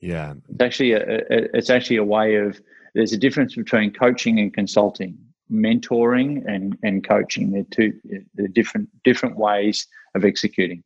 Yeah, 0.00 0.34
it's 0.48 0.62
actually 0.62 0.92
a, 0.92 1.00
a, 1.00 1.48
it's 1.54 1.70
actually 1.70 1.96
a 1.96 2.04
way 2.04 2.36
of 2.36 2.60
there's 2.94 3.12
a 3.12 3.18
difference 3.18 3.56
between 3.56 3.92
coaching 3.92 4.38
and 4.38 4.54
consulting, 4.54 5.18
mentoring 5.50 6.44
and 6.46 6.78
and 6.84 7.06
coaching. 7.06 7.50
They're 7.50 7.64
two 7.70 7.92
they're 8.34 8.46
different 8.46 8.88
different 9.02 9.36
ways 9.36 9.88
of 10.14 10.24
executing. 10.24 10.84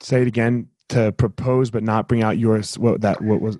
Say 0.00 0.22
it 0.22 0.28
again. 0.28 0.68
To 0.90 1.12
propose 1.12 1.70
but 1.70 1.82
not 1.82 2.08
bring 2.08 2.22
out 2.22 2.36
yours. 2.36 2.78
What 2.78 3.00
that 3.00 3.22
what 3.22 3.40
was? 3.40 3.58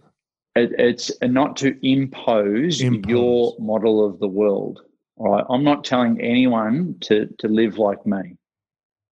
It, 0.57 0.73
it's 0.79 1.11
not 1.23 1.57
to 1.59 1.77
impose, 1.87 2.81
impose 2.81 3.11
your 3.11 3.57
model 3.59 4.05
of 4.05 4.21
the 4.21 4.29
world. 4.29 4.81
Right, 5.17 5.45
I'm 5.49 5.65
not 5.65 5.85
telling 5.85 6.21
anyone 6.21 6.97
to 7.03 7.29
to 7.39 7.49
live 7.49 7.79
like 7.79 8.05
me. 8.05 8.37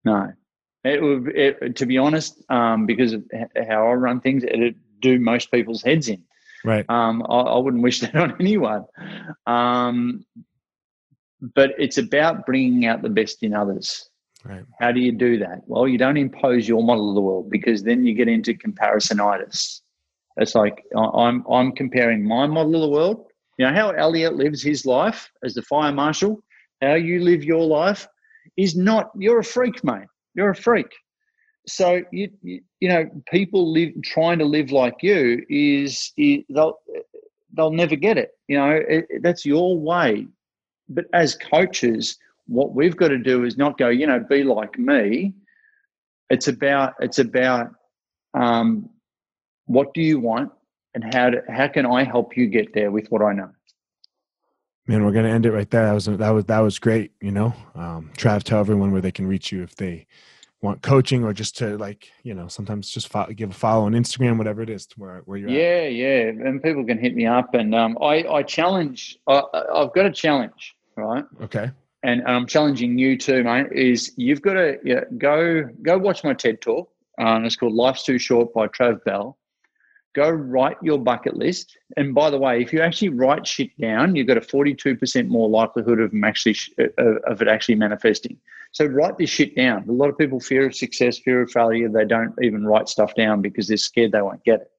No, 0.06 0.32
it 0.84 1.02
would. 1.02 1.28
It, 1.36 1.76
to 1.78 1.86
be 1.86 1.98
honest, 1.98 2.42
um, 2.50 2.86
because 2.86 3.14
of 3.14 3.24
how 3.68 3.88
I 3.88 3.94
run 3.94 4.22
things, 4.22 4.44
it 4.46 4.76
do 5.02 5.20
most 5.20 5.52
people's 5.52 5.82
heads 5.82 6.10
in. 6.10 6.24
Right. 6.64 6.86
Um, 6.90 7.24
I, 7.30 7.40
I, 7.40 7.58
wouldn't 7.58 7.84
wish 7.84 8.00
that 8.02 8.16
on 8.16 8.36
anyone. 8.40 8.86
Um, 9.48 10.26
but 11.42 11.72
it's 11.78 11.98
about 11.98 12.46
bringing 12.46 12.86
out 12.86 13.02
the 13.02 13.10
best 13.10 13.44
in 13.44 13.54
others. 13.54 14.10
Right. 14.44 14.64
How 14.80 14.92
do 14.92 15.00
you 15.00 15.12
do 15.12 15.38
that? 15.40 15.62
Well, 15.66 15.88
you 15.88 15.98
don't 15.98 16.18
impose 16.18 16.68
your 16.68 16.84
model 16.84 17.10
of 17.10 17.16
the 17.16 17.22
world 17.22 17.50
because 17.50 17.84
then 17.84 18.06
you 18.06 18.14
get 18.14 18.28
into 18.28 18.54
comparisonitis. 18.54 19.82
It's 20.40 20.56
like 20.56 20.84
I'm 20.96 21.46
I'm 21.50 21.72
comparing 21.74 22.26
my 22.26 22.48
model 22.48 22.76
of 22.76 22.82
the 22.82 22.90
world. 22.90 23.26
You 23.58 23.68
know 23.68 23.74
how 23.74 23.92
Elliot 23.92 24.36
lives 24.36 24.64
his 24.64 24.86
life 24.86 25.30
as 25.44 25.54
the 25.54 25.62
fire 25.64 25.92
marshal. 25.92 26.42
How 26.82 26.94
you 26.94 27.22
live 27.22 27.44
your 27.44 27.66
life 27.66 28.08
is 28.58 28.76
not. 28.76 29.12
You're 29.18 29.40
a 29.40 29.44
freak, 29.44 29.84
mate. 29.84 30.08
You're 30.34 30.52
a 30.52 30.56
freak 30.56 30.92
so 31.70 32.02
you, 32.12 32.30
you, 32.42 32.90
know 32.90 33.10
people 33.32 33.72
live 33.72 33.90
trying 34.04 34.40
to 34.40 34.46
live 34.46 34.72
like 34.72 34.96
you 35.02 35.44
is, 35.50 36.12
is 36.18 36.44
they'll 36.50 36.78
they'll 37.56 37.72
never 37.72 37.96
get 37.96 38.18
it 38.18 38.32
you 38.48 38.58
know 38.58 38.80
it, 38.88 39.06
that's 39.22 39.46
your 39.46 39.80
way 39.80 40.28
but 40.90 41.06
as 41.14 41.36
coaches 41.36 42.18
what 42.48 42.74
we've 42.74 42.98
got 42.98 43.10
to 43.10 43.18
do 43.18 43.44
is 43.44 43.58
not 43.58 43.78
go 43.78 43.90
you 43.90 44.08
know 44.08 44.20
be 44.20 44.44
like 44.44 44.78
me 44.78 45.34
it's 46.30 46.48
about 46.48 46.94
it's 47.00 47.20
about 47.20 47.70
um, 48.34 48.90
what 49.70 49.94
do 49.94 50.02
you 50.02 50.20
want? 50.20 50.52
And 50.96 51.04
how 51.14 51.30
to, 51.30 51.44
how 51.48 51.68
can 51.68 51.86
i 51.86 52.04
help 52.04 52.36
you 52.36 52.48
get 52.48 52.74
there 52.74 52.92
with 52.92 53.08
what 53.10 53.22
i 53.22 53.32
know? 53.32 53.52
Man 54.88 55.06
we're 55.06 55.12
going 55.12 55.26
to 55.26 55.32
end 55.32 55.46
it 55.46 55.52
right 55.52 55.70
there. 55.70 55.86
That 55.86 55.94
was 55.94 56.06
that 56.06 56.30
was 56.32 56.46
that 56.46 56.60
was 56.60 56.80
great 56.80 57.12
you 57.22 57.32
know? 57.32 57.54
Um, 57.76 58.12
trav 58.18 58.44
tell 58.44 58.60
everyone 58.60 58.92
where 58.92 59.02
they 59.02 59.12
can 59.12 59.28
reach 59.28 59.52
you 59.52 59.62
if 59.62 59.76
they 59.76 60.08
want 60.62 60.82
coaching 60.82 61.24
or 61.24 61.32
just 61.32 61.56
to 61.58 61.78
like 61.78 62.12
you 62.24 62.34
know 62.34 62.48
sometimes 62.48 62.90
just 62.90 63.08
follow, 63.08 63.32
give 63.32 63.50
a 63.50 63.54
follow 63.54 63.86
on 63.86 63.94
instagram 63.94 64.38
whatever 64.38 64.62
it 64.62 64.70
is 64.70 64.86
to 64.86 65.00
where, 65.00 65.22
where 65.24 65.38
you're 65.38 65.50
yeah 65.50 65.84
at. 65.84 65.94
yeah 65.94 66.48
and 66.48 66.62
people 66.62 66.84
can 66.86 66.98
hit 66.98 67.16
me 67.16 67.26
up 67.26 67.54
and 67.54 67.74
um, 67.74 67.98
i 68.02 68.26
i 68.30 68.44
challenge 68.44 69.18
I, 69.28 69.42
i've 69.74 69.94
got 69.94 70.06
a 70.06 70.12
challenge 70.12 70.76
right? 70.98 71.24
Okay. 71.42 71.72
And, 72.04 72.20
and 72.22 72.32
i'm 72.32 72.46
challenging 72.46 72.98
you 72.98 73.18
too 73.18 73.42
mate 73.44 73.68
is 73.72 74.12
you've 74.18 74.42
got 74.42 74.56
to 74.56 74.78
yeah, 74.84 75.06
go 75.18 75.64
go 75.82 75.98
watch 75.98 76.26
my 76.26 76.34
ted 76.34 76.60
talk. 76.60 76.92
Um, 77.20 77.46
it's 77.46 77.56
called 77.56 77.74
life's 77.74 78.04
too 78.04 78.18
short 78.20 78.54
by 78.54 78.68
trav 78.68 79.02
bell 79.06 79.39
go 80.16 80.30
write 80.30 80.78
your 80.82 80.98
bucket 80.98 81.36
list. 81.36 81.78
And 81.98 82.14
by 82.14 82.30
the 82.30 82.38
way, 82.38 82.62
if 82.62 82.74
you 82.74 82.82
actually 82.82 83.10
write 83.10 83.46
shit 83.46 83.70
down, 83.80 84.16
you've 84.16 84.28
got 84.28 84.38
a 84.38 84.42
42% 84.42 85.28
more 85.28 85.50
likelihood 85.50 86.00
of 86.00 86.14
actually 86.24 86.56
uh, 86.80 87.20
of 87.28 87.42
it 87.42 87.48
actually 87.48 87.76
manifesting. 87.76 88.38
So 88.72 88.86
write 88.86 89.18
this 89.18 89.30
shit 89.30 89.56
down. 89.56 89.88
A 89.90 89.92
lot 89.92 90.10
of 90.10 90.18
people 90.18 90.40
fear 90.40 90.68
of 90.68 90.76
success, 90.76 91.18
fear 91.18 91.42
of 91.42 91.52
failure. 91.52 91.90
They 91.90 92.06
don't 92.06 92.34
even 92.42 92.66
write 92.66 92.88
stuff 92.88 93.16
down 93.16 93.42
because 93.42 93.68
they're 93.68 93.78
scared 93.78 94.12
they 94.12 94.22
won't 94.22 94.44
get 94.44 94.62
it 94.62 94.72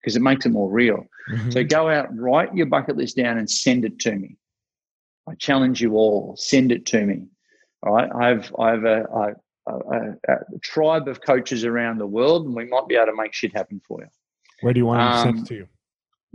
because 0.00 0.16
it 0.16 0.22
makes 0.22 0.46
it 0.46 0.50
more 0.50 0.70
real. 0.70 1.04
Mm-hmm. 1.30 1.50
So 1.50 1.64
go 1.64 1.88
out, 1.88 2.16
write 2.16 2.54
your 2.54 2.66
bucket 2.66 2.96
list 2.96 3.16
down 3.16 3.38
and 3.38 3.50
send 3.50 3.84
it 3.84 3.98
to 4.00 4.14
me. 4.14 4.36
I 5.28 5.34
challenge 5.34 5.80
you 5.80 5.94
all, 5.94 6.34
send 6.36 6.72
it 6.72 6.86
to 6.86 7.04
me. 7.04 7.26
All 7.82 7.94
right. 7.94 8.10
I 8.14 8.28
have, 8.28 8.54
I 8.58 8.70
have 8.70 8.84
a, 8.84 9.02
a, 9.02 9.34
a, 9.68 10.32
a 10.32 10.58
tribe 10.62 11.08
of 11.08 11.20
coaches 11.20 11.64
around 11.64 11.98
the 11.98 12.06
world, 12.06 12.46
and 12.46 12.54
we 12.54 12.64
might 12.64 12.88
be 12.88 12.96
able 12.96 13.06
to 13.06 13.16
make 13.16 13.34
shit 13.34 13.54
happen 13.54 13.80
for 13.86 14.00
you. 14.00 14.08
Where 14.60 14.72
do 14.72 14.78
you 14.78 14.86
want 14.86 15.00
um, 15.00 15.12
to 15.12 15.18
send 15.22 15.38
it 15.38 15.48
to 15.48 15.54
you? 15.54 15.68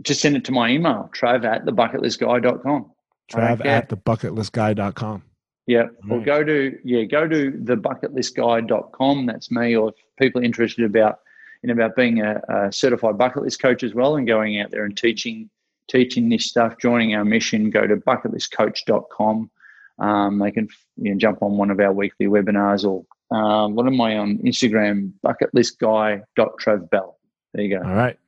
Just 0.02 0.20
send 0.20 0.36
it 0.36 0.44
to 0.46 0.52
my 0.52 0.70
email, 0.70 1.10
trav 1.14 1.44
at 1.44 1.64
thebucketlistguy.com. 1.64 2.90
Trav 3.30 3.64
at 3.64 3.88
thebucketlistguy.com. 3.88 5.22
Yeah. 5.66 5.86
Or 6.10 6.20
go 6.20 6.44
to 6.44 6.78
yeah, 6.84 7.04
go 7.04 7.26
to 7.26 7.52
thebucketlistguy.com. 7.52 9.26
That's 9.26 9.50
me. 9.50 9.76
Or 9.76 9.90
if 9.90 9.94
people 10.18 10.42
are 10.42 10.44
interested 10.44 10.84
about 10.84 11.20
in 11.62 11.70
about 11.70 11.96
being 11.96 12.20
a, 12.20 12.40
a, 12.48 12.70
certified 12.70 13.16
bucket 13.16 13.42
list 13.42 13.60
coach 13.60 13.82
as 13.82 13.94
well 13.94 14.16
and 14.16 14.26
going 14.26 14.60
out 14.60 14.70
there 14.70 14.84
and 14.84 14.96
teaching 14.96 15.48
teaching 15.88 16.28
this 16.28 16.44
stuff, 16.44 16.74
joining 16.78 17.14
our 17.14 17.24
mission, 17.24 17.70
go 17.70 17.86
to 17.86 17.96
bucketlistcoach.com. 17.96 19.50
Um, 19.98 20.38
they 20.38 20.50
can 20.50 20.68
you 20.96 21.12
know, 21.12 21.18
jump 21.18 21.42
on 21.42 21.56
one 21.56 21.70
of 21.70 21.80
our 21.80 21.92
weekly 21.92 22.26
webinars 22.26 22.84
or 22.84 23.04
um, 23.36 23.74
what 23.74 23.86
am 23.86 24.00
I 24.00 24.18
on 24.18 24.38
Instagram? 24.38 25.12
Bucketlistguy.travbell. 25.24 27.14
There 27.54 27.64
you 27.64 27.78
go. 27.78 27.82
All 27.82 27.94
right. 27.94 28.18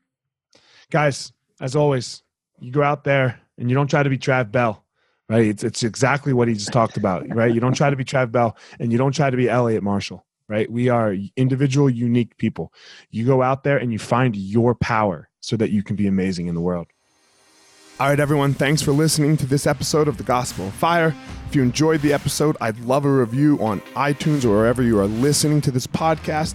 Guys, 0.91 1.33
as 1.61 1.77
always, 1.77 2.23
you 2.59 2.73
go 2.73 2.83
out 2.83 3.05
there 3.05 3.41
and 3.59 3.69
you 3.69 3.75
don't 3.77 3.89
try 3.89 4.03
to 4.03 4.09
be 4.09 4.17
Trav 4.17 4.51
Bell 4.51 4.83
right? 5.29 5.47
It's 5.47 5.65
it's 5.65 5.83
exactly 5.83 6.33
what 6.33 6.49
he 6.49 6.55
just 6.55 6.73
talked 6.73 6.97
about, 6.97 7.27
right? 7.35 7.53
You 7.53 7.61
don't 7.61 7.75
try 7.75 7.91
to 7.91 7.97
be 7.97 8.05
Trav 8.05 8.33
Bell 8.33 8.57
and 8.79 8.93
you 8.93 8.99
don't 8.99 9.13
try 9.13 9.31
to 9.31 9.37
be 9.37 9.49
Elliot 9.49 9.83
Marshall, 9.83 10.25
right? 10.49 10.71
We 10.71 10.89
are 10.89 11.15
individual, 11.37 11.91
unique 11.91 12.37
people. 12.37 12.73
You 13.11 13.27
go 13.27 13.43
out 13.43 13.65
there 13.65 13.79
and 13.79 13.93
you 13.93 13.99
find 13.99 14.37
your 14.37 14.75
power 14.75 15.29
so 15.41 15.57
that 15.57 15.71
you 15.71 15.83
can 15.83 15.97
be 15.97 16.07
amazing 16.07 16.47
in 16.47 16.55
the 16.55 16.61
world. 16.61 16.87
All 17.99 18.09
right, 18.09 18.21
everyone, 18.21 18.53
thanks 18.53 18.83
for 18.83 18.93
listening 18.93 19.39
to 19.39 19.47
this 19.47 19.67
episode 19.67 20.07
of 20.07 20.19
The 20.19 20.23
Gospel 20.23 20.67
of 20.67 20.75
Fire. 20.75 21.15
If 21.49 21.57
you 21.57 21.63
enjoyed 21.63 22.03
the 22.03 22.13
episode, 22.13 22.55
I'd 22.61 22.79
love 22.81 23.07
a 23.07 23.11
review 23.11 23.59
on 23.63 23.81
iTunes 23.95 24.45
or 24.45 24.51
wherever 24.51 24.83
you 24.83 24.99
are 24.99 25.07
listening 25.07 25.63
to 25.63 25.71
this 25.71 25.87
podcast. 25.87 26.55